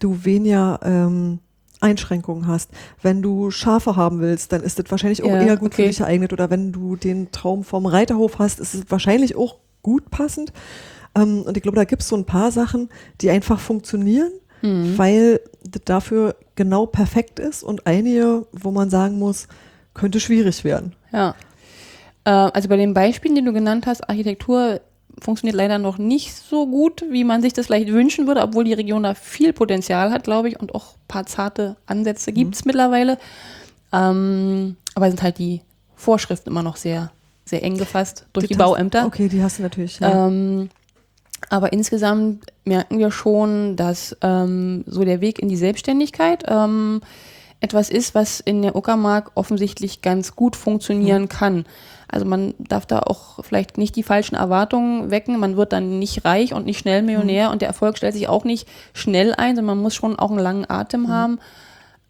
du 0.00 0.24
weniger 0.24 0.80
ähm, 0.82 1.38
Einschränkungen 1.80 2.46
hast. 2.46 2.70
Wenn 3.02 3.22
du 3.22 3.50
Schafe 3.50 3.96
haben 3.96 4.20
willst, 4.20 4.52
dann 4.52 4.62
ist 4.62 4.78
das 4.78 4.90
wahrscheinlich 4.90 5.22
auch 5.22 5.28
ja, 5.28 5.42
eher 5.42 5.56
gut 5.56 5.72
okay. 5.72 5.82
für 5.82 5.88
dich 5.88 5.98
geeignet. 5.98 6.32
Oder 6.32 6.50
wenn 6.50 6.72
du 6.72 6.96
den 6.96 7.30
Traum 7.30 7.64
vom 7.64 7.86
Reiterhof 7.86 8.38
hast, 8.38 8.60
ist 8.60 8.74
es 8.74 8.84
wahrscheinlich 8.88 9.36
auch 9.36 9.56
gut 9.84 10.10
passend. 10.10 10.52
Ähm, 11.14 11.42
und 11.42 11.56
ich 11.56 11.62
glaube, 11.62 11.76
da 11.76 11.84
gibt 11.84 12.02
es 12.02 12.08
so 12.08 12.16
ein 12.16 12.24
paar 12.24 12.50
Sachen, 12.50 12.88
die 13.20 13.30
einfach 13.30 13.60
funktionieren, 13.60 14.32
mhm. 14.62 14.98
weil 14.98 15.40
das 15.62 15.82
dafür 15.84 16.34
genau 16.56 16.86
perfekt 16.86 17.38
ist 17.38 17.62
und 17.62 17.86
einige, 17.86 18.46
wo 18.52 18.72
man 18.72 18.90
sagen 18.90 19.20
muss, 19.20 19.46
könnte 19.94 20.18
schwierig 20.18 20.64
werden. 20.64 20.96
Ja. 21.12 21.36
Äh, 22.24 22.30
also 22.30 22.68
bei 22.68 22.76
den 22.76 22.94
Beispielen, 22.94 23.36
die 23.36 23.44
du 23.44 23.52
genannt 23.52 23.86
hast, 23.86 24.08
Architektur 24.08 24.80
funktioniert 25.20 25.56
leider 25.56 25.78
noch 25.78 25.98
nicht 25.98 26.34
so 26.34 26.66
gut, 26.66 27.04
wie 27.08 27.22
man 27.22 27.40
sich 27.40 27.52
das 27.52 27.66
vielleicht 27.66 27.88
wünschen 27.88 28.26
würde, 28.26 28.42
obwohl 28.42 28.64
die 28.64 28.72
Region 28.72 29.04
da 29.04 29.14
viel 29.14 29.52
Potenzial 29.52 30.10
hat, 30.10 30.24
glaube 30.24 30.48
ich, 30.48 30.58
und 30.58 30.74
auch 30.74 30.94
ein 30.94 31.08
paar 31.08 31.26
zarte 31.26 31.76
Ansätze 31.86 32.30
mhm. 32.30 32.34
gibt 32.34 32.54
es 32.56 32.64
mittlerweile. 32.64 33.18
Ähm, 33.92 34.76
aber 34.94 35.08
sind 35.08 35.22
halt 35.22 35.38
die 35.38 35.60
Vorschriften 35.94 36.50
immer 36.50 36.62
noch 36.62 36.76
sehr, 36.76 37.12
sehr 37.44 37.62
eng 37.62 37.76
gefasst 37.76 38.26
durch 38.32 38.46
die, 38.46 38.54
die 38.54 38.58
Bauämter. 38.58 39.06
Okay, 39.06 39.28
die 39.28 39.42
hast 39.42 39.58
du 39.58 39.62
natürlich. 39.62 40.00
Ja. 40.00 40.26
Ähm, 40.26 40.70
aber 41.50 41.72
insgesamt 41.72 42.46
merken 42.64 42.98
wir 42.98 43.10
schon, 43.10 43.76
dass 43.76 44.16
ähm, 44.22 44.84
so 44.86 45.04
der 45.04 45.20
Weg 45.20 45.38
in 45.38 45.48
die 45.48 45.56
Selbstständigkeit 45.56 46.44
ähm, 46.48 47.00
etwas 47.60 47.90
ist, 47.90 48.14
was 48.14 48.40
in 48.40 48.62
der 48.62 48.76
Uckermark 48.76 49.32
offensichtlich 49.34 50.02
ganz 50.02 50.36
gut 50.36 50.56
funktionieren 50.56 51.22
mhm. 51.22 51.28
kann. 51.28 51.64
Also 52.08 52.26
man 52.26 52.54
darf 52.58 52.86
da 52.86 53.00
auch 53.00 53.42
vielleicht 53.44 53.78
nicht 53.78 53.96
die 53.96 54.02
falschen 54.02 54.36
Erwartungen 54.36 55.10
wecken. 55.10 55.38
Man 55.38 55.56
wird 55.56 55.72
dann 55.72 55.98
nicht 55.98 56.24
reich 56.24 56.52
und 56.52 56.66
nicht 56.66 56.78
schnell 56.78 57.02
Millionär 57.02 57.46
mhm. 57.46 57.52
und 57.52 57.62
der 57.62 57.68
Erfolg 57.68 57.96
stellt 57.96 58.14
sich 58.14 58.28
auch 58.28 58.44
nicht 58.44 58.68
schnell 58.92 59.34
ein, 59.34 59.56
sondern 59.56 59.76
man 59.76 59.82
muss 59.82 59.94
schon 59.94 60.18
auch 60.18 60.30
einen 60.30 60.40
langen 60.40 60.70
Atem 60.70 61.02
mhm. 61.02 61.08
haben. 61.08 61.38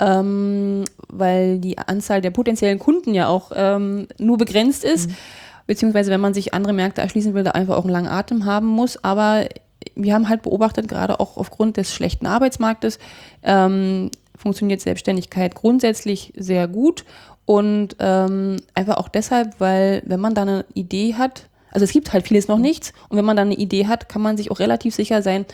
Ähm, 0.00 0.85
weil 1.09 1.59
die 1.61 1.78
Anzahl 1.78 2.20
der 2.20 2.33
potenziellen 2.33 2.80
Kunden 2.80 3.14
ja 3.14 3.28
auch 3.28 3.52
ähm, 3.54 4.09
nur 4.18 4.38
begrenzt 4.38 4.85
ist, 4.85 5.09
mhm. 5.09 5.14
beziehungsweise 5.66 6.11
wenn 6.11 6.20
man 6.20 6.35
sich 6.35 6.52
andere 6.52 6.72
Märkte 6.72 7.00
erschließen 7.00 7.35
will, 7.35 7.44
da 7.44 7.52
einfach 7.52 7.76
auch 7.76 7.85
einen 7.85 7.92
langen 7.92 8.09
Atem 8.09 8.44
haben 8.44 8.66
muss. 8.66 9.02
Aber 9.04 9.46
wir 9.94 10.14
haben 10.14 10.28
halt 10.28 10.42
beobachtet, 10.42 10.88
gerade 10.88 11.20
auch 11.20 11.37
aufgrund 11.37 11.76
des 11.76 11.94
schlechten 11.94 12.26
Arbeitsmarktes, 12.26 12.98
ähm, 13.42 14.11
funktioniert 14.37 14.80
Selbstständigkeit 14.80 15.54
grundsätzlich 15.54 16.33
sehr 16.37 16.68
gut 16.68 17.04
und 17.46 17.96
ähm, 17.98 18.57
einfach 18.74 18.96
auch 18.96 19.09
deshalb, 19.09 19.61
weil 19.61 20.02
wenn 20.07 20.20
man 20.20 20.35
da 20.35 20.42
eine 20.42 20.64
Idee 20.74 21.14
hat, 21.14 21.48
also 21.70 21.85
es 21.85 21.92
gibt 21.92 22.12
halt 22.12 22.26
vieles 22.26 22.48
noch 22.48 22.59
nichts 22.59 22.92
und 23.09 23.16
wenn 23.16 23.24
man 23.24 23.37
da 23.37 23.42
eine 23.42 23.54
Idee 23.54 23.87
hat, 23.87 24.09
kann 24.09 24.22
man 24.22 24.37
sich 24.37 24.50
auch 24.50 24.61
relativ 24.61 24.94
sicher 24.94 25.22
sein, 25.22 25.44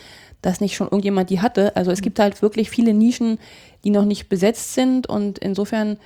dass 0.41 0.61
nicht 0.61 0.75
schon 0.75 0.87
irgendjemand 0.87 1.29
die 1.29 1.41
hatte. 1.41 1.75
Also 1.75 1.91
es 1.91 2.01
gibt 2.01 2.19
halt 2.19 2.41
wirklich 2.41 2.69
viele 2.69 2.93
Nischen, 2.93 3.39
die 3.83 3.89
noch 3.89 4.05
nicht 4.05 4.29
besetzt 4.29 4.73
sind 4.73 5.07
und 5.07 5.39
insofern, 5.39 5.97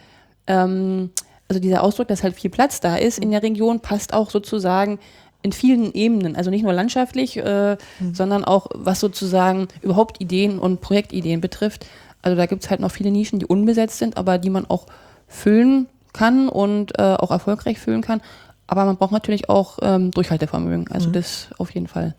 ähm, 0.47 1.11
also 1.47 1.59
dieser 1.59 1.83
Ausdruck, 1.83 2.07
dass 2.07 2.23
halt 2.23 2.35
viel 2.35 2.49
Platz 2.49 2.79
da 2.79 2.95
ist 2.95 3.19
in 3.19 3.31
der 3.31 3.43
Region, 3.43 3.79
passt 3.79 4.13
auch 4.13 4.29
sozusagen 4.29 4.99
in 5.41 5.51
vielen 5.51 5.93
Ebenen, 5.93 6.35
also 6.35 6.49
nicht 6.49 6.63
nur 6.63 6.73
landschaftlich, 6.73 7.37
äh, 7.37 7.77
mhm. 7.99 8.15
sondern 8.15 8.43
auch 8.43 8.67
was 8.73 8.99
sozusagen 8.99 9.67
überhaupt 9.81 10.19
Ideen 10.19 10.57
und 10.57 10.81
Projektideen 10.81 11.39
betrifft. 11.39 11.85
Also 12.23 12.35
da 12.35 12.47
gibt 12.47 12.63
es 12.63 12.71
halt 12.71 12.79
noch 12.79 12.91
viele 12.91 13.11
Nischen, 13.11 13.37
die 13.37 13.45
unbesetzt 13.45 13.99
sind, 13.99 14.17
aber 14.17 14.39
die 14.39 14.49
man 14.49 14.65
auch 14.65 14.87
füllen 15.27 15.87
kann 16.13 16.49
und 16.49 16.97
äh, 16.97 17.03
auch 17.03 17.29
erfolgreich 17.29 17.77
füllen 17.77 18.01
kann. 18.01 18.21
Aber 18.65 18.85
man 18.85 18.97
braucht 18.97 19.11
natürlich 19.11 19.47
auch 19.47 19.77
ähm, 19.83 20.09
Durchhaltevermögen. 20.09 20.87
Also 20.87 21.09
mhm. 21.09 21.13
das 21.13 21.49
auf 21.59 21.69
jeden 21.71 21.87
Fall. 21.87 22.15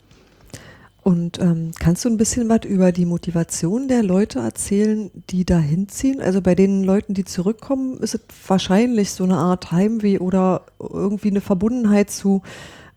Und 1.07 1.39
ähm, 1.39 1.71
kannst 1.79 2.05
du 2.05 2.09
ein 2.09 2.17
bisschen 2.17 2.49
was 2.49 2.65
über 2.65 2.91
die 2.91 3.07
Motivation 3.07 3.87
der 3.87 4.03
Leute 4.03 4.41
erzählen, 4.41 5.13
die 5.31 5.45
da 5.45 5.57
hinziehen? 5.57 6.21
Also 6.21 6.43
bei 6.43 6.57
den 6.57 6.83
Leuten, 6.83 7.15
die 7.15 7.25
zurückkommen, 7.25 8.01
ist 8.01 8.17
es 8.17 8.23
wahrscheinlich 8.49 9.13
so 9.13 9.23
eine 9.23 9.37
Art 9.37 9.71
Heimweh 9.71 10.19
oder 10.19 10.63
irgendwie 10.81 11.31
eine 11.31 11.41
Verbundenheit 11.41 12.11
zu, 12.11 12.43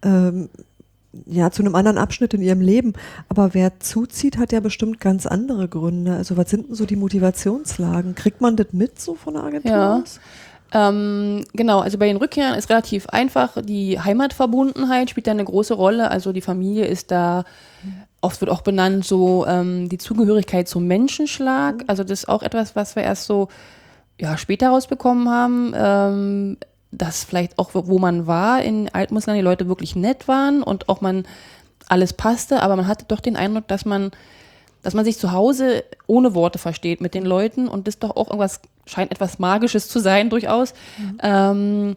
ähm, 0.01 0.49
ja, 1.27 1.51
zu 1.51 1.61
einem 1.61 1.75
anderen 1.75 1.99
Abschnitt 1.99 2.33
in 2.33 2.41
ihrem 2.41 2.61
Leben. 2.61 2.93
Aber 3.27 3.53
wer 3.53 3.79
zuzieht, 3.79 4.39
hat 4.39 4.53
ja 4.53 4.59
bestimmt 4.59 4.99
ganz 4.99 5.27
andere 5.27 5.67
Gründe. 5.67 6.15
Also 6.15 6.35
was 6.35 6.49
sind 6.49 6.69
denn 6.69 6.75
so 6.75 6.87
die 6.87 6.95
Motivationslagen? 6.95 8.15
Kriegt 8.15 8.41
man 8.41 8.55
das 8.55 8.69
mit 8.71 8.99
so 8.99 9.13
von 9.13 9.35
der 9.35 9.43
Agentur 9.43 9.71
ja. 9.71 10.01
aus? 10.01 10.19
Ähm, 10.71 11.45
genau, 11.53 11.79
also 11.79 11.97
bei 11.97 12.07
den 12.07 12.17
Rückkehrern 12.17 12.57
ist 12.57 12.69
relativ 12.69 13.07
einfach. 13.07 13.57
Die 13.61 13.99
Heimatverbundenheit 13.99 15.09
spielt 15.09 15.27
da 15.27 15.31
eine 15.31 15.45
große 15.45 15.73
Rolle. 15.73 16.11
Also 16.11 16.31
die 16.31 16.41
Familie 16.41 16.85
ist 16.85 17.11
da, 17.11 17.43
oft 18.21 18.39
wird 18.41 18.51
auch 18.51 18.61
benannt, 18.61 19.05
so 19.05 19.45
ähm, 19.47 19.89
die 19.89 19.97
Zugehörigkeit 19.97 20.67
zum 20.67 20.87
Menschenschlag. 20.87 21.77
Mhm. 21.77 21.83
Also 21.87 22.03
das 22.03 22.19
ist 22.19 22.29
auch 22.29 22.43
etwas, 22.43 22.75
was 22.75 22.95
wir 22.95 23.03
erst 23.03 23.25
so 23.25 23.47
ja, 24.19 24.37
später 24.37 24.69
rausbekommen 24.69 25.29
haben. 25.29 25.73
Ähm, 25.75 26.57
dass 26.91 27.23
vielleicht 27.23 27.59
auch, 27.59 27.69
wo 27.73 27.99
man 27.99 28.25
war 28.25 28.61
in 28.63 28.89
Altmusland, 28.89 29.37
die 29.37 29.43
Leute 29.43 29.67
wirklich 29.67 29.95
nett 29.95 30.27
waren 30.27 30.63
und 30.63 30.89
auch 30.89 31.01
man 31.01 31.25
alles 31.87 32.13
passte, 32.13 32.61
aber 32.61 32.75
man 32.75 32.87
hatte 32.87 33.05
doch 33.07 33.19
den 33.19 33.35
Eindruck, 33.35 33.67
dass 33.67 33.85
man 33.85 34.11
dass 34.81 34.93
man 34.93 35.05
sich 35.05 35.17
zu 35.17 35.31
Hause 35.31 35.83
ohne 36.07 36.33
Worte 36.33 36.59
versteht 36.59 37.01
mit 37.01 37.13
den 37.13 37.25
Leuten 37.25 37.67
und 37.67 37.87
das 37.87 37.99
doch 37.99 38.15
auch 38.15 38.27
irgendwas 38.27 38.61
scheint 38.85 39.11
etwas 39.11 39.39
Magisches 39.39 39.87
zu 39.87 39.99
sein 39.99 40.29
durchaus. 40.29 40.73
Mhm. 40.97 41.17
Ähm, 41.21 41.95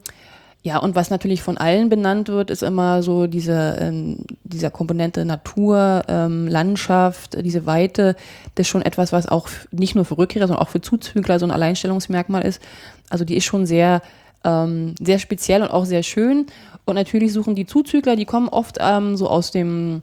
ja, 0.64 0.78
und 0.78 0.94
was 0.94 1.10
natürlich 1.10 1.42
von 1.42 1.58
allen 1.58 1.88
benannt 1.88 2.28
wird, 2.28 2.48
ist 2.48 2.62
immer 2.62 3.02
so 3.02 3.26
diese, 3.26 3.78
ähm, 3.80 4.18
dieser 4.44 4.70
Komponente 4.70 5.24
Natur, 5.24 6.04
ähm, 6.06 6.46
Landschaft, 6.46 7.36
diese 7.44 7.66
Weite. 7.66 8.14
Das 8.54 8.66
ist 8.66 8.70
schon 8.70 8.82
etwas, 8.82 9.12
was 9.12 9.26
auch 9.26 9.48
nicht 9.72 9.96
nur 9.96 10.04
für 10.04 10.18
Rückkehrer, 10.18 10.46
sondern 10.46 10.64
auch 10.64 10.70
für 10.70 10.80
Zuzügler 10.80 11.40
so 11.40 11.46
ein 11.46 11.50
Alleinstellungsmerkmal 11.50 12.42
ist. 12.42 12.62
Also 13.10 13.24
die 13.24 13.36
ist 13.36 13.44
schon 13.44 13.66
sehr, 13.66 14.02
ähm, 14.44 14.94
sehr 15.00 15.18
speziell 15.18 15.62
und 15.62 15.72
auch 15.72 15.84
sehr 15.84 16.04
schön. 16.04 16.46
Und 16.84 16.94
natürlich 16.94 17.32
suchen 17.32 17.56
die 17.56 17.66
Zuzügler, 17.66 18.14
die 18.14 18.24
kommen 18.24 18.48
oft 18.48 18.78
ähm, 18.80 19.16
so 19.16 19.28
aus 19.28 19.50
dem 19.50 20.02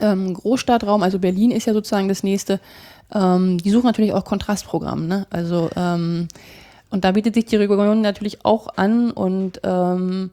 ähm, 0.00 0.34
Großstadtraum, 0.34 1.02
also 1.02 1.18
Berlin 1.18 1.50
ist 1.50 1.66
ja 1.66 1.72
sozusagen 1.72 2.08
das 2.08 2.22
nächste. 2.22 2.60
Ähm, 3.12 3.58
die 3.58 3.70
suchen 3.70 3.86
natürlich 3.86 4.12
auch 4.12 4.24
Kontrastprogramm. 4.24 5.06
Ne? 5.06 5.26
Also 5.30 5.70
ähm, 5.76 6.28
und 6.90 7.04
da 7.04 7.12
bietet 7.12 7.34
sich 7.34 7.46
die 7.46 7.56
Region 7.56 8.02
natürlich 8.02 8.44
auch 8.44 8.68
an 8.76 9.10
und 9.10 9.60
ähm, 9.64 10.30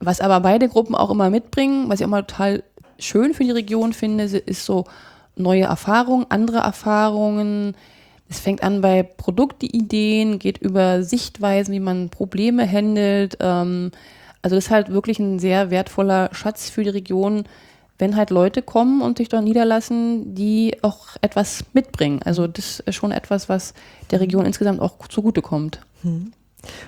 was 0.00 0.20
aber 0.20 0.40
beide 0.40 0.68
Gruppen 0.68 0.94
auch 0.94 1.10
immer 1.10 1.30
mitbringen, 1.30 1.88
was 1.88 2.00
ich 2.00 2.06
auch 2.06 2.10
mal 2.10 2.24
total 2.24 2.62
schön 2.98 3.34
für 3.34 3.44
die 3.44 3.50
Region 3.50 3.92
finde, 3.92 4.24
ist 4.24 4.64
so 4.64 4.84
neue 5.36 5.64
Erfahrungen, 5.64 6.26
andere 6.28 6.58
Erfahrungen. 6.58 7.74
Es 8.28 8.40
fängt 8.40 8.62
an 8.62 8.80
bei 8.80 9.02
Produktideen, 9.02 10.38
geht 10.38 10.58
über 10.58 11.02
Sichtweisen, 11.02 11.72
wie 11.72 11.80
man 11.80 12.10
Probleme 12.10 12.70
handelt. 12.70 13.38
Ähm, 13.40 13.90
also 14.42 14.56
das 14.56 14.66
ist 14.66 14.70
halt 14.70 14.90
wirklich 14.90 15.18
ein 15.18 15.38
sehr 15.38 15.70
wertvoller 15.70 16.28
Schatz 16.32 16.68
für 16.68 16.84
die 16.84 16.90
Region, 16.90 17.44
wenn 17.98 18.16
halt 18.16 18.30
Leute 18.30 18.62
kommen 18.62 19.02
und 19.02 19.18
sich 19.18 19.28
dort 19.28 19.44
niederlassen, 19.44 20.34
die 20.34 20.76
auch 20.82 21.16
etwas 21.20 21.64
mitbringen. 21.72 22.20
Also 22.24 22.46
das 22.46 22.80
ist 22.80 22.94
schon 22.96 23.12
etwas, 23.12 23.48
was 23.48 23.74
der 24.10 24.20
Region 24.20 24.46
insgesamt 24.46 24.80
auch 24.80 25.06
zugutekommt. 25.08 25.80
Hm. 26.02 26.32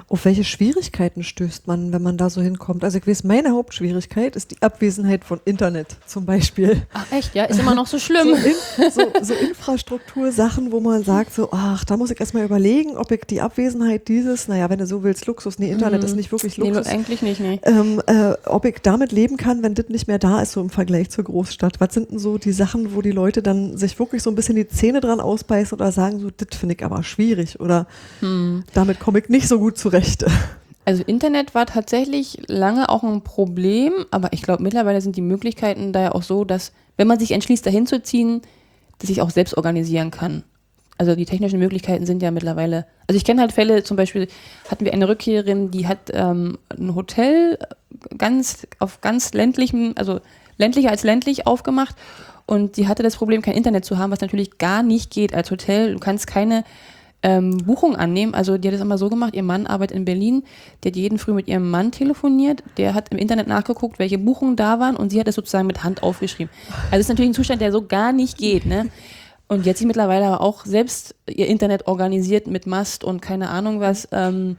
Auf 0.08 0.24
welche 0.24 0.44
Schwierigkeiten 0.44 1.22
stößt 1.22 1.66
man, 1.66 1.92
wenn 1.92 2.02
man 2.02 2.16
da 2.16 2.30
so 2.30 2.40
hinkommt? 2.40 2.84
Also 2.84 2.98
ich 2.98 3.06
weiß, 3.06 3.24
meine 3.24 3.52
Hauptschwierigkeit 3.52 4.36
ist 4.36 4.50
die 4.50 4.62
Abwesenheit 4.62 5.24
von 5.24 5.40
Internet 5.44 5.96
zum 6.06 6.24
Beispiel. 6.26 6.82
Ach 6.92 7.04
echt, 7.10 7.34
ja? 7.34 7.44
Ist 7.44 7.60
immer 7.60 7.74
noch 7.74 7.86
so 7.86 7.98
schlimm. 7.98 8.28
So, 8.28 8.34
in, 8.34 8.90
so, 8.90 9.02
so 9.22 9.34
Infrastruktursachen, 9.34 10.72
wo 10.72 10.80
man 10.80 11.02
sagt 11.02 11.34
so, 11.34 11.48
ach, 11.52 11.84
da 11.84 11.96
muss 11.96 12.10
ich 12.10 12.20
erstmal 12.20 12.44
überlegen, 12.44 12.96
ob 12.96 13.10
ich 13.10 13.24
die 13.24 13.40
Abwesenheit 13.40 14.08
dieses, 14.08 14.48
naja, 14.48 14.70
wenn 14.70 14.78
du 14.78 14.86
so 14.86 15.02
willst, 15.02 15.26
Luxus, 15.26 15.58
nee, 15.58 15.70
Internet 15.70 16.00
mhm. 16.00 16.06
ist 16.06 16.16
nicht 16.16 16.32
wirklich 16.32 16.56
Luxus. 16.56 16.86
Nee, 16.86 16.92
eigentlich 16.92 17.22
nicht, 17.22 17.40
nee. 17.40 17.60
Ähm, 17.64 18.00
äh, 18.06 18.34
ob 18.46 18.64
ich 18.64 18.76
damit 18.82 19.12
leben 19.12 19.36
kann, 19.36 19.62
wenn 19.62 19.74
das 19.74 19.88
nicht 19.88 20.08
mehr 20.08 20.18
da 20.18 20.40
ist, 20.42 20.52
so 20.52 20.60
im 20.60 20.70
Vergleich 20.70 21.10
zur 21.10 21.24
Großstadt. 21.24 21.80
Was 21.80 21.94
sind 21.94 22.10
denn 22.10 22.18
so 22.18 22.38
die 22.38 22.52
Sachen, 22.52 22.94
wo 22.94 23.02
die 23.02 23.10
Leute 23.10 23.42
dann 23.42 23.76
sich 23.76 23.98
wirklich 23.98 24.22
so 24.22 24.30
ein 24.30 24.36
bisschen 24.36 24.56
die 24.56 24.68
Zähne 24.68 25.00
dran 25.00 25.20
ausbeißen 25.20 25.76
oder 25.78 25.92
sagen 25.92 26.20
so, 26.20 26.30
das 26.30 26.58
finde 26.58 26.74
ich 26.74 26.84
aber 26.84 27.02
schwierig 27.02 27.60
oder 27.60 27.86
hm. 28.20 28.64
damit 28.74 29.00
komme 29.00 29.18
ich 29.18 29.28
nicht 29.28 29.48
so 29.48 29.58
gut 29.58 29.65
gut 29.66 29.78
zurecht. 29.78 30.24
Also 30.84 31.02
Internet 31.04 31.56
war 31.56 31.66
tatsächlich 31.66 32.38
lange 32.46 32.88
auch 32.88 33.02
ein 33.02 33.22
Problem, 33.22 33.92
aber 34.12 34.32
ich 34.32 34.42
glaube 34.42 34.62
mittlerweile 34.62 35.00
sind 35.00 35.16
die 35.16 35.22
Möglichkeiten 35.22 35.92
da 35.92 36.02
ja 36.02 36.12
auch 36.12 36.22
so, 36.22 36.44
dass 36.44 36.70
wenn 36.96 37.08
man 37.08 37.18
sich 37.18 37.32
entschließt, 37.32 37.66
dahin 37.66 37.84
zu 37.84 38.00
ziehen, 38.00 38.42
dass 39.00 39.10
ich 39.10 39.20
auch 39.20 39.30
selbst 39.30 39.56
organisieren 39.56 40.12
kann. 40.12 40.44
Also 40.98 41.16
die 41.16 41.24
technischen 41.24 41.58
Möglichkeiten 41.58 42.06
sind 42.06 42.22
ja 42.22 42.30
mittlerweile. 42.30 42.86
Also 43.08 43.16
ich 43.16 43.24
kenne 43.24 43.40
halt 43.40 43.50
Fälle, 43.50 43.82
zum 43.82 43.96
Beispiel 43.96 44.28
hatten 44.70 44.84
wir 44.84 44.92
eine 44.92 45.08
Rückkehrerin, 45.08 45.72
die 45.72 45.88
hat 45.88 46.12
ähm, 46.12 46.58
ein 46.68 46.94
Hotel 46.94 47.58
ganz 48.16 48.68
auf 48.78 49.00
ganz 49.00 49.34
ländlichem, 49.34 49.94
also 49.96 50.20
ländlicher 50.58 50.90
als 50.90 51.02
ländlich 51.02 51.48
aufgemacht 51.48 51.96
und 52.46 52.76
die 52.76 52.86
hatte 52.86 53.02
das 53.02 53.16
Problem, 53.16 53.42
kein 53.42 53.56
Internet 53.56 53.84
zu 53.84 53.98
haben, 53.98 54.12
was 54.12 54.20
natürlich 54.20 54.58
gar 54.58 54.84
nicht 54.84 55.10
geht 55.10 55.34
als 55.34 55.50
Hotel. 55.50 55.94
Du 55.94 55.98
kannst 55.98 56.28
keine 56.28 56.62
ähm, 57.22 57.58
Buchung 57.58 57.96
annehmen. 57.96 58.34
Also 58.34 58.58
die 58.58 58.68
hat 58.68 58.74
das 58.74 58.80
immer 58.80 58.98
so 58.98 59.08
gemacht, 59.08 59.34
ihr 59.34 59.42
Mann 59.42 59.66
arbeitet 59.66 59.96
in 59.96 60.04
Berlin, 60.04 60.44
der 60.82 60.90
hat 60.90 60.96
jeden 60.96 61.18
Früh 61.18 61.32
mit 61.32 61.48
ihrem 61.48 61.70
Mann 61.70 61.92
telefoniert, 61.92 62.62
der 62.76 62.94
hat 62.94 63.08
im 63.10 63.18
Internet 63.18 63.48
nachgeguckt, 63.48 63.98
welche 63.98 64.18
Buchungen 64.18 64.56
da 64.56 64.78
waren 64.78 64.96
und 64.96 65.10
sie 65.10 65.18
hat 65.20 65.26
das 65.26 65.34
sozusagen 65.34 65.66
mit 65.66 65.82
Hand 65.82 66.02
aufgeschrieben. 66.02 66.52
Also 66.90 67.00
ist 67.00 67.08
natürlich 67.08 67.30
ein 67.30 67.34
Zustand, 67.34 67.60
der 67.60 67.72
so 67.72 67.86
gar 67.86 68.12
nicht 68.12 68.38
geht, 68.38 68.66
ne? 68.66 68.90
Und 69.48 69.64
jetzt 69.64 69.78
sie 69.78 69.86
mittlerweile 69.86 70.26
aber 70.26 70.40
auch 70.40 70.64
selbst 70.64 71.14
ihr 71.28 71.46
Internet 71.46 71.86
organisiert 71.86 72.48
mit 72.48 72.66
Mast 72.66 73.04
und 73.04 73.22
keine 73.22 73.50
Ahnung 73.50 73.78
was. 73.80 74.08
Ähm, 74.10 74.56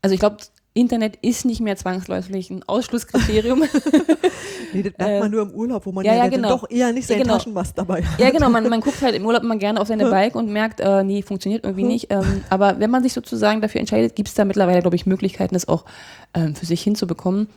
also 0.00 0.14
ich 0.14 0.20
glaube, 0.20 0.38
Internet 0.78 1.16
ist 1.22 1.44
nicht 1.44 1.60
mehr 1.60 1.76
zwangsläufig 1.76 2.50
ein 2.50 2.62
Ausschlusskriterium. 2.66 3.60
nee, 4.72 4.82
das 4.82 4.92
merkt 4.96 4.98
man 4.98 5.24
äh, 5.24 5.28
nur 5.28 5.42
im 5.42 5.50
Urlaub, 5.50 5.86
wo 5.86 5.92
man 5.92 6.04
ja, 6.04 6.14
ja, 6.14 6.24
ja 6.24 6.30
genau. 6.30 6.48
doch 6.50 6.70
eher 6.70 6.92
nicht 6.92 7.08
seinen 7.08 7.22
genau. 7.22 7.34
Taschenmast 7.34 7.76
dabei 7.76 8.02
hat. 8.04 8.20
Ja, 8.20 8.30
genau, 8.30 8.48
man, 8.48 8.68
man 8.68 8.80
guckt 8.82 9.02
halt 9.02 9.14
im 9.14 9.26
Urlaub 9.26 9.42
immer 9.42 9.56
gerne 9.56 9.80
auf 9.80 9.88
seine 9.88 10.08
Bike 10.08 10.36
und 10.36 10.48
merkt, 10.50 10.80
äh, 10.80 11.02
nee, 11.02 11.22
funktioniert 11.22 11.64
irgendwie 11.64 11.84
nicht. 11.84 12.12
Ähm, 12.12 12.42
aber 12.48 12.78
wenn 12.78 12.90
man 12.90 13.02
sich 13.02 13.12
sozusagen 13.12 13.60
dafür 13.60 13.80
entscheidet, 13.80 14.14
gibt 14.14 14.28
es 14.28 14.34
da 14.34 14.44
mittlerweile, 14.44 14.80
glaube 14.80 14.96
ich, 14.96 15.04
Möglichkeiten, 15.04 15.54
das 15.54 15.66
auch 15.66 15.84
ähm, 16.34 16.54
für 16.54 16.66
sich 16.66 16.80
hinzubekommen. 16.82 17.48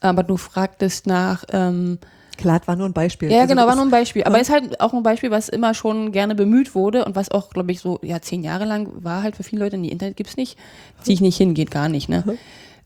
Aber 0.00 0.22
du 0.22 0.36
fragtest 0.36 1.06
nach... 1.06 1.44
Ähm, 1.52 1.98
Klar, 2.40 2.58
das 2.58 2.68
war 2.68 2.76
nur 2.76 2.86
ein 2.86 2.92
Beispiel. 2.92 3.30
Ja, 3.30 3.40
also 3.40 3.54
genau, 3.54 3.66
war 3.66 3.74
nur 3.74 3.84
ein 3.84 3.90
Beispiel. 3.90 4.24
Aber 4.24 4.40
es 4.40 4.48
ist 4.48 4.54
halt 4.54 4.80
auch 4.80 4.94
ein 4.94 5.02
Beispiel, 5.02 5.30
was 5.30 5.48
immer 5.48 5.74
schon 5.74 6.10
gerne 6.10 6.34
bemüht 6.34 6.74
wurde 6.74 7.04
und 7.04 7.14
was 7.14 7.30
auch, 7.30 7.50
glaube 7.50 7.70
ich, 7.72 7.80
so 7.80 7.98
ja, 8.02 8.20
zehn 8.20 8.42
Jahre 8.42 8.64
lang 8.64 8.88
war 9.04 9.22
halt 9.22 9.36
für 9.36 9.42
viele 9.42 9.62
Leute, 9.62 9.76
nee, 9.76 9.88
Internet 9.88 10.16
gibt 10.16 10.30
es 10.30 10.36
nicht. 10.36 10.58
Ziehe 11.02 11.14
ich 11.14 11.20
nicht 11.20 11.36
hin, 11.36 11.54
geht 11.54 11.70
gar 11.70 11.88
nicht. 11.88 12.08
Ne? 12.08 12.24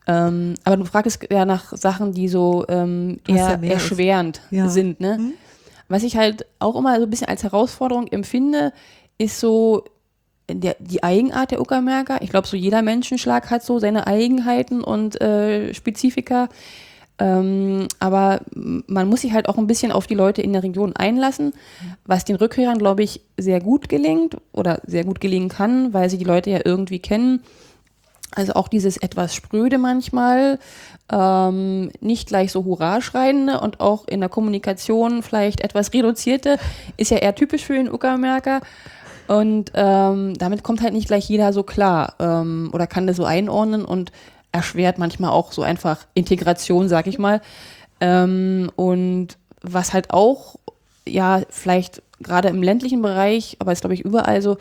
Ähm, 0.07 0.55
aber 0.65 0.77
du 0.77 0.85
fragst 0.85 1.27
ja 1.31 1.45
nach 1.45 1.73
Sachen, 1.77 2.13
die 2.13 2.29
so 2.29 2.65
ähm, 2.69 3.21
eher 3.29 3.59
ja 3.63 3.71
erschwerend 3.71 4.41
ja. 4.51 4.69
sind. 4.69 5.01
Ne? 5.01 5.19
Mhm. 5.19 5.33
Was 5.89 6.03
ich 6.03 6.17
halt 6.17 6.47
auch 6.59 6.77
immer 6.77 6.97
so 6.97 7.05
ein 7.05 7.11
bisschen 7.11 7.29
als 7.29 7.45
Herausforderung 7.45 8.09
empfinde, 8.09 8.73
ist 9.19 9.39
so 9.39 9.85
der, 10.51 10.77
die 10.79 11.03
Eigenart 11.03 11.53
der 11.53 11.61
Uckermärker. 11.61 12.21
Ich 12.23 12.31
glaube, 12.31 12.47
so 12.47 12.57
jeder 12.57 12.83
Menschenschlag 12.83 13.51
hat 13.51 13.65
so 13.65 13.79
seine 13.79 14.07
Eigenheiten 14.07 14.83
und 14.83 15.21
äh, 15.21 15.73
Spezifika. 15.73 16.49
Ähm, 17.19 17.87
aber 18.01 18.41
man 18.55 19.09
muss 19.09 19.21
sich 19.21 19.33
halt 19.33 19.49
auch 19.49 19.57
ein 19.57 19.69
bisschen 19.69 19.93
auf 19.93 20.07
die 20.07 20.15
Leute 20.15 20.43
in 20.43 20.53
der 20.53 20.65
Region 20.65 20.97
einlassen, 20.97 21.53
was 22.05 22.25
den 22.25 22.37
Rückkehrern, 22.37 22.79
glaube 22.79 23.05
ich, 23.05 23.21
sehr 23.37 23.61
gut 23.61 23.89
gelingt 23.89 24.37
oder 24.53 24.81
sehr 24.87 25.05
gut 25.05 25.21
gelingen 25.21 25.49
kann, 25.49 25.93
weil 25.93 26.11
sie 26.11 26.19
die 26.19 26.25
Leute 26.25 26.51
ja 26.51 26.61
irgendwie 26.65 26.99
kennen. 26.99 27.43
Also 28.35 28.55
auch 28.55 28.67
dieses 28.67 28.97
etwas 28.97 29.33
spröde 29.33 29.79
manchmal, 29.79 30.59
ähm, 31.13 31.91
nicht 32.01 32.27
gleich 32.27 32.51
so 32.51 32.65
hurra 32.65 33.01
schreiende 33.01 33.61
und 33.61 33.79
auch 33.79 34.09
in 34.09 34.19
der 34.19 34.29
Kommunikation 34.29 35.23
vielleicht 35.23 35.61
etwas 35.61 35.93
reduzierte, 35.93 36.59
ist 36.97 37.13
ja 37.13 37.19
eher 37.19 37.37
typisch 37.37 37.65
für 37.65 37.75
den 37.75 37.93
Uckermärker. 37.93 38.61
Und 39.29 39.71
ähm, 39.75 40.35
damit 40.37 40.65
kommt 40.65 40.83
halt 40.83 40.93
nicht 40.93 41.07
gleich 41.07 41.29
jeder 41.29 41.53
so 41.53 41.63
klar 41.63 42.15
ähm, 42.19 42.71
oder 42.73 42.87
kann 42.87 43.07
das 43.07 43.17
so 43.17 43.25
einordnen 43.25 43.85
und 43.85 44.13
erschwert 44.55 44.99
manchmal 44.99 45.31
auch 45.31 45.53
so 45.53 45.63
einfach 45.63 46.07
Integration, 46.15 46.89
sag 46.89 47.09
ich 47.09 47.19
mal. 47.19 47.43
Ähm, 48.01 48.71
und 48.77 49.37
was 49.63 49.93
halt 49.93 50.11
auch, 50.11 50.57
ja, 51.07 51.43
vielleicht 51.51 52.03
gerade 52.21 52.49
im 52.49 52.63
ländlichen 52.63 53.03
Bereich, 53.03 53.57
aber 53.59 53.73
ist 53.73 53.81
glaube 53.81 53.95
ich 53.95 54.05
überall 54.05 54.41
so, 54.41 54.57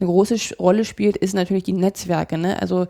eine 0.00 0.08
große 0.08 0.54
Rolle 0.60 0.84
spielt, 0.84 1.16
ist 1.16 1.34
natürlich 1.34 1.64
die 1.64 1.72
Netzwerke. 1.72 2.38
Ne? 2.38 2.60
Also 2.60 2.86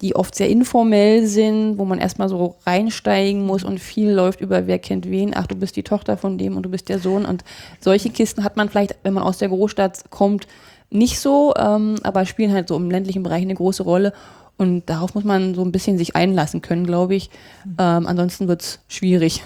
die 0.00 0.14
oft 0.14 0.34
sehr 0.34 0.48
informell 0.48 1.26
sind, 1.26 1.76
wo 1.76 1.84
man 1.84 1.98
erstmal 1.98 2.28
so 2.28 2.56
reinsteigen 2.66 3.44
muss 3.44 3.64
und 3.64 3.80
viel 3.80 4.10
läuft 4.10 4.40
über 4.40 4.66
wer 4.66 4.78
kennt 4.78 5.10
wen, 5.10 5.32
ach, 5.34 5.46
du 5.46 5.56
bist 5.56 5.74
die 5.74 5.82
Tochter 5.82 6.16
von 6.16 6.38
dem 6.38 6.56
und 6.56 6.62
du 6.62 6.70
bist 6.70 6.88
der 6.88 6.98
Sohn. 6.98 7.24
Und 7.24 7.44
solche 7.80 8.10
Kisten 8.10 8.44
hat 8.44 8.56
man 8.56 8.68
vielleicht, 8.68 8.96
wenn 9.02 9.14
man 9.14 9.24
aus 9.24 9.38
der 9.38 9.48
Großstadt 9.48 10.10
kommt, 10.10 10.46
nicht 10.90 11.18
so, 11.18 11.52
ähm, 11.58 11.96
aber 12.02 12.26
spielen 12.26 12.52
halt 12.52 12.68
so 12.68 12.76
im 12.76 12.90
ländlichen 12.90 13.22
Bereich 13.22 13.42
eine 13.42 13.54
große 13.54 13.82
Rolle. 13.82 14.12
Und 14.58 14.86
darauf 14.86 15.14
muss 15.14 15.24
man 15.24 15.54
so 15.54 15.62
ein 15.62 15.72
bisschen 15.72 15.98
sich 15.98 16.16
einlassen 16.16 16.62
können, 16.62 16.86
glaube 16.86 17.14
ich. 17.14 17.30
Ähm, 17.78 18.06
ansonsten 18.06 18.48
wird 18.48 18.62
es 18.62 18.80
schwierig. 18.88 19.42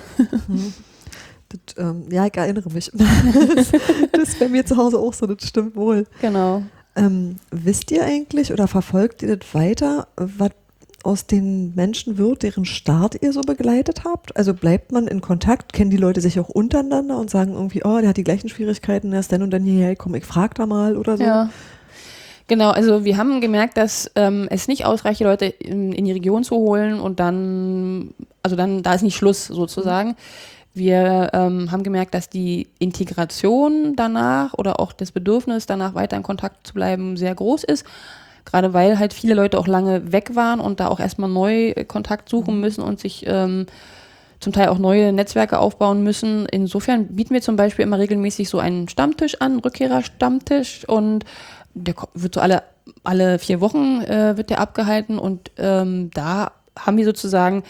Mhm. 0.46 0.72
Das, 1.48 1.84
ähm, 1.84 2.04
ja, 2.10 2.26
ich 2.26 2.36
erinnere 2.36 2.70
mich. 2.70 2.90
das, 3.56 3.72
das 4.12 4.28
ist 4.28 4.38
bei 4.38 4.48
mir 4.48 4.64
zu 4.64 4.76
Hause 4.76 4.98
auch 4.98 5.12
so, 5.12 5.26
das 5.26 5.48
stimmt 5.48 5.74
wohl. 5.74 6.06
Genau. 6.20 6.62
Ähm, 6.94 7.36
wisst 7.50 7.90
ihr 7.90 8.04
eigentlich 8.04 8.52
oder 8.52 8.68
verfolgt 8.68 9.22
ihr 9.22 9.36
das 9.36 9.52
weiter, 9.54 10.06
was 10.16 10.50
aus 11.02 11.26
den 11.26 11.74
Menschen 11.74 12.18
wird, 12.18 12.42
deren 12.42 12.64
Start 12.64 13.20
ihr 13.22 13.32
so 13.32 13.40
begleitet 13.40 14.04
habt? 14.04 14.36
Also 14.36 14.54
bleibt 14.54 14.92
man 14.92 15.06
in 15.06 15.20
Kontakt? 15.20 15.72
Kennen 15.72 15.90
die 15.90 15.96
Leute 15.96 16.20
sich 16.20 16.38
auch 16.38 16.48
untereinander 16.48 17.18
und 17.18 17.30
sagen 17.30 17.54
irgendwie, 17.54 17.82
oh, 17.84 17.98
der 17.98 18.10
hat 18.10 18.16
die 18.16 18.24
gleichen 18.24 18.48
Schwierigkeiten, 18.48 19.12
er 19.12 19.20
ist 19.20 19.32
dann 19.32 19.42
und 19.42 19.50
dann 19.50 19.64
hierher 19.64 19.90
gekommen, 19.90 20.16
ich 20.16 20.26
frag 20.26 20.54
da 20.54 20.66
mal 20.66 20.96
oder 20.96 21.16
so? 21.16 21.24
Ja. 21.24 21.50
Genau, 22.50 22.70
also 22.70 23.04
wir 23.04 23.16
haben 23.16 23.40
gemerkt, 23.40 23.76
dass 23.76 24.10
ähm, 24.16 24.48
es 24.50 24.66
nicht 24.66 24.84
ausreicht, 24.84 25.20
die 25.20 25.24
Leute 25.24 25.44
in, 25.44 25.92
in, 25.92 26.04
die 26.04 26.10
Region 26.10 26.42
zu 26.42 26.56
holen 26.56 26.98
und 26.98 27.20
dann, 27.20 28.12
also 28.42 28.56
dann, 28.56 28.82
da 28.82 28.92
ist 28.92 29.02
nicht 29.02 29.14
Schluss 29.14 29.46
sozusagen. 29.46 30.16
Wir 30.74 31.30
ähm, 31.32 31.70
haben 31.70 31.84
gemerkt, 31.84 32.12
dass 32.12 32.28
die 32.28 32.66
Integration 32.80 33.94
danach 33.94 34.54
oder 34.54 34.80
auch 34.80 34.92
das 34.92 35.12
Bedürfnis 35.12 35.66
danach 35.66 35.94
weiter 35.94 36.16
in 36.16 36.24
Kontakt 36.24 36.66
zu 36.66 36.74
bleiben 36.74 37.16
sehr 37.16 37.36
groß 37.36 37.62
ist. 37.62 37.86
Gerade 38.44 38.74
weil 38.74 38.98
halt 38.98 39.12
viele 39.12 39.34
Leute 39.34 39.56
auch 39.56 39.68
lange 39.68 40.10
weg 40.10 40.34
waren 40.34 40.58
und 40.58 40.80
da 40.80 40.88
auch 40.88 40.98
erstmal 40.98 41.30
neu 41.30 41.72
Kontakt 41.86 42.28
suchen 42.28 42.58
müssen 42.58 42.82
und 42.82 42.98
sich 42.98 43.26
ähm, 43.28 43.66
zum 44.40 44.52
Teil 44.52 44.70
auch 44.70 44.78
neue 44.78 45.12
Netzwerke 45.12 45.58
aufbauen 45.58 46.02
müssen. 46.02 46.46
Insofern 46.46 47.06
bieten 47.08 47.34
wir 47.34 47.42
zum 47.42 47.56
Beispiel 47.56 47.84
immer 47.84 47.98
regelmäßig 47.98 48.48
so 48.48 48.58
einen 48.58 48.88
Stammtisch 48.88 49.36
an, 49.40 49.60
Rückkehrer-Stammtisch 49.60 50.88
und 50.88 51.24
der 51.80 51.94
wird 52.14 52.34
so 52.34 52.40
alle, 52.40 52.62
alle 53.02 53.38
vier 53.38 53.60
Wochen 53.60 54.02
äh, 54.02 54.36
wird 54.36 54.50
der 54.50 54.60
abgehalten 54.60 55.18
und 55.18 55.50
ähm, 55.58 56.10
da 56.12 56.52
haben 56.78 56.96
wir 56.96 57.04
sozusagen 57.04 57.64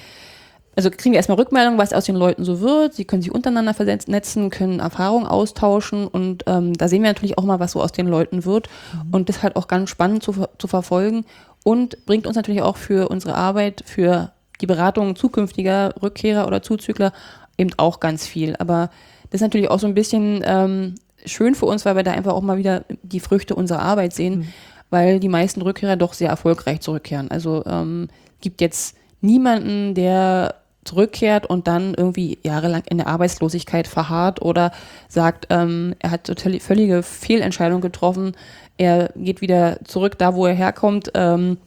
also 0.77 0.90
kriegen 0.90 1.12
wir 1.12 1.18
erstmal 1.18 1.38
Rückmeldung, 1.38 1.79
was 1.79 1.92
aus 1.92 2.05
den 2.05 2.16
Leuten 2.16 2.44
so 2.44 2.61
wird. 2.61 2.94
Sie 2.94 3.05
können 3.05 3.23
sich 3.23 3.35
untereinander 3.35 3.75
vernetzen, 3.75 4.51
können 4.51 4.81
Erfahrungen 4.81 5.27
austauschen 5.27 6.07
und 6.07 6.44
ähm, 6.46 6.75
da 6.75 6.88
sehen 6.88 7.03
wir 7.03 7.11
natürlich 7.11 7.37
auch 7.37 7.44
mal, 7.44 7.61
was 7.61 7.73
so 7.73 7.83
aus 7.83 7.92
den 7.92 8.07
Leuten 8.07 8.44
wird. 8.44 8.68
Mhm. 8.94 9.14
Und 9.14 9.29
das 9.29 9.37
ist 9.37 9.42
halt 9.42 9.57
auch 9.57 9.68
ganz 9.68 9.90
spannend 9.90 10.23
zu, 10.23 10.46
zu 10.59 10.68
verfolgen 10.68 11.25
und 11.64 12.07
bringt 12.07 12.27
uns 12.27 12.37
natürlich 12.37 12.62
auch 12.62 12.77
für 12.77 13.09
unsere 13.09 13.35
Arbeit, 13.35 13.83
für 13.85 14.33
die 14.61 14.66
Beratung 14.66 15.16
zukünftiger 15.16 15.94
Rückkehrer 16.03 16.46
oder 16.46 16.62
Zuzügler 16.62 17.12
eben 17.59 17.70
auch 17.77 18.01
ganz 18.01 18.27
viel. 18.27 18.57
Aber 18.57 18.90
das 19.31 19.40
ist 19.40 19.42
natürlich 19.42 19.70
auch 19.70 19.79
so 19.79 19.87
ein 19.87 19.94
bisschen 19.94 20.42
ähm, 20.44 20.94
schön 21.24 21.54
für 21.54 21.66
uns, 21.66 21.85
weil 21.85 21.96
wir 21.96 22.02
da 22.02 22.12
einfach 22.12 22.33
auch 22.33 22.42
mal 22.42 22.59
wieder 22.59 22.85
die 23.02 23.20
Früchte 23.20 23.54
unserer 23.54 23.83
Arbeit 23.83 24.12
sehen, 24.12 24.38
mhm. 24.38 24.48
weil 24.90 25.20
die 25.20 25.28
meisten 25.28 25.62
Rückkehrer 25.62 25.96
doch 25.96 26.12
sehr 26.12 26.30
erfolgreich 26.30 26.80
zurückkehren. 26.80 27.30
Also 27.30 27.64
ähm, 27.66 28.09
gibt 28.40 28.61
jetzt 28.61 28.96
niemanden, 29.20 29.94
der 29.94 30.54
zurückkehrt 30.85 31.46
und 31.46 31.66
dann 31.66 31.94
irgendwie 31.94 32.38
jahrelang 32.42 32.83
in 32.88 32.98
der 32.98 33.06
Arbeitslosigkeit 33.06 33.87
verharrt 33.87 34.40
oder 34.40 34.72
sagt, 35.09 35.46
ähm, 35.50 35.94
er 35.98 36.11
hat 36.11 36.24
total, 36.24 36.59
völlige 36.59 37.02
Fehlentscheidungen 37.02 37.83
getroffen, 37.83 38.33
er 38.78 39.11
geht 39.14 39.42
wieder 39.42 39.78
zurück 39.85 40.18
da, 40.18 40.35
wo 40.35 40.46
er 40.46 40.54
herkommt. 40.54 41.11
Ähm, 41.14 41.59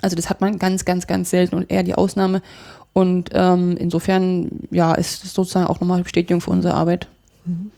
also 0.00 0.16
das 0.16 0.30
hat 0.30 0.40
man 0.40 0.58
ganz, 0.58 0.86
ganz, 0.86 1.06
ganz 1.06 1.28
selten 1.28 1.56
und 1.56 1.70
eher 1.70 1.82
die 1.82 1.94
Ausnahme. 1.94 2.40
Und 2.94 3.30
ähm, 3.34 3.76
insofern, 3.76 4.48
ja, 4.70 4.94
ist 4.94 5.24
es 5.24 5.34
sozusagen 5.34 5.66
auch 5.66 5.80
nochmal 5.80 6.02
Bestätigung 6.02 6.40
für 6.40 6.50
unsere 6.50 6.74
Arbeit. 6.74 7.08
Mhm. 7.44 7.70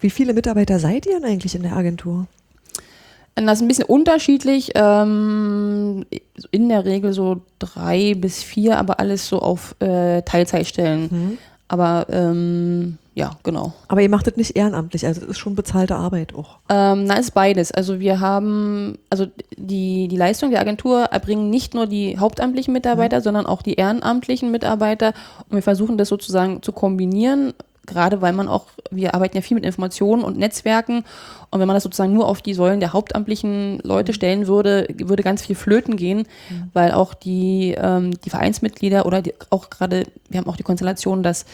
Wie 0.00 0.10
viele 0.10 0.34
Mitarbeiter 0.34 0.78
seid 0.78 1.06
ihr 1.06 1.20
denn 1.20 1.24
eigentlich 1.24 1.54
in 1.54 1.62
der 1.62 1.76
Agentur? 1.76 2.26
Das 3.34 3.58
ist 3.58 3.62
ein 3.62 3.68
bisschen 3.68 3.84
unterschiedlich. 3.84 4.72
Ähm, 4.74 6.06
in 6.50 6.68
der 6.68 6.84
Regel 6.84 7.12
so 7.12 7.42
drei 7.58 8.14
bis 8.14 8.42
vier, 8.42 8.78
aber 8.78 8.98
alles 8.98 9.28
so 9.28 9.40
auf 9.40 9.76
äh, 9.80 10.22
Teilzeitstellen. 10.22 11.08
Mhm. 11.10 11.38
Aber 11.68 12.06
ähm, 12.10 12.96
ja, 13.14 13.32
genau. 13.42 13.72
Aber 13.88 14.02
ihr 14.02 14.08
macht 14.08 14.26
das 14.26 14.36
nicht 14.36 14.56
ehrenamtlich, 14.56 15.06
also 15.06 15.22
es 15.22 15.28
ist 15.28 15.38
schon 15.38 15.54
bezahlte 15.54 15.96
Arbeit 15.96 16.34
auch. 16.34 16.58
Ähm, 16.68 17.04
na, 17.04 17.14
ist 17.14 17.32
beides. 17.32 17.72
Also 17.72 17.98
wir 17.98 18.20
haben, 18.20 18.98
also 19.10 19.26
die, 19.56 20.06
die 20.08 20.16
Leistung 20.16 20.50
der 20.50 20.60
Agentur 20.60 21.04
erbringen 21.04 21.50
nicht 21.50 21.74
nur 21.74 21.86
die 21.86 22.18
hauptamtlichen 22.18 22.72
Mitarbeiter, 22.72 23.18
mhm. 23.18 23.22
sondern 23.22 23.46
auch 23.46 23.62
die 23.62 23.74
ehrenamtlichen 23.74 24.50
Mitarbeiter. 24.50 25.14
Und 25.48 25.56
wir 25.56 25.62
versuchen 25.62 25.98
das 25.98 26.08
sozusagen 26.08 26.62
zu 26.62 26.72
kombinieren 26.72 27.54
gerade 27.86 28.20
weil 28.20 28.32
man 28.32 28.48
auch, 28.48 28.66
wir 28.90 29.14
arbeiten 29.14 29.36
ja 29.36 29.42
viel 29.42 29.54
mit 29.54 29.64
Informationen 29.64 30.22
und 30.22 30.36
Netzwerken 30.36 31.04
und 31.50 31.60
wenn 31.60 31.66
man 31.66 31.74
das 31.74 31.84
sozusagen 31.84 32.12
nur 32.12 32.28
auf 32.28 32.42
die 32.42 32.54
Säulen 32.54 32.80
der 32.80 32.92
hauptamtlichen 32.92 33.78
Leute 33.82 34.12
mhm. 34.12 34.16
stellen 34.16 34.46
würde, 34.46 34.88
würde 34.98 35.22
ganz 35.22 35.42
viel 35.42 35.56
flöten 35.56 35.96
gehen, 35.96 36.26
mhm. 36.50 36.70
weil 36.72 36.92
auch 36.92 37.14
die, 37.14 37.74
ähm, 37.78 38.12
die 38.24 38.30
Vereinsmitglieder 38.30 39.06
oder 39.06 39.22
die, 39.22 39.34
auch 39.50 39.70
gerade, 39.70 40.04
wir 40.28 40.40
haben 40.40 40.48
auch 40.48 40.56
die 40.56 40.62
Konstellation, 40.62 41.22
dass 41.22 41.46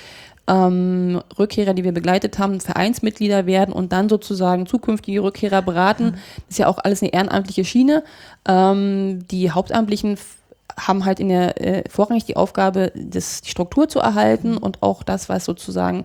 ähm, 0.49 1.23
Rückkehrer, 1.39 1.75
die 1.75 1.85
wir 1.85 1.93
begleitet 1.93 2.39
haben, 2.39 2.61
Vereinsmitglieder 2.61 3.47
werden 3.47 3.73
und 3.73 3.93
dann 3.93 4.09
sozusagen 4.09 4.67
zukünftige 4.67 5.23
Rückkehrer 5.23 5.63
beraten. 5.63 6.07
Mhm. 6.07 6.13
Das 6.13 6.51
ist 6.51 6.59
ja 6.59 6.67
auch 6.67 6.79
alles 6.79 7.03
eine 7.03 7.13
ehrenamtliche 7.13 7.65
Schiene. 7.65 8.03
Ähm, 8.49 9.27
die 9.31 9.51
Hauptamtlichen 9.51 10.19
haben 10.79 11.05
halt 11.05 11.21
in 11.21 11.29
der 11.29 11.61
äh, 11.61 11.89
vorrangig 11.89 12.25
die 12.25 12.37
Aufgabe, 12.37 12.93
das, 12.95 13.41
die 13.41 13.51
Struktur 13.51 13.89
zu 13.89 14.01
erhalten 14.01 14.57
und 14.57 14.83
auch 14.83 15.03
das, 15.03 15.29
was 15.29 15.45
sozusagen 15.45 16.05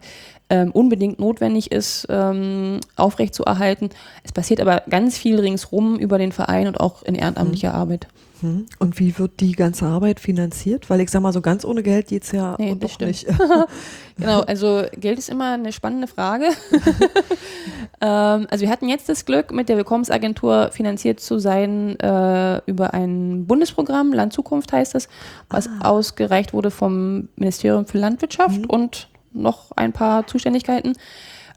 ähm, 0.50 0.72
unbedingt 0.72 1.20
notwendig 1.20 1.72
ist, 1.72 2.08
ähm, 2.10 2.80
aufrecht 2.96 3.34
zu 3.36 3.44
erhalten. 3.44 3.90
Es 4.24 4.32
passiert 4.32 4.62
aber 4.62 4.84
ganz 4.90 5.18
viel 5.18 5.40
ringsrum 5.40 5.98
über 5.98 6.18
den 6.18 6.32
Verein 6.32 6.68
und 6.68 6.80
auch 6.80 7.04
in 7.04 7.16
ehrenamtlicher 7.16 7.70
mhm. 7.70 7.76
Arbeit. 7.76 8.08
Mhm. 8.42 8.66
Und 8.80 9.00
wie 9.00 9.18
wird 9.18 9.40
die 9.40 9.54
ganze 9.54 9.86
Arbeit 9.86 10.20
finanziert? 10.20 10.90
Weil 10.90 11.02
ich 11.02 11.10
sag 11.10 11.22
mal, 11.22 11.34
so 11.34 11.42
ganz 11.42 11.66
ohne 11.66 11.84
Geld 11.84 12.08
geht 12.08 12.24
es 12.24 12.32
ja 12.32 12.56
nee, 12.58 12.76
doch 12.76 12.90
stimmt. 12.90 13.10
nicht. 13.10 13.28
genau, 14.18 14.42
also 14.42 14.84
Geld 14.94 15.20
ist 15.20 15.30
immer 15.30 15.54
eine 15.54 15.72
spannende 15.72 16.08
Frage. 16.08 16.46
ähm, 18.02 18.48
also 18.50 18.62
wir 18.62 18.70
hatten 18.70 18.90
jetzt 18.90 19.10
das 19.10 19.26
Glück, 19.26 19.52
mit 19.52 19.70
der 19.70 19.78
Willkommensagentur 19.78 20.70
finanziert 20.72 21.20
zu 21.20 21.40
sein 21.40 22.00
äh, 22.00 22.62
über 22.66 22.94
ein 22.94 23.46
Bundesprogramm, 23.46 24.14
Land 24.14 24.34
Zukunft 24.34 24.72
heißt 24.72 24.96
es, 24.96 25.08
was 25.50 25.68
ah. 25.68 25.90
ausgereicht 25.90 26.54
wurde 26.54 26.72
vom 26.72 27.30
Ministerium 27.36 27.86
für 27.86 27.98
Landwirtschaft 27.98 28.62
mhm. 28.62 28.70
und 28.70 29.10
noch 29.34 29.72
ein 29.76 29.94
paar 29.94 30.26
Zuständigkeiten. 30.28 30.94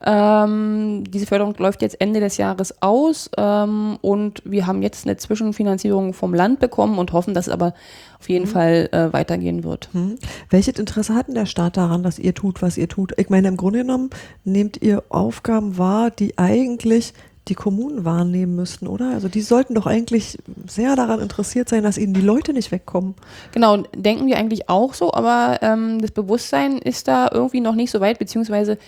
Ähm, 0.02 1.04
diese 1.08 1.26
Förderung 1.26 1.54
läuft 1.58 1.82
jetzt 1.82 2.00
Ende 2.00 2.20
des 2.20 2.38
Jahres 2.38 2.80
aus 2.80 3.30
ähm, 3.36 3.98
und 4.00 4.42
wir 4.44 4.66
haben 4.66 4.82
jetzt 4.82 5.06
eine 5.06 5.18
Zwischenfinanzierung 5.18 6.14
vom 6.14 6.32
Land 6.32 6.58
bekommen 6.58 6.98
und 6.98 7.12
hoffen, 7.12 7.34
dass 7.34 7.48
es 7.48 7.52
aber 7.52 7.74
auf 8.18 8.28
jeden 8.28 8.46
mhm. 8.46 8.50
Fall 8.50 8.88
äh, 8.92 9.12
weitergehen 9.12 9.62
wird. 9.62 9.90
Mhm. 9.92 10.16
Welches 10.48 10.78
Interesse 10.78 11.14
hat 11.14 11.28
denn 11.28 11.34
der 11.34 11.46
Staat 11.46 11.76
daran, 11.76 12.02
dass 12.02 12.18
ihr 12.18 12.34
tut, 12.34 12.62
was 12.62 12.78
ihr 12.78 12.88
tut? 12.88 13.12
Ich 13.18 13.28
meine, 13.28 13.48
im 13.48 13.58
Grunde 13.58 13.80
genommen 13.80 14.10
nehmt 14.44 14.80
ihr 14.82 15.02
Aufgaben 15.10 15.76
wahr, 15.76 16.10
die 16.10 16.38
eigentlich 16.38 17.12
die 17.48 17.54
Kommunen 17.54 18.04
wahrnehmen 18.04 18.54
müssten, 18.54 18.86
oder? 18.86 19.10
Also 19.10 19.28
die 19.28 19.40
sollten 19.40 19.74
doch 19.74 19.86
eigentlich 19.86 20.38
sehr 20.66 20.94
daran 20.94 21.20
interessiert 21.20 21.68
sein, 21.68 21.82
dass 21.82 21.98
ihnen 21.98 22.14
die 22.14 22.20
Leute 22.20 22.52
nicht 22.52 22.70
wegkommen. 22.70 23.14
Genau, 23.52 23.78
denken 23.94 24.26
wir 24.26 24.38
eigentlich 24.38 24.68
auch 24.68 24.94
so, 24.94 25.12
aber 25.12 25.58
ähm, 25.62 26.00
das 26.00 26.12
Bewusstsein 26.12 26.78
ist 26.78 27.08
da 27.08 27.28
irgendwie 27.32 27.60
noch 27.60 27.74
nicht 27.74 27.90
so 27.90 28.00
weit, 28.00 28.18
beziehungsweise 28.18 28.78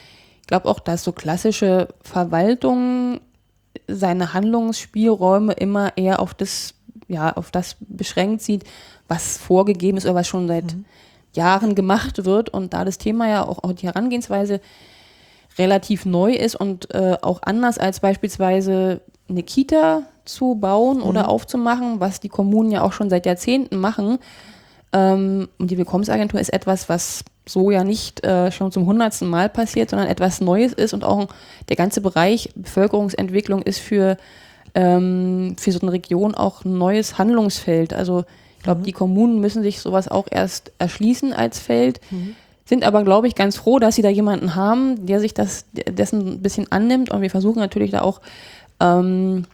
ich 0.43 0.49
glaube 0.49 0.69
auch, 0.69 0.81
dass 0.81 1.05
so 1.05 1.13
klassische 1.13 1.89
Verwaltung 2.03 3.21
seine 3.87 4.35
Handlungsspielräume 4.35 5.53
immer 5.55 5.97
eher 5.97 6.21
auf 6.21 6.35
das, 6.35 6.75
ja, 7.09 7.33
auf 7.33 7.51
das 7.51 7.77
beschränkt 7.81 8.43
sieht, 8.43 8.65
was 9.09 9.39
vorgegeben 9.39 9.99
ist 9.99 10.05
oder 10.05 10.17
was 10.17 10.29
schon 10.29 10.49
seit 10.49 10.75
mhm. 10.75 10.85
Jahren 11.33 11.75
gemacht 11.75 12.25
wird. 12.25 12.51
Und 12.51 12.75
da 12.75 12.85
das 12.85 12.99
Thema 12.99 13.29
ja 13.29 13.47
auch, 13.47 13.63
auch 13.63 13.73
die 13.73 13.87
Herangehensweise 13.87 14.61
relativ 15.59 16.07
neu 16.07 16.33
ist 16.33 16.57
und 16.57 16.93
äh, 16.95 17.17
auch 17.23 17.41
anders 17.43 17.79
als 17.79 18.01
beispielsweise 18.01 19.01
eine 19.29 19.43
Kita 19.43 20.03
zu 20.25 20.57
bauen 20.57 20.99
mhm. 20.99 21.05
oder 21.05 21.29
aufzumachen, 21.29 22.01
was 22.01 22.21
die 22.21 22.29
Kommunen 22.29 22.73
ja 22.73 22.83
auch 22.83 22.93
schon 22.93 23.11
seit 23.11 23.27
Jahrzehnten 23.27 23.79
machen. 23.79 24.19
Ähm, 24.93 25.49
und 25.59 25.71
die 25.71 25.79
Willkommensagentur 25.79 26.41
ist 26.41 26.53
etwas, 26.53 26.89
was 26.89 27.25
so 27.47 27.71
ja 27.71 27.83
nicht 27.83 28.25
äh, 28.25 28.53
schon 28.53 28.71
zum 28.71 28.87
hundertsten 28.87 29.29
Mal 29.29 29.49
passiert, 29.49 29.91
sondern 29.91 30.09
etwas 30.09 30.41
Neues 30.41 30.73
ist 30.73 30.95
und 30.95 31.05
auch 31.05 31.29
der 31.69 31.77
ganze 31.77 32.01
Bereich 32.01 32.51
Bevölkerungsentwicklung 32.55 33.63
ist 33.63 33.81
für, 33.81 34.17
ähm, 34.75 35.57
für 35.59 35.73
so 35.73 35.81
eine 35.81 35.93
Region 35.93 36.35
auch 36.35 36.65
ein 36.65 36.79
neues 36.79 37.19
Handlungsfeld. 37.19 37.95
Also 37.95 38.25
ich 38.59 38.65
glaube, 38.65 38.81
mhm. 38.83 38.85
die 38.85 38.93
Kommunen 38.93 39.41
müssen 39.41 39.63
sich 39.63 39.81
sowas 39.81 40.09
auch 40.09 40.27
erst 40.31 40.73
erschließen 40.79 41.33
als 41.33 41.59
Feld, 41.59 42.01
mhm. 42.11 42.37
sind 42.65 42.85
aber, 42.85 43.03
glaube 43.03 43.27
ich, 43.27 43.35
ganz 43.35 43.57
froh, 43.57 43.79
dass 43.81 43.97
sie 43.97 44.03
da 44.03 44.09
jemanden 44.09 44.55
haben, 44.55 45.07
der 45.07 45.19
sich 45.19 45.35
das 45.35 45.65
dessen 45.73 46.35
ein 46.35 46.43
bisschen 46.43 46.71
annimmt 46.71 47.11
und 47.11 47.23
wir 47.23 47.31
versuchen 47.31 47.59
natürlich 47.59 47.91
da 47.91 48.03
auch 48.03 48.21
ähm, 48.79 49.47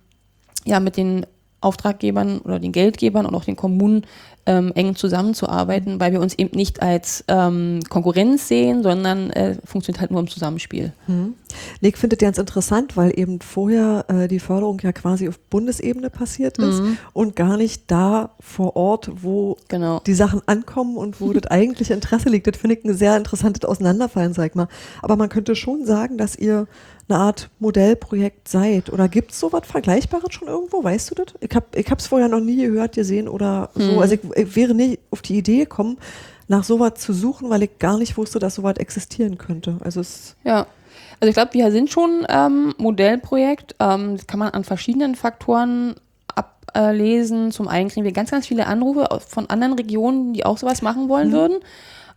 ja, 0.66 0.78
mit 0.80 0.98
den 0.98 1.24
Auftraggebern 1.60 2.38
oder 2.40 2.58
den 2.58 2.72
Geldgebern 2.72 3.26
und 3.26 3.34
auch 3.34 3.44
den 3.44 3.56
Kommunen 3.56 4.04
ähm, 4.48 4.72
eng 4.74 4.96
zusammenzuarbeiten, 4.96 6.00
weil 6.00 6.12
wir 6.12 6.22
uns 6.22 6.32
eben 6.32 6.56
nicht 6.56 6.80
als 6.80 7.22
ähm, 7.28 7.80
Konkurrenz 7.90 8.48
sehen, 8.48 8.82
sondern 8.82 9.28
äh, 9.30 9.56
funktioniert 9.62 10.00
halt 10.00 10.10
nur 10.10 10.20
im 10.20 10.28
Zusammenspiel. 10.28 10.94
Mhm. 11.06 11.34
Nick 11.82 11.98
findet 11.98 12.20
ganz 12.20 12.38
interessant, 12.38 12.96
weil 12.96 13.12
eben 13.18 13.40
vorher 13.42 14.06
äh, 14.08 14.26
die 14.26 14.40
Förderung 14.40 14.80
ja 14.82 14.92
quasi 14.92 15.28
auf 15.28 15.38
Bundesebene 15.38 16.08
passiert 16.08 16.56
ist 16.56 16.80
mhm. 16.80 16.96
und 17.12 17.36
gar 17.36 17.58
nicht 17.58 17.90
da 17.90 18.30
vor 18.40 18.74
Ort, 18.74 19.10
wo 19.22 19.58
genau. 19.68 20.00
die 20.06 20.14
Sachen 20.14 20.40
ankommen 20.46 20.96
und 20.96 21.20
wo 21.20 21.34
das 21.34 21.46
eigentliche 21.50 21.92
Interesse 21.92 22.30
liegt. 22.30 22.46
Das 22.46 22.56
finde 22.56 22.76
ich 22.76 22.84
ein 22.86 22.94
sehr 22.94 23.18
interessantes 23.18 23.68
Auseinanderfallen, 23.68 24.32
sag 24.32 24.46
ich 24.46 24.54
mal. 24.54 24.68
Aber 25.02 25.16
man 25.16 25.28
könnte 25.28 25.56
schon 25.56 25.84
sagen, 25.84 26.16
dass 26.16 26.36
ihr 26.36 26.66
eine 27.08 27.18
Art 27.18 27.50
Modellprojekt 27.58 28.48
seid. 28.48 28.92
Oder 28.92 29.08
gibt 29.08 29.32
es 29.32 29.40
sowas 29.40 29.62
Vergleichbares 29.64 30.32
schon 30.32 30.48
irgendwo? 30.48 30.84
Weißt 30.84 31.10
du 31.10 31.14
das? 31.14 31.34
Ich 31.40 31.54
habe 31.90 31.96
es 31.98 32.06
vorher 32.06 32.28
noch 32.28 32.40
nie 32.40 32.56
gehört, 32.56 32.94
gesehen 32.94 33.28
oder 33.28 33.70
so. 33.74 33.92
Hm. 33.92 33.98
Also 33.98 34.14
ich, 34.14 34.37
ich, 34.38 34.56
wäre 34.56 34.74
nicht 34.74 35.00
auf 35.10 35.22
die 35.22 35.36
Idee 35.36 35.60
gekommen, 35.60 35.98
nach 36.48 36.64
sowas 36.64 36.94
zu 36.94 37.12
suchen, 37.12 37.50
weil 37.50 37.62
ich 37.62 37.78
gar 37.78 37.98
nicht 37.98 38.16
wusste, 38.16 38.38
dass 38.38 38.54
sowas 38.54 38.76
existieren 38.78 39.38
könnte. 39.38 39.76
Also 39.80 40.00
es 40.00 40.34
ja. 40.44 40.66
Also 41.20 41.30
ich 41.30 41.34
glaube, 41.34 41.54
wir 41.54 41.72
sind 41.72 41.90
schon 41.90 42.24
ähm, 42.28 42.74
Modellprojekt. 42.78 43.74
Ähm, 43.80 44.16
das 44.16 44.26
kann 44.26 44.38
man 44.38 44.50
an 44.50 44.62
verschiedenen 44.62 45.16
Faktoren 45.16 45.96
ablesen. 46.34 47.50
Zum 47.50 47.66
einen 47.66 47.88
kriegen 47.88 48.04
wir 48.04 48.12
ganz, 48.12 48.30
ganz 48.30 48.46
viele 48.46 48.66
Anrufe 48.66 49.08
von 49.26 49.50
anderen 49.50 49.74
Regionen, 49.74 50.32
die 50.32 50.46
auch 50.46 50.58
sowas 50.58 50.80
machen 50.80 51.08
wollen 51.08 51.28
mhm. 51.28 51.32
würden 51.32 51.58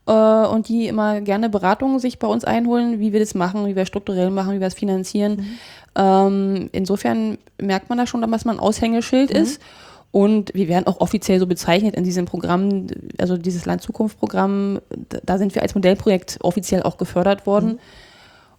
äh, 0.08 0.48
und 0.48 0.68
die 0.68 0.88
immer 0.88 1.22
gerne 1.22 1.50
Beratungen 1.50 2.00
sich 2.00 2.20
bei 2.20 2.28
uns 2.28 2.44
einholen, 2.44 3.00
wie 3.00 3.14
wir 3.14 3.20
das 3.20 3.34
machen, 3.34 3.66
wie 3.66 3.76
wir 3.76 3.86
strukturell 3.86 4.30
machen, 4.30 4.54
wie 4.54 4.60
wir 4.60 4.68
es 4.68 4.76
finanzieren. 4.76 5.38
Mhm. 5.38 5.58
Ähm, 5.96 6.70
insofern 6.72 7.38
merkt 7.60 7.90
man 7.90 7.98
da 7.98 8.08
schon, 8.08 8.22
dass 8.22 8.46
man 8.46 8.58
ein 8.58 8.60
Aushängeschild 8.60 9.32
mhm. 9.32 9.40
ist. 9.42 9.62
Und 10.12 10.54
wir 10.54 10.68
werden 10.68 10.88
auch 10.88 11.00
offiziell 11.00 11.40
so 11.40 11.48
bezeichnet 11.48 11.96
in 11.96 12.04
diesem 12.04 12.26
Programm, 12.26 12.88
also 13.18 13.38
dieses 13.38 13.66
Land-Zukunft-Programm, 13.66 14.80
da 15.26 15.38
sind 15.38 15.56
wir 15.56 15.62
als 15.62 15.74
Modellprojekt 15.74 16.38
offiziell 16.42 16.84
auch 16.84 16.98
gefördert 16.98 17.46
worden. 17.46 17.74
Mhm. 17.74 17.80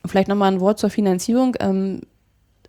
Und 0.02 0.10
vielleicht 0.10 0.28
nochmal 0.28 0.52
ein 0.52 0.60
Wort 0.60 0.78
zur 0.78 0.90
Finanzierung. 0.90 1.56
Ähm, 1.60 2.00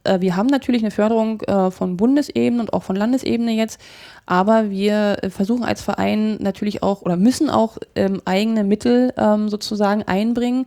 äh, 0.04 0.20
wir 0.20 0.36
haben 0.36 0.48
natürlich 0.48 0.82
eine 0.82 0.92
Förderung 0.92 1.42
äh, 1.42 1.72
von 1.72 1.98
Bundesebene 1.98 2.62
und 2.62 2.74
auch 2.74 2.84
von 2.84 2.96
Landesebene 2.96 3.52
jetzt, 3.52 3.80
aber 4.26 4.70
wir 4.70 5.18
versuchen 5.30 5.64
als 5.64 5.82
Verein 5.82 6.38
natürlich 6.40 6.84
auch 6.84 7.02
oder 7.02 7.16
müssen 7.16 7.50
auch 7.50 7.78
ähm, 7.96 8.22
eigene 8.26 8.64
Mittel 8.64 9.14
ähm, 9.18 9.50
sozusagen 9.50 10.04
einbringen. 10.04 10.66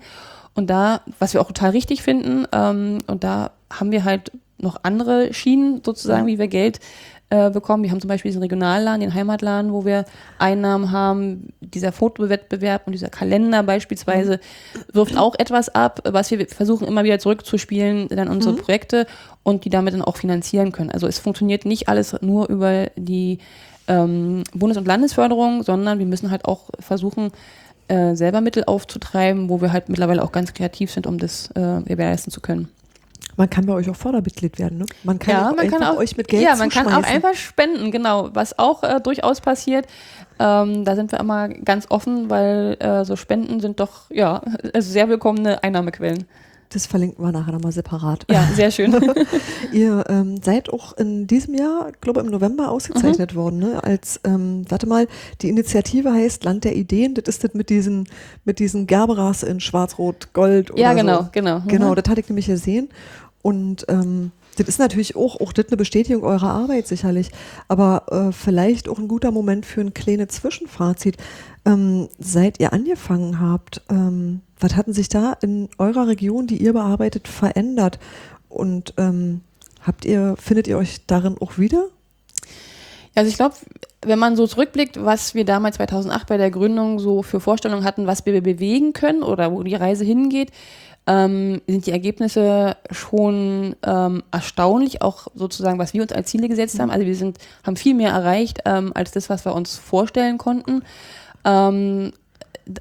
Und 0.54 0.70
da, 0.70 1.02
was 1.18 1.34
wir 1.34 1.42
auch 1.42 1.48
total 1.48 1.72
richtig 1.72 2.02
finden, 2.02 2.46
und 2.46 3.24
da 3.24 3.50
haben 3.70 3.92
wir 3.92 4.04
halt 4.04 4.32
noch 4.56 4.78
andere 4.84 5.34
Schienen 5.34 5.82
sozusagen, 5.84 6.26
wie 6.26 6.38
wir 6.38 6.48
Geld 6.48 6.80
äh, 7.28 7.50
bekommen. 7.50 7.82
Wir 7.82 7.90
haben 7.90 8.00
zum 8.00 8.08
Beispiel 8.08 8.30
diesen 8.30 8.42
Regionalladen, 8.42 9.00
den 9.00 9.12
Heimatladen, 9.12 9.72
wo 9.72 9.84
wir 9.84 10.04
Einnahmen 10.38 10.92
haben. 10.92 11.48
Dieser 11.60 11.90
Fotowettbewerb 11.90 12.86
und 12.86 12.92
dieser 12.92 13.08
Kalender 13.08 13.64
beispielsweise 13.64 14.38
wirft 14.92 15.16
auch 15.16 15.34
etwas 15.36 15.68
ab, 15.74 16.00
was 16.04 16.30
wir 16.30 16.46
versuchen 16.46 16.86
immer 16.86 17.02
wieder 17.02 17.18
zurückzuspielen, 17.18 18.08
dann 18.08 18.28
unsere 18.28 18.54
mhm. 18.54 18.58
Projekte 18.58 19.06
und 19.42 19.64
die 19.64 19.70
damit 19.70 19.94
dann 19.94 20.02
auch 20.02 20.16
finanzieren 20.16 20.70
können. 20.70 20.90
Also 20.90 21.08
es 21.08 21.18
funktioniert 21.18 21.64
nicht 21.64 21.88
alles 21.88 22.14
nur 22.20 22.48
über 22.48 22.86
die 22.96 23.38
ähm, 23.88 24.44
Bundes- 24.54 24.78
und 24.78 24.86
Landesförderung, 24.86 25.62
sondern 25.62 25.98
wir 25.98 26.06
müssen 26.06 26.30
halt 26.30 26.44
auch 26.44 26.70
versuchen, 26.78 27.32
äh, 27.88 28.14
selber 28.14 28.40
Mittel 28.40 28.64
aufzutreiben, 28.64 29.48
wo 29.48 29.60
wir 29.60 29.72
halt 29.72 29.88
mittlerweile 29.88 30.22
auch 30.22 30.32
ganz 30.32 30.54
kreativ 30.54 30.90
sind, 30.90 31.06
um 31.06 31.18
das 31.18 31.50
äh, 31.56 31.82
gewährleisten 31.82 32.32
zu 32.32 32.40
können. 32.40 32.68
Man 33.36 33.50
kann 33.50 33.66
bei 33.66 33.74
euch 33.74 33.88
auch 33.90 33.96
Fördermitglied 33.96 34.58
werden, 34.58 34.78
ne? 34.78 34.86
Man 35.04 35.18
kann, 35.18 35.34
ja, 35.34 35.52
man 35.54 35.70
kann 35.70 35.82
auch, 35.82 35.98
euch 35.98 36.16
mit 36.16 36.28
Geld 36.28 36.42
Ja, 36.42 36.56
man 36.56 36.70
kann 36.70 36.86
auch 36.86 37.02
einfach 37.02 37.34
spenden, 37.34 37.90
genau. 37.90 38.30
Was 38.32 38.58
auch 38.58 38.82
äh, 38.82 39.00
durchaus 39.00 39.40
passiert. 39.40 39.86
Ähm, 40.38 40.84
da 40.84 40.94
sind 40.96 41.12
wir 41.12 41.20
immer 41.20 41.48
ganz 41.48 41.86
offen, 41.90 42.30
weil 42.30 42.76
äh, 42.80 43.04
so 43.04 43.16
Spenden 43.16 43.60
sind 43.60 43.80
doch 43.80 44.10
ja 44.10 44.42
also 44.74 44.90
sehr 44.90 45.08
willkommene 45.08 45.62
Einnahmequellen. 45.62 46.26
Das 46.70 46.86
verlinken 46.86 47.24
wir 47.24 47.30
nachher 47.30 47.52
nochmal 47.52 47.72
separat. 47.72 48.26
Ja, 48.30 48.48
sehr 48.54 48.70
schön. 48.70 48.92
Ihr 49.72 50.04
ähm, 50.08 50.40
seid 50.42 50.68
auch 50.72 50.96
in 50.96 51.26
diesem 51.26 51.54
Jahr, 51.54 51.92
glaube 52.00 52.20
ich, 52.20 52.26
im 52.26 52.32
November 52.32 52.70
ausgezeichnet 52.70 53.32
mhm. 53.32 53.36
worden, 53.36 53.58
ne? 53.60 53.84
Als, 53.84 54.20
ähm, 54.24 54.64
warte 54.68 54.88
mal, 54.88 55.06
die 55.42 55.48
Initiative 55.48 56.12
heißt 56.12 56.44
Land 56.44 56.64
der 56.64 56.74
Ideen. 56.74 57.14
Das 57.14 57.24
ist 57.28 57.44
das 57.44 57.54
mit 57.54 57.70
diesen, 57.70 58.08
mit 58.44 58.58
diesen 58.58 58.86
Gerberas 58.86 59.42
in 59.42 59.60
Schwarz-Rot, 59.60 60.32
Gold 60.32 60.72
oder 60.72 60.80
Ja, 60.80 60.92
genau, 60.92 61.22
so. 61.22 61.28
genau. 61.32 61.60
Mhm. 61.60 61.68
Genau, 61.68 61.94
das 61.94 62.10
hatte 62.10 62.20
ich 62.20 62.28
nämlich 62.28 62.46
gesehen. 62.46 62.88
Und 63.46 63.86
ähm, 63.88 64.32
das 64.56 64.66
ist 64.66 64.80
natürlich 64.80 65.14
auch, 65.14 65.40
auch 65.40 65.52
das 65.52 65.68
eine 65.68 65.76
Bestätigung 65.76 66.24
eurer 66.24 66.50
Arbeit 66.50 66.88
sicherlich, 66.88 67.30
aber 67.68 68.02
äh, 68.10 68.32
vielleicht 68.32 68.88
auch 68.88 68.98
ein 68.98 69.06
guter 69.06 69.30
Moment 69.30 69.64
für 69.64 69.82
ein 69.82 69.94
kleines 69.94 70.30
Zwischenfazit. 70.30 71.16
Ähm, 71.64 72.08
seit 72.18 72.58
ihr 72.58 72.72
angefangen 72.72 73.38
habt, 73.38 73.82
ähm, 73.88 74.40
was 74.58 74.74
hatten 74.74 74.92
sich 74.92 75.08
da 75.08 75.32
in 75.42 75.68
eurer 75.78 76.08
Region, 76.08 76.48
die 76.48 76.60
ihr 76.60 76.72
bearbeitet, 76.72 77.28
verändert? 77.28 78.00
Und 78.48 78.94
ähm, 78.96 79.42
habt 79.80 80.04
ihr, 80.04 80.34
findet 80.36 80.66
ihr 80.66 80.76
euch 80.76 81.06
darin 81.06 81.36
auch 81.38 81.56
wieder? 81.56 81.84
Also 83.14 83.30
ich 83.30 83.36
glaube, 83.36 83.54
wenn 84.02 84.18
man 84.18 84.34
so 84.34 84.48
zurückblickt, 84.48 85.04
was 85.04 85.36
wir 85.36 85.44
damals 85.44 85.76
2008 85.76 86.26
bei 86.26 86.36
der 86.36 86.50
Gründung 86.50 86.98
so 86.98 87.22
für 87.22 87.38
Vorstellungen 87.38 87.84
hatten, 87.84 88.08
was 88.08 88.26
wir 88.26 88.42
bewegen 88.42 88.92
können 88.92 89.22
oder 89.22 89.52
wo 89.52 89.62
die 89.62 89.76
Reise 89.76 90.04
hingeht, 90.04 90.50
ähm, 91.06 91.60
sind 91.66 91.86
die 91.86 91.92
Ergebnisse 91.92 92.76
schon 92.90 93.76
ähm, 93.84 94.22
erstaunlich, 94.32 95.02
auch 95.02 95.28
sozusagen, 95.34 95.78
was 95.78 95.94
wir 95.94 96.02
uns 96.02 96.12
als 96.12 96.30
Ziele 96.30 96.48
gesetzt 96.48 96.78
haben. 96.80 96.90
Also 96.90 97.06
wir 97.06 97.14
sind, 97.14 97.38
haben 97.64 97.76
viel 97.76 97.94
mehr 97.94 98.10
erreicht 98.10 98.60
ähm, 98.64 98.92
als 98.94 99.12
das, 99.12 99.30
was 99.30 99.44
wir 99.44 99.54
uns 99.54 99.76
vorstellen 99.76 100.38
konnten. 100.38 100.82
Ähm, 101.44 102.12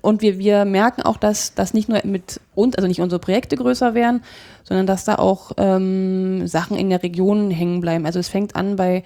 und 0.02 0.24
wir, 0.24 0.40
wir 0.40 0.66
merken 0.66 1.04
auch, 1.04 1.18
dass 1.18 1.54
das 1.54 1.76
nicht 1.76 1.90
nur 1.90 2.02
mit 2.06 2.42
uns, 2.56 2.76
also 2.76 2.88
nicht 2.88 3.02
unsere 3.02 3.20
Projekte 3.20 3.56
größer 3.56 3.94
werden, 3.94 4.24
sondern 4.64 4.88
dass 4.88 5.06
da 5.06 5.16
auch 5.16 5.52
ähm, 5.58 6.48
Sachen 6.48 6.76
in 6.76 6.90
der 6.90 7.04
Region 7.04 7.52
hängen 7.52 7.82
bleiben. 7.82 8.08
Also 8.08 8.20
es 8.20 8.30
fängt 8.30 8.56
an 8.56 8.76
bei 8.76 9.04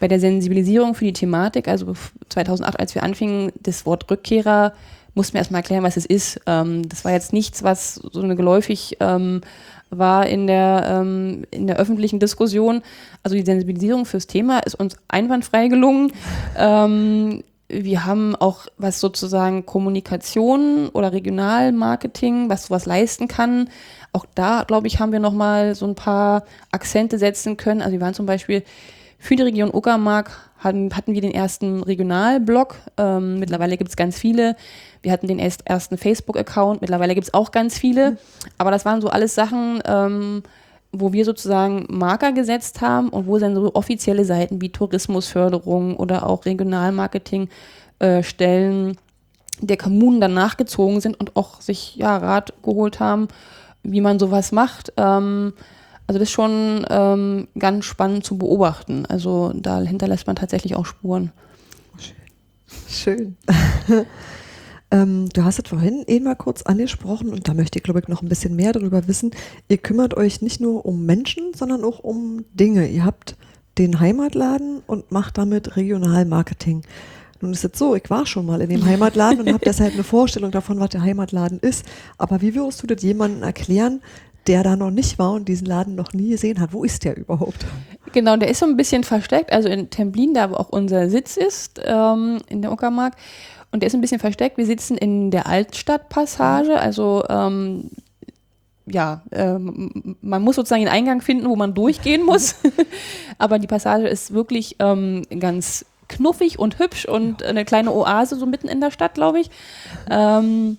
bei 0.00 0.08
der 0.08 0.20
Sensibilisierung 0.20 0.94
für 0.94 1.04
die 1.04 1.12
Thematik, 1.12 1.68
also 1.68 1.94
2008, 2.28 2.78
als 2.78 2.94
wir 2.94 3.02
anfingen, 3.02 3.52
das 3.60 3.84
Wort 3.86 4.10
Rückkehrer 4.10 4.72
mussten 5.18 5.34
wir 5.34 5.40
erstmal 5.40 5.58
erklären, 5.62 5.82
was 5.82 5.96
es 5.96 6.06
ist. 6.06 6.40
Ähm, 6.46 6.88
das 6.88 7.04
war 7.04 7.12
jetzt 7.12 7.32
nichts, 7.32 7.64
was 7.64 7.96
so 7.96 8.22
eine 8.22 8.36
geläufig 8.36 8.96
ähm, 9.00 9.40
war 9.90 10.26
in 10.26 10.46
der, 10.46 10.86
ähm, 10.88 11.44
in 11.50 11.66
der 11.66 11.76
öffentlichen 11.76 12.20
Diskussion. 12.20 12.82
Also 13.24 13.36
die 13.36 13.44
Sensibilisierung 13.44 14.06
fürs 14.06 14.28
Thema 14.28 14.60
ist 14.60 14.76
uns 14.76 14.96
einwandfrei 15.08 15.68
gelungen. 15.68 16.12
Ähm, 16.56 17.44
wir 17.68 18.06
haben 18.06 18.34
auch, 18.34 18.66
was 18.78 18.98
sozusagen 18.98 19.66
Kommunikation 19.66 20.88
oder 20.88 21.12
Regionalmarketing, 21.12 22.48
was 22.48 22.66
sowas 22.66 22.86
leisten 22.86 23.28
kann, 23.28 23.68
auch 24.14 24.24
da, 24.34 24.64
glaube 24.66 24.86
ich, 24.86 25.00
haben 25.00 25.12
wir 25.12 25.20
nochmal 25.20 25.74
so 25.74 25.86
ein 25.86 25.94
paar 25.94 26.44
Akzente 26.72 27.18
setzen 27.18 27.58
können. 27.58 27.82
Also 27.82 27.92
wir 27.92 28.00
waren 28.00 28.14
zum 28.14 28.24
Beispiel 28.24 28.62
für 29.18 29.36
die 29.36 29.42
Region 29.42 29.70
Uckermark 29.72 30.30
hatten, 30.58 30.94
hatten 30.96 31.14
wir 31.14 31.20
den 31.20 31.32
ersten 31.32 31.82
Regionalblog. 31.82 32.76
Ähm, 32.96 33.38
mittlerweile 33.38 33.76
gibt 33.76 33.90
es 33.90 33.96
ganz 33.96 34.18
viele. 34.18 34.56
Wir 35.02 35.12
hatten 35.12 35.26
den 35.26 35.38
erst, 35.38 35.66
ersten 35.66 35.98
Facebook-Account. 35.98 36.80
Mittlerweile 36.80 37.14
gibt 37.14 37.26
es 37.26 37.34
auch 37.34 37.50
ganz 37.50 37.78
viele. 37.78 38.18
Aber 38.58 38.70
das 38.70 38.84
waren 38.84 39.00
so 39.00 39.08
alles 39.08 39.34
Sachen, 39.34 39.80
ähm, 39.84 40.42
wo 40.92 41.12
wir 41.12 41.24
sozusagen 41.24 41.86
Marker 41.90 42.32
gesetzt 42.32 42.80
haben 42.80 43.08
und 43.10 43.26
wo 43.26 43.38
dann 43.38 43.54
so 43.54 43.74
offizielle 43.74 44.24
Seiten 44.24 44.60
wie 44.60 44.70
Tourismusförderung 44.70 45.96
oder 45.96 46.26
auch 46.26 46.46
Regionalmarketing 46.46 47.48
äh, 47.98 48.22
der 49.60 49.76
Kommunen 49.76 50.20
dann 50.20 50.34
nachgezogen 50.34 51.00
sind 51.00 51.18
und 51.18 51.36
auch 51.36 51.60
sich 51.60 51.96
ja 51.96 52.16
Rat 52.16 52.54
geholt 52.62 53.00
haben, 53.00 53.28
wie 53.82 54.00
man 54.00 54.18
sowas 54.18 54.52
macht. 54.52 54.92
Ähm, 54.96 55.52
also 56.08 56.18
das 56.18 56.30
ist 56.30 56.32
schon 56.32 56.86
ähm, 56.88 57.48
ganz 57.58 57.84
spannend 57.84 58.24
zu 58.24 58.38
beobachten. 58.38 59.04
Also 59.06 59.52
da 59.54 59.80
hinterlässt 59.82 60.26
man 60.26 60.36
tatsächlich 60.36 60.74
auch 60.74 60.86
Spuren. 60.86 61.32
Schön. 62.88 63.36
ähm, 64.90 65.28
du 65.28 65.44
hast 65.44 65.58
es 65.58 65.68
vorhin 65.68 66.04
eben 66.06 66.24
mal 66.24 66.34
kurz 66.34 66.62
angesprochen 66.62 67.28
und 67.28 67.46
da 67.46 67.52
möchte 67.52 67.78
ich, 67.78 67.82
glaube 67.82 68.00
ich, 68.00 68.08
noch 68.08 68.22
ein 68.22 68.28
bisschen 68.30 68.56
mehr 68.56 68.72
darüber 68.72 69.06
wissen. 69.06 69.32
Ihr 69.68 69.76
kümmert 69.76 70.16
euch 70.16 70.40
nicht 70.40 70.62
nur 70.62 70.86
um 70.86 71.04
Menschen, 71.04 71.52
sondern 71.54 71.84
auch 71.84 71.98
um 71.98 72.46
Dinge. 72.54 72.88
Ihr 72.88 73.04
habt 73.04 73.36
den 73.76 74.00
Heimatladen 74.00 74.80
und 74.86 75.12
macht 75.12 75.36
damit 75.36 75.76
Regionalmarketing. 75.76 76.84
Nun 77.40 77.52
ist 77.52 77.64
es 77.64 77.78
so, 77.78 77.94
ich 77.94 78.08
war 78.10 78.26
schon 78.26 78.46
mal 78.46 78.62
in 78.62 78.70
dem 78.70 78.84
Heimatladen 78.86 79.42
und 79.42 79.48
habe 79.52 79.64
deshalb 79.64 79.92
eine 79.92 80.04
Vorstellung 80.04 80.50
davon, 80.52 80.80
was 80.80 80.88
der 80.88 81.02
Heimatladen 81.02 81.60
ist. 81.60 81.84
Aber 82.16 82.40
wie 82.40 82.54
würdest 82.54 82.82
du 82.82 82.86
das 82.86 83.02
jemandem 83.02 83.42
erklären, 83.42 84.00
der 84.48 84.62
da 84.62 84.76
noch 84.76 84.90
nicht 84.90 85.18
war 85.18 85.32
und 85.32 85.48
diesen 85.48 85.66
Laden 85.66 85.94
noch 85.94 86.12
nie 86.12 86.30
gesehen 86.30 86.58
hat. 86.60 86.72
Wo 86.72 86.82
ist 86.82 87.04
der 87.04 87.16
überhaupt? 87.16 87.66
Genau, 88.12 88.36
der 88.36 88.48
ist 88.48 88.60
so 88.60 88.66
ein 88.66 88.76
bisschen 88.76 89.04
versteckt, 89.04 89.52
also 89.52 89.68
in 89.68 89.90
Templin, 89.90 90.34
da 90.34 90.50
wo 90.50 90.54
auch 90.54 90.70
unser 90.70 91.10
Sitz 91.10 91.36
ist, 91.36 91.80
ähm, 91.84 92.38
in 92.48 92.62
der 92.62 92.72
Uckermark. 92.72 93.14
Und 93.70 93.82
der 93.82 93.88
ist 93.88 93.94
ein 93.94 94.00
bisschen 94.00 94.18
versteckt. 94.18 94.56
Wir 94.56 94.64
sitzen 94.64 94.96
in 94.96 95.30
der 95.30 95.46
Altstadtpassage, 95.46 96.80
also 96.80 97.22
ähm, 97.28 97.90
ja, 98.86 99.22
ähm, 99.32 100.16
man 100.22 100.42
muss 100.42 100.56
sozusagen 100.56 100.82
den 100.82 100.92
Eingang 100.92 101.20
finden, 101.20 101.48
wo 101.48 101.56
man 101.56 101.74
durchgehen 101.74 102.24
muss. 102.24 102.56
Aber 103.38 103.58
die 103.58 103.66
Passage 103.66 104.08
ist 104.08 104.32
wirklich 104.32 104.76
ähm, 104.78 105.22
ganz 105.38 105.84
knuffig 106.08 106.58
und 106.58 106.78
hübsch 106.78 107.04
und 107.04 107.42
eine 107.42 107.66
kleine 107.66 107.92
Oase 107.92 108.36
so 108.36 108.46
mitten 108.46 108.68
in 108.68 108.80
der 108.80 108.90
Stadt, 108.90 109.12
glaube 109.14 109.40
ich. 109.40 109.50
Ähm, 110.10 110.78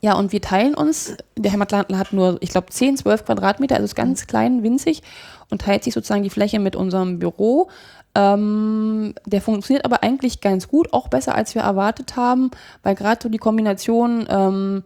ja, 0.00 0.14
und 0.14 0.32
wir 0.32 0.40
teilen 0.40 0.74
uns, 0.74 1.16
der 1.36 1.52
Heimatladen 1.52 1.98
hat 1.98 2.12
nur, 2.12 2.38
ich 2.40 2.50
glaube, 2.50 2.68
10, 2.70 2.96
12 2.96 3.26
Quadratmeter, 3.26 3.74
also 3.74 3.84
ist 3.84 3.94
ganz 3.94 4.26
klein, 4.26 4.62
winzig 4.62 5.02
und 5.50 5.62
teilt 5.62 5.84
sich 5.84 5.94
sozusagen 5.94 6.22
die 6.22 6.30
Fläche 6.30 6.58
mit 6.58 6.74
unserem 6.74 7.18
Büro. 7.18 7.68
Ähm, 8.14 9.14
der 9.26 9.40
funktioniert 9.40 9.84
aber 9.84 10.02
eigentlich 10.02 10.40
ganz 10.40 10.68
gut, 10.68 10.92
auch 10.92 11.08
besser 11.08 11.34
als 11.34 11.54
wir 11.54 11.62
erwartet 11.62 12.16
haben, 12.16 12.50
weil 12.82 12.94
gerade 12.94 13.20
so 13.22 13.28
die 13.28 13.38
Kombination 13.38 14.26
ähm, 14.28 14.84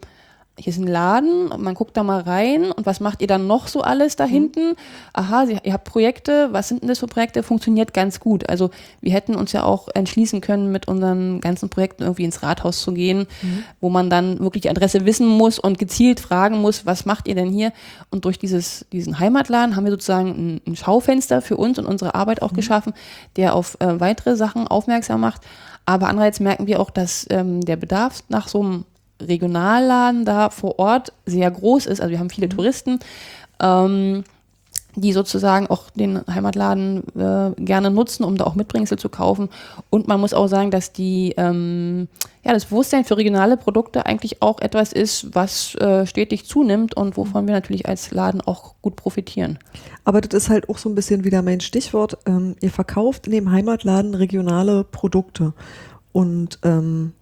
hier 0.56 0.72
ist 0.72 0.78
ein 0.78 0.86
Laden, 0.86 1.48
man 1.58 1.74
guckt 1.74 1.96
da 1.96 2.04
mal 2.04 2.20
rein 2.20 2.70
und 2.70 2.86
was 2.86 3.00
macht 3.00 3.20
ihr 3.20 3.26
dann 3.26 3.48
noch 3.48 3.66
so 3.66 3.80
alles 3.80 4.14
da 4.14 4.26
mhm. 4.26 4.30
hinten? 4.30 4.76
Aha, 5.12 5.46
ihr 5.64 5.72
habt 5.72 5.84
Projekte, 5.84 6.48
was 6.52 6.68
sind 6.68 6.82
denn 6.82 6.88
das 6.88 7.00
für 7.00 7.08
Projekte? 7.08 7.42
Funktioniert 7.42 7.92
ganz 7.92 8.20
gut. 8.20 8.48
Also 8.48 8.70
wir 9.00 9.12
hätten 9.12 9.34
uns 9.34 9.50
ja 9.50 9.64
auch 9.64 9.88
entschließen 9.92 10.40
können, 10.40 10.70
mit 10.70 10.86
unseren 10.86 11.40
ganzen 11.40 11.70
Projekten 11.70 12.04
irgendwie 12.04 12.24
ins 12.24 12.44
Rathaus 12.44 12.82
zu 12.82 12.92
gehen, 12.92 13.26
mhm. 13.42 13.64
wo 13.80 13.90
man 13.90 14.10
dann 14.10 14.38
wirklich 14.38 14.62
die 14.62 14.70
Adresse 14.70 15.04
wissen 15.04 15.26
muss 15.26 15.58
und 15.58 15.80
gezielt 15.80 16.20
fragen 16.20 16.60
muss, 16.60 16.86
was 16.86 17.04
macht 17.04 17.26
ihr 17.26 17.34
denn 17.34 17.50
hier? 17.50 17.72
Und 18.10 18.24
durch 18.24 18.38
dieses, 18.38 18.86
diesen 18.92 19.18
Heimatladen 19.18 19.74
haben 19.74 19.84
wir 19.84 19.90
sozusagen 19.90 20.28
ein, 20.28 20.60
ein 20.68 20.76
Schaufenster 20.76 21.42
für 21.42 21.56
uns 21.56 21.80
und 21.80 21.86
unsere 21.86 22.14
Arbeit 22.14 22.42
auch 22.42 22.52
mhm. 22.52 22.56
geschaffen, 22.56 22.94
der 23.34 23.56
auf 23.56 23.76
äh, 23.80 23.98
weitere 23.98 24.36
Sachen 24.36 24.68
aufmerksam 24.68 25.20
macht. 25.20 25.42
Aber 25.84 26.08
andererseits 26.08 26.38
merken 26.38 26.68
wir 26.68 26.78
auch, 26.78 26.90
dass 26.90 27.26
ähm, 27.30 27.60
der 27.60 27.76
Bedarf 27.76 28.22
nach 28.28 28.46
so 28.46 28.62
einem 28.62 28.84
Regionalladen 29.20 30.24
da 30.24 30.50
vor 30.50 30.78
Ort 30.78 31.12
sehr 31.26 31.50
groß 31.50 31.86
ist. 31.86 32.00
Also 32.00 32.10
wir 32.10 32.18
haben 32.18 32.30
viele 32.30 32.46
mhm. 32.46 32.50
Touristen. 32.50 32.98
Ähm, 33.60 34.24
die 34.96 35.12
sozusagen 35.12 35.66
auch 35.66 35.90
den 35.90 36.20
Heimatladen 36.26 37.02
äh, 37.16 37.50
gerne 37.60 37.90
nutzen, 37.90 38.24
um 38.24 38.36
da 38.36 38.44
auch 38.44 38.54
Mitbringsel 38.54 38.98
zu 38.98 39.08
kaufen. 39.08 39.48
Und 39.90 40.06
man 40.08 40.20
muss 40.20 40.34
auch 40.34 40.46
sagen, 40.46 40.70
dass 40.70 40.92
die, 40.92 41.34
ähm, 41.36 42.08
ja, 42.44 42.52
das 42.52 42.66
Bewusstsein 42.66 43.04
für 43.04 43.16
regionale 43.16 43.56
Produkte 43.56 44.06
eigentlich 44.06 44.40
auch 44.42 44.60
etwas 44.60 44.92
ist, 44.92 45.34
was 45.34 45.74
äh, 45.76 46.06
stetig 46.06 46.46
zunimmt 46.46 46.96
und 46.96 47.16
wovon 47.16 47.46
wir 47.46 47.54
natürlich 47.54 47.88
als 47.88 48.10
Laden 48.12 48.40
auch 48.40 48.74
gut 48.82 48.96
profitieren. 48.96 49.58
Aber 50.04 50.20
das 50.20 50.44
ist 50.44 50.50
halt 50.50 50.68
auch 50.68 50.78
so 50.78 50.88
ein 50.88 50.94
bisschen 50.94 51.24
wieder 51.24 51.42
mein 51.42 51.60
Stichwort. 51.60 52.18
Ähm, 52.26 52.54
ihr 52.60 52.70
verkauft 52.70 53.26
in 53.26 53.32
dem 53.32 53.50
Heimatladen 53.50 54.14
regionale 54.14 54.84
Produkte. 54.84 55.54
Und 56.12 56.60
ähm, 56.62 57.12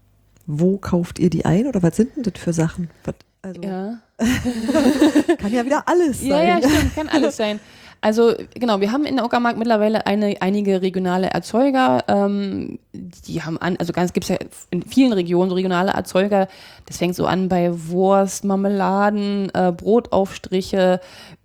wo 0.47 0.79
kauft 0.79 1.19
ihr 1.19 1.31
die 1.31 1.45
ein 1.45 1.67
oder 1.67 1.83
was 1.83 1.97
sind 1.97 2.17
denn 2.17 2.23
das 2.23 2.35
für 2.41 2.53
Sachen? 2.53 2.91
Was, 3.05 3.15
also 3.43 3.61
ja. 3.63 3.99
kann 5.39 5.53
ja 5.53 5.65
wieder 5.65 5.89
alles 5.89 6.21
sein. 6.21 6.29
Ja, 6.29 6.43
ja, 6.43 6.59
stimmt, 6.59 6.95
kann 6.95 7.09
alles 7.09 7.37
sein. 7.37 7.61
Also 8.05 8.35
genau, 8.55 8.81
wir 8.81 8.91
haben 8.91 9.05
in 9.05 9.15
der 9.15 9.25
Uckermark 9.25 9.57
mittlerweile 9.57 10.07
eine, 10.07 10.35
einige 10.41 10.83
regionale 10.83 11.29
Erzeuger. 11.29 12.05
Ähm, 12.09 12.81
die 12.93 13.43
haben 13.43 13.59
an, 13.59 13.77
also 13.77 13.93
ganz 13.93 14.13
gibt 14.13 14.25
es 14.25 14.31
ja 14.31 14.37
in 14.71 14.83
vielen 14.83 15.13
Regionen 15.13 15.51
so 15.51 15.55
regionale 15.55 15.93
Erzeuger. 15.93 16.49
Das 16.87 16.99
fängt 16.99 17.15
so 17.15 17.27
an 17.27 17.49
bei 17.49 17.71
Wurst, 17.73 18.45
Marmeladen, 18.45 19.51
äh, 19.55 19.71
Brotaufstriche, 19.71 21.01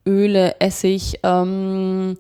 Öle, 0.07 0.59
Essig. 0.59 1.19
Ähm, 1.21 2.17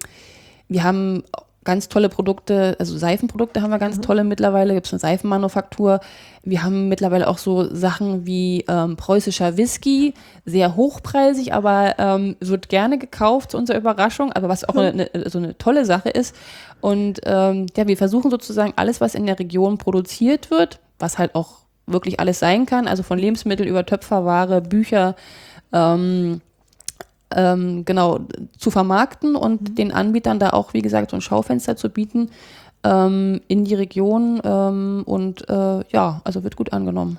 wir 0.67 0.83
haben 0.83 1.23
ganz 1.67 1.89
tolle 1.89 2.07
Produkte, 2.07 2.77
also 2.79 2.97
Seifenprodukte 2.97 3.61
haben 3.61 3.71
wir 3.71 3.77
ganz 3.77 3.97
mhm. 3.97 4.01
tolle 4.01 4.23
mittlerweile, 4.23 4.73
gibt 4.73 4.87
es 4.87 4.93
eine 4.93 5.01
Seifenmanufaktur. 5.01 5.99
Wir 6.43 6.63
haben 6.63 6.87
mittlerweile 6.87 7.27
auch 7.27 7.37
so 7.37 7.71
Sachen 7.75 8.25
wie 8.25 8.63
ähm, 8.69 8.95
preußischer 8.95 9.57
Whisky, 9.57 10.13
sehr 10.45 10.77
hochpreisig, 10.77 11.53
aber 11.53 11.95
ähm, 11.99 12.37
wird 12.39 12.69
gerne 12.69 12.97
gekauft 12.97 13.51
zu 13.51 13.57
unserer 13.57 13.77
Überraschung, 13.77 14.31
aber 14.31 14.47
was 14.47 14.63
auch 14.63 14.75
mhm. 14.75 14.79
eine, 14.79 15.13
eine, 15.13 15.29
so 15.29 15.39
eine 15.39 15.57
tolle 15.57 15.83
Sache 15.83 16.09
ist. 16.09 16.33
Und 16.79 17.19
ähm, 17.25 17.65
ja, 17.75 17.85
wir 17.85 17.97
versuchen 17.97 18.31
sozusagen 18.31 18.71
alles, 18.77 19.01
was 19.01 19.13
in 19.13 19.25
der 19.25 19.37
Region 19.37 19.77
produziert 19.77 20.49
wird, 20.49 20.79
was 20.99 21.17
halt 21.17 21.35
auch 21.35 21.57
wirklich 21.85 22.21
alles 22.21 22.39
sein 22.39 22.65
kann, 22.65 22.87
also 22.87 23.03
von 23.03 23.19
Lebensmittel 23.19 23.67
über 23.67 23.85
Töpferware, 23.85 24.61
Bücher, 24.61 25.15
ähm, 25.73 26.39
ähm, 27.35 27.85
genau 27.85 28.21
zu 28.57 28.71
vermarkten 28.71 29.35
und 29.35 29.61
mhm. 29.61 29.75
den 29.75 29.91
Anbietern 29.91 30.39
da 30.39 30.51
auch, 30.51 30.73
wie 30.73 30.81
gesagt, 30.81 31.11
so 31.11 31.17
ein 31.17 31.21
Schaufenster 31.21 31.75
zu 31.75 31.89
bieten 31.89 32.29
ähm, 32.83 33.41
in 33.47 33.65
die 33.65 33.75
Region 33.75 34.41
ähm, 34.43 35.03
und 35.05 35.49
äh, 35.49 35.83
ja, 35.89 36.21
also 36.23 36.43
wird 36.43 36.55
gut 36.55 36.73
angenommen. 36.73 37.17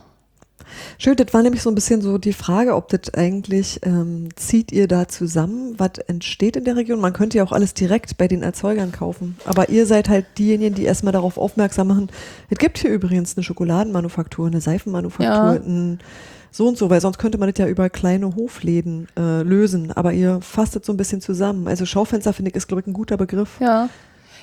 Schön, 0.98 1.16
das 1.16 1.32
war 1.32 1.42
nämlich 1.42 1.62
so 1.62 1.70
ein 1.70 1.74
bisschen 1.74 2.02
so 2.02 2.18
die 2.18 2.32
Frage, 2.32 2.74
ob 2.74 2.88
das 2.88 3.14
eigentlich, 3.14 3.80
ähm, 3.84 4.28
zieht 4.36 4.72
ihr 4.72 4.86
da 4.86 5.08
zusammen, 5.08 5.74
was 5.78 5.92
entsteht 6.06 6.56
in 6.56 6.64
der 6.64 6.76
Region? 6.76 7.00
Man 7.00 7.12
könnte 7.12 7.38
ja 7.38 7.44
auch 7.44 7.52
alles 7.52 7.74
direkt 7.74 8.18
bei 8.18 8.28
den 8.28 8.42
Erzeugern 8.42 8.92
kaufen, 8.92 9.36
aber 9.44 9.70
ihr 9.70 9.86
seid 9.86 10.08
halt 10.08 10.26
diejenigen, 10.36 10.74
die 10.74 10.84
erstmal 10.84 11.12
darauf 11.12 11.38
aufmerksam 11.38 11.88
machen. 11.88 12.10
Es 12.50 12.58
gibt 12.58 12.78
hier 12.78 12.90
übrigens 12.90 13.36
eine 13.36 13.44
Schokoladenmanufaktur, 13.44 14.46
eine 14.46 14.60
Seifenmanufaktur, 14.60 15.26
ja. 15.26 15.52
ein 15.52 16.00
so 16.50 16.66
und 16.66 16.78
so, 16.78 16.90
weil 16.90 17.00
sonst 17.00 17.18
könnte 17.18 17.38
man 17.38 17.50
das 17.50 17.58
ja 17.58 17.66
über 17.66 17.90
kleine 17.90 18.34
Hofläden 18.34 19.08
äh, 19.18 19.42
lösen. 19.42 19.92
Aber 19.92 20.12
ihr 20.12 20.40
fasst 20.40 20.84
so 20.84 20.92
ein 20.92 20.96
bisschen 20.96 21.20
zusammen. 21.20 21.68
Also 21.68 21.86
Schaufenster 21.86 22.32
finde 22.32 22.50
ich 22.50 22.56
ist, 22.56 22.68
glaube 22.68 22.80
ich, 22.80 22.86
ein 22.86 22.92
guter 22.92 23.16
Begriff. 23.16 23.60
Ja. 23.60 23.88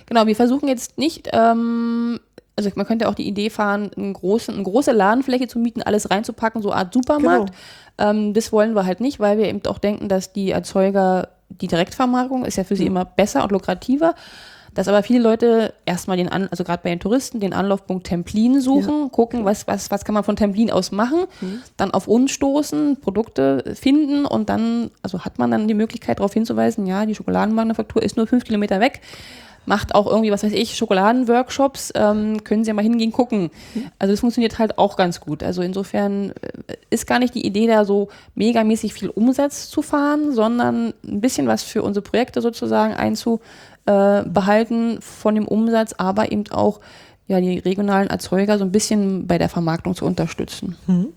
Genau, 0.06 0.28
wir 0.28 0.36
versuchen 0.36 0.68
jetzt 0.68 0.97
nicht, 0.97 1.30
ähm, 1.34 2.20
also 2.56 2.70
man 2.76 2.86
könnte 2.86 3.10
auch 3.10 3.16
die 3.16 3.28
Idee 3.28 3.49
fahren, 3.49 3.91
einen 3.97 4.14
großen, 4.14 4.53
eine 4.53 4.64
große 4.64 4.91
Ladenfläche 4.91 5.47
zu 5.47 5.60
mieten, 5.60 5.82
alles 5.82 6.12
reinzupacken, 6.12 6.62
so 6.62 6.72
eine 6.72 6.82
Art 6.82 6.93
Supermarkt. 6.93 7.51
Genau. 7.97 8.10
Ähm, 8.12 8.34
das 8.34 8.51
wollen 8.51 8.76
wir 8.76 8.86
halt 8.86 8.99
nicht, 8.99 9.20
weil 9.20 9.38
wir 9.38 9.47
eben 9.47 9.66
auch 9.66 9.80
denken, 9.80 10.08
dass 10.08 10.32
die 10.32 10.51
Erzeuger, 10.51 11.30
die 11.49 11.68
Direktvermarktung 11.68 12.45
ist 12.45 12.58
ja 12.58 12.64
für 12.64 12.76
sie 12.76 12.84
mhm. 12.84 12.91
immer 12.91 13.06
besser 13.06 13.43
und 13.43 13.51
lukrativer 13.51 14.16
dass 14.76 14.88
aber 14.88 15.01
viele 15.01 15.19
Leute 15.19 15.73
erstmal 15.86 16.17
den, 16.17 16.30
An 16.30 16.47
also 16.51 16.63
gerade 16.63 16.84
bei 16.84 16.89
den 16.89 16.99
Touristen, 16.99 17.39
den 17.39 17.53
Anlaufpunkt 17.53 18.05
Templin 18.05 18.61
suchen, 18.61 19.03
ja. 19.03 19.09
gucken, 19.09 19.45
was, 19.45 19.67
was, 19.67 19.89
was 19.89 20.05
kann 20.05 20.13
man 20.13 20.23
von 20.23 20.36
Templin 20.36 20.69
aus 20.69 20.91
machen, 20.91 21.26
mhm. 21.41 21.61
dann 21.78 21.91
auf 21.91 22.07
uns 22.07 22.32
stoßen, 22.32 22.97
Produkte 23.01 23.73
finden 23.76 24.26
und 24.26 24.49
dann, 24.49 24.91
also 25.01 25.26
hat 25.26 25.39
man 25.39 25.49
dann 25.49 25.67
die 25.67 25.73
Möglichkeit 25.73 26.19
darauf 26.19 26.34
hinzuweisen, 26.34 26.86
ja, 26.86 27.05
die 27.05 27.15
Schokoladenmanufaktur 27.15 28.03
ist 28.03 28.17
nur 28.17 28.28
fünf 28.28 28.43
Kilometer 28.43 28.80
weg 28.80 29.01
macht 29.65 29.95
auch 29.95 30.07
irgendwie, 30.07 30.32
was 30.32 30.43
weiß 30.43 30.53
ich, 30.53 30.76
Schokoladenworkshops, 30.76 31.91
ähm, 31.95 32.43
können 32.43 32.63
Sie 32.63 32.69
ja 32.69 32.73
mal 32.73 32.84
hingehen 32.84 33.11
gucken. 33.11 33.49
Mhm. 33.73 33.91
Also 33.99 34.13
das 34.13 34.19
funktioniert 34.19 34.59
halt 34.59 34.78
auch 34.78 34.95
ganz 34.95 35.19
gut. 35.19 35.43
Also 35.43 35.61
insofern 35.61 36.32
äh, 36.67 36.76
ist 36.89 37.07
gar 37.07 37.19
nicht 37.19 37.36
die 37.36 37.45
Idee 37.45 37.67
da 37.67 37.86
so 37.86 38.09
megamäßig 38.36 38.93
viel 38.93 39.09
Umsatz 39.09 39.69
zu 39.69 39.82
fahren, 39.82 40.32
sondern 40.34 40.93
ein 41.05 41.21
bisschen 41.21 41.47
was 41.47 41.63
für 41.63 41.84
unsere 41.84 42.03
Projekte 42.03 42.41
sozusagen 42.41 42.93
einzu, 42.93 43.41
äh, 43.86 44.24
behalten 44.24 45.00
von 45.02 45.36
dem 45.36 45.48
Umsatz, 45.48 45.94
aber 45.94 46.32
eben 46.32 46.50
auch 46.52 46.80
ja, 47.28 47.40
die 47.42 47.58
regionalen 47.58 48.10
Erzeuger 48.10 48.58
so 48.58 48.64
ein 48.64 48.72
bisschen 48.72 49.28
bei 49.28 49.38
der 49.38 49.50
Vermarktung 49.50 49.96
zu 49.96 50.06
unterstützen. 50.06 50.76
Mhm. 50.88 51.08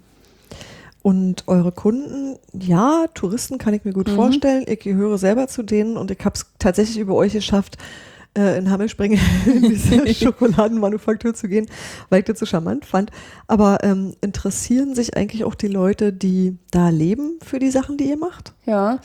Und 1.03 1.45
eure 1.47 1.73
Kunden, 1.73 2.37
ja, 2.53 3.07
Touristen 3.14 3.59
kann 3.59 3.73
ich 3.73 3.85
mir 3.85 3.93
gut 3.93 4.09
mhm. 4.09 4.16
vorstellen. 4.16 4.64
Ich 4.66 4.81
gehöre 4.81 5.16
selber 5.19 5.49
zu 5.49 5.62
denen 5.62 5.97
und 5.97 6.11
ich 6.11 6.19
habe 6.25 6.35
es 6.35 6.47
tatsächlich 6.59 6.99
über 6.99 7.14
euch 7.14 7.33
geschafft, 7.33 7.79
äh, 8.37 8.59
in 8.59 8.71
Hammelspringen 8.71 9.19
in 9.47 9.62
diese 9.62 10.14
Schokoladenmanufaktur 10.14 11.35
zu 11.35 11.49
gehen, 11.49 11.66
weil 12.09 12.21
ich 12.21 12.25
das 12.27 12.39
so 12.39 12.47
charmant 12.47 12.85
fand. 12.85 13.11
Aber 13.47 13.79
ähm, 13.83 14.14
interessieren 14.21 14.95
sich 14.95 15.16
eigentlich 15.16 15.45
auch 15.45 15.55
die 15.55 15.69
Leute, 15.69 16.12
die 16.12 16.59
da 16.71 16.89
leben, 16.89 17.39
für 17.43 17.59
die 17.59 17.71
Sachen, 17.71 17.97
die 17.97 18.09
ihr 18.09 18.19
macht? 18.19 18.53
Ja, 18.66 19.01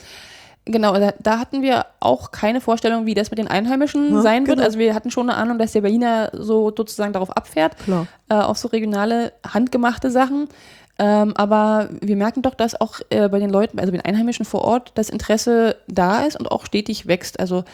Genau, 0.66 0.94
da, 0.94 1.12
da, 1.20 1.38
hatten 1.38 1.60
wir 1.60 1.84
auch 2.00 2.30
keine 2.30 2.60
Vorstellung, 2.62 3.04
wie 3.04 3.12
das 3.12 3.30
mit 3.30 3.38
den 3.38 3.48
Einheimischen 3.48 4.14
ja, 4.14 4.22
sein 4.22 4.46
wird. 4.46 4.56
Genau. 4.56 4.66
Also 4.66 4.78
wir 4.78 4.94
hatten 4.94 5.10
schon 5.10 5.28
eine 5.28 5.38
Ahnung, 5.38 5.58
dass 5.58 5.72
der 5.72 5.82
Berliner 5.82 6.30
so 6.32 6.72
sozusagen 6.74 7.12
darauf 7.12 7.36
abfährt, 7.36 7.76
äh, 8.30 8.34
auf 8.34 8.56
so 8.56 8.68
regionale, 8.68 9.34
handgemachte 9.46 10.10
Sachen. 10.10 10.48
Ähm, 10.98 11.34
aber 11.36 11.90
wir 12.00 12.16
merken 12.16 12.40
doch, 12.40 12.54
dass 12.54 12.80
auch 12.80 13.00
äh, 13.10 13.28
bei 13.28 13.40
den 13.40 13.50
Leuten, 13.50 13.78
also 13.78 13.92
bei 13.92 13.98
den 13.98 14.06
Einheimischen 14.06 14.46
vor 14.46 14.62
Ort, 14.62 14.92
das 14.94 15.10
Interesse 15.10 15.76
da 15.88 16.22
ist 16.22 16.38
und 16.38 16.50
auch 16.50 16.64
stetig 16.64 17.06
wächst. 17.06 17.40
Also 17.40 17.64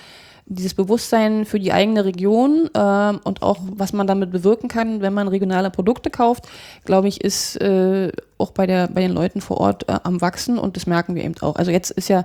dieses 0.46 0.74
Bewusstsein 0.74 1.44
für 1.44 1.60
die 1.60 1.72
eigene 1.72 2.04
Region 2.04 2.70
äh, 2.74 3.12
und 3.22 3.42
auch, 3.42 3.58
was 3.70 3.92
man 3.92 4.08
damit 4.08 4.32
bewirken 4.32 4.68
kann, 4.68 5.00
wenn 5.00 5.14
man 5.14 5.28
regionale 5.28 5.70
Produkte 5.70 6.10
kauft, 6.10 6.48
glaube 6.84 7.06
ich, 7.06 7.22
ist 7.22 7.60
äh, 7.60 8.10
auch 8.36 8.50
bei, 8.50 8.66
der, 8.66 8.88
bei 8.88 9.00
den 9.00 9.12
Leuten 9.12 9.40
vor 9.42 9.58
Ort 9.58 9.88
äh, 9.88 10.00
am 10.02 10.20
Wachsen 10.20 10.58
und 10.58 10.76
das 10.76 10.86
merken 10.86 11.14
wir 11.14 11.22
eben 11.22 11.34
auch. 11.40 11.54
Also 11.54 11.70
jetzt 11.70 11.92
ist 11.92 12.08
ja 12.08 12.24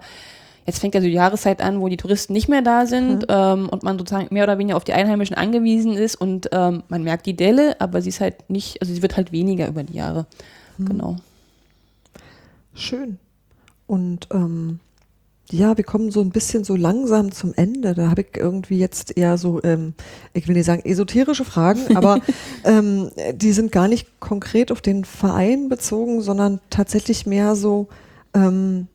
Jetzt 0.65 0.79
fängt 0.79 0.95
ja 0.95 1.01
so 1.01 1.07
die 1.07 1.13
Jahreszeit 1.13 1.61
an, 1.61 1.79
wo 1.79 1.87
die 1.87 1.97
Touristen 1.97 2.33
nicht 2.33 2.49
mehr 2.49 2.61
da 2.61 2.85
sind 2.87 3.19
mhm. 3.19 3.25
ähm, 3.29 3.69
und 3.69 3.83
man 3.83 3.97
sozusagen 3.97 4.33
mehr 4.33 4.43
oder 4.43 4.57
weniger 4.57 4.77
auf 4.77 4.83
die 4.83 4.93
Einheimischen 4.93 5.35
angewiesen 5.35 5.93
ist 5.93 6.15
und 6.15 6.49
ähm, 6.51 6.83
man 6.89 7.03
merkt 7.03 7.25
die 7.27 7.35
Delle, 7.35 7.79
aber 7.79 8.01
sie 8.01 8.09
ist 8.09 8.19
halt 8.19 8.49
nicht, 8.49 8.81
also 8.81 8.93
sie 8.93 9.01
wird 9.01 9.15
halt 9.15 9.31
weniger 9.31 9.67
über 9.67 9.83
die 9.83 9.93
Jahre. 9.93 10.25
Mhm. 10.77 10.85
Genau. 10.85 11.15
Schön. 12.73 13.19
Und 13.87 14.27
ähm, 14.31 14.79
ja, 15.51 15.77
wir 15.77 15.83
kommen 15.83 16.09
so 16.09 16.21
ein 16.21 16.31
bisschen 16.31 16.63
so 16.63 16.75
langsam 16.75 17.31
zum 17.31 17.53
Ende. 17.53 17.93
Da 17.93 18.09
habe 18.09 18.21
ich 18.21 18.35
irgendwie 18.35 18.79
jetzt 18.79 19.15
eher 19.15 19.37
so, 19.37 19.61
ähm, 19.63 19.93
ich 20.33 20.47
will 20.47 20.55
nicht 20.55 20.65
sagen 20.65 20.83
esoterische 20.83 21.45
Fragen, 21.45 21.81
aber 21.95 22.19
ähm, 22.63 23.11
die 23.33 23.51
sind 23.51 23.71
gar 23.71 23.87
nicht 23.87 24.19
konkret 24.19 24.71
auf 24.71 24.81
den 24.81 25.05
Verein 25.05 25.69
bezogen, 25.69 26.21
sondern 26.21 26.59
tatsächlich 26.69 27.27
mehr 27.27 27.55
so, 27.55 27.87
ähm, 28.33 28.87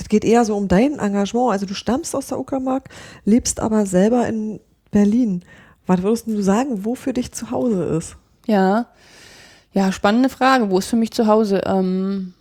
das 0.00 0.08
geht 0.08 0.24
eher 0.24 0.46
so 0.46 0.56
um 0.56 0.66
dein 0.66 0.98
Engagement. 0.98 1.52
Also 1.52 1.66
du 1.66 1.74
stammst 1.74 2.16
aus 2.16 2.28
der 2.28 2.38
Uckermark, 2.38 2.88
lebst 3.26 3.60
aber 3.60 3.84
selber 3.84 4.26
in 4.26 4.58
Berlin. 4.90 5.44
Was 5.86 6.02
würdest 6.02 6.26
du 6.26 6.40
sagen, 6.40 6.86
wo 6.86 6.94
für 6.94 7.12
dich 7.12 7.32
zu 7.32 7.50
Hause 7.50 7.84
ist? 7.84 8.16
Ja, 8.46 8.86
ja, 9.74 9.92
spannende 9.92 10.30
Frage. 10.30 10.70
Wo 10.70 10.78
ist 10.78 10.86
für 10.86 10.96
mich 10.96 11.12
zu 11.12 11.26
Hause? 11.26 11.60
Ähm, 11.66 12.32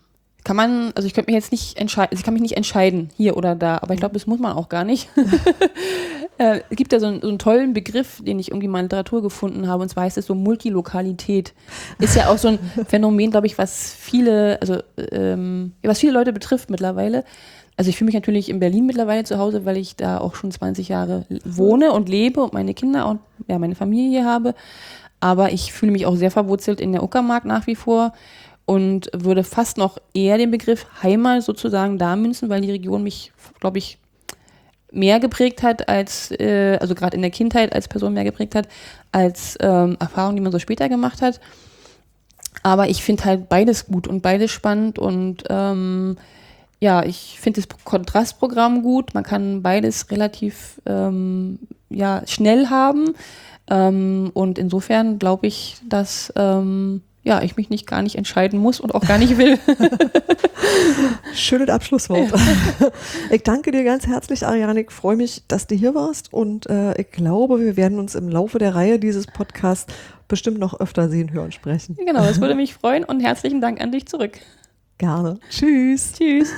kann 0.45 0.55
man, 0.55 0.93
also 0.95 1.05
ich 1.05 1.14
könnte 1.14 1.30
mich 1.30 1.36
jetzt 1.36 1.51
nicht 1.51 1.78
entscheiden, 1.78 2.12
also 2.12 2.22
ich 2.22 2.24
kann 2.24 2.34
mich 2.34 2.41
nicht 2.41 2.55
entscheiden, 2.55 3.10
hier 3.18 3.36
oder 3.36 3.55
da, 3.55 3.80
aber 3.82 3.93
ich 3.93 3.99
glaube, 3.99 4.14
das 4.14 4.26
muss 4.26 4.39
man 4.39 4.53
auch 4.53 4.70
gar 4.70 4.86
nicht. 4.86 5.10
äh, 6.40 6.62
es 6.70 6.78
gibt 6.78 6.94
ja 6.94 7.00
so 7.00 7.08
einen, 7.08 7.22
so 7.22 7.28
einen, 7.28 7.38
tollen 7.38 7.74
Begriff, 7.74 8.24
den 8.24 8.40
ich 8.40 8.50
irgendwie 8.50 8.70
mal 8.70 8.80
in 8.80 8.86
Literatur 8.86 9.22
gefunden 9.22 9.68
habe, 9.68 9.84
und 9.84 9.90
zwar 9.90 10.06
heißt 10.06 10.18
es 10.18 10.26
so 10.26 10.36
Multilokalität. 10.36 11.54
Ist 12.00 12.16
ja 12.16 12.30
auch 12.30 12.38
so 12.38 12.48
ein 12.48 12.60
Phänomen, 12.88 13.30
glaube 13.30 13.46
ich, 13.46 13.58
was 13.58 13.94
viele, 13.94 14.60
also 14.62 14.82
ähm, 15.12 15.74
was 15.84 16.00
viele 16.00 16.14
Leute 16.14 16.32
betrifft 16.32 16.70
mittlerweile. 16.70 17.26
Also 17.76 17.90
ich 17.90 17.98
fühle 17.98 18.08
mich 18.08 18.16
natürlich 18.16 18.50
in 18.50 18.60
Berlin 18.60 18.86
mittlerweile 18.86 19.26
zu 19.26 19.38
Hause, 19.38 19.66
weil 19.66 19.78
ich 19.78 19.98
da 19.98 20.18
auch 20.18 20.36
schon 20.36 20.52
20 20.52 20.88
Jahre 20.88 21.26
wohne 21.44 21.92
und 21.92 22.10
lebe 22.10 22.42
und 22.42 22.54
meine 22.54 22.74
Kinder 22.74 23.08
und 23.08 23.20
ja, 23.48 23.60
meine 23.60 23.76
Familie 23.76 24.24
habe. 24.26 24.56
Aber 25.20 25.52
ich 25.52 25.74
fühle 25.74 25.92
mich 25.92 26.06
auch 26.06 26.16
sehr 26.16 26.32
verwurzelt 26.32 26.80
in 26.80 26.94
der 26.94 27.04
Uckermark 27.04 27.44
nach 27.44 27.68
wie 27.68 27.76
vor 27.76 28.14
und 28.66 29.10
würde 29.14 29.44
fast 29.44 29.78
noch 29.78 29.98
eher 30.14 30.38
den 30.38 30.52
Begriff 30.52 30.86
Heimat 31.04 31.44
sozusagen 31.44 31.98
da 31.98 32.16
münzen, 32.16 32.50
weil 32.50 32.62
die 32.62 32.72
Region 32.72 33.04
mich, 33.04 33.34
glaube 33.60 33.78
ich, 33.78 33.98
mehr 34.92 35.20
geprägt 35.20 35.64
hat 35.64 35.88
als, 35.88 36.32
äh, 36.32 36.78
also 36.80 36.96
gerade 36.96 37.16
in 37.16 37.22
der 37.22 37.32
Kindheit 37.32 37.74
als 37.74 37.88
Person 37.88 38.14
mehr 38.14 38.24
geprägt 38.24 38.56
hat, 38.56 38.68
als 39.12 39.58
ähm, 39.62 39.98
Erfahrung, 40.00 40.36
die 40.36 40.42
man 40.42 40.52
so 40.52 40.60
später 40.60 40.90
gemacht 40.90 41.22
hat. 41.22 41.40
Aber 42.64 42.90
ich 42.90 43.04
finde 43.04 43.26
halt 43.26 43.50
beides 43.50 43.86
gut 43.86 44.08
und 44.08 44.22
beides 44.22 44.52
spannend 44.52 45.00
und 45.00 45.44
ähm, 45.50 46.18
ja, 46.80 47.04
ich 47.04 47.38
finde 47.40 47.62
das 47.62 47.84
Kontrastprogramm 47.84 48.84
gut. 48.84 49.14
Man 49.14 49.24
kann 49.24 49.62
beides 49.62 50.10
relativ 50.12 50.82
ähm, 50.86 51.60
ja, 51.90 52.24
schnell 52.26 52.68
haben. 52.68 53.16
Ähm, 53.70 54.32
und 54.34 54.58
insofern 54.58 55.20
glaube 55.20 55.48
ich, 55.48 55.78
dass 55.88 56.34
ähm, 56.36 57.02
ja, 57.24 57.41
ich 57.41 57.57
mich 57.57 57.70
nicht 57.70 57.86
gar 57.86 58.01
nicht 58.01 58.15
entscheiden 58.15 58.59
muss 58.59 58.80
und 58.80 58.95
auch 58.95 59.05
gar 59.05 59.17
nicht 59.17 59.38
will. 59.38 59.59
Schönes 61.34 61.70
Abschlusswort. 61.70 62.32
Ja. 62.32 62.91
Ich 63.32 63.43
danke 63.43 63.72
dir 63.72 63.84
ganz 63.84 64.07
herzlich, 64.07 64.45
Ariane. 64.45 64.82
Ich 64.82 64.91
freue 64.91 65.15
mich, 65.15 65.43
dass 65.47 65.67
du 65.67 65.76
hier 65.76 65.93
warst 65.93 66.34
und 66.34 66.67
äh, 66.67 66.99
ich 66.99 67.11
glaube, 67.11 67.59
wir 67.59 67.78
werden 67.78 67.99
uns 67.99 68.15
im 68.15 68.30
Laufe 68.30 68.57
der 68.57 68.74
Reihe 68.74 68.99
dieses 68.99 69.28
Podcasts 69.28 69.93
bestimmt 70.28 70.59
noch 70.59 70.80
öfter 70.80 71.09
sehen, 71.09 71.32
hören, 71.32 71.51
sprechen. 71.51 71.95
Genau, 71.95 72.24
das 72.24 72.39
würde 72.41 72.55
mich 72.55 72.74
freuen 72.74 73.03
und 73.03 73.20
herzlichen 73.20 73.61
Dank 73.61 73.82
an 73.82 73.91
dich 73.91 74.07
zurück. 74.07 74.39
Gerne. 74.97 75.39
Tschüss. 75.49 76.13
Tschüss. 76.13 76.53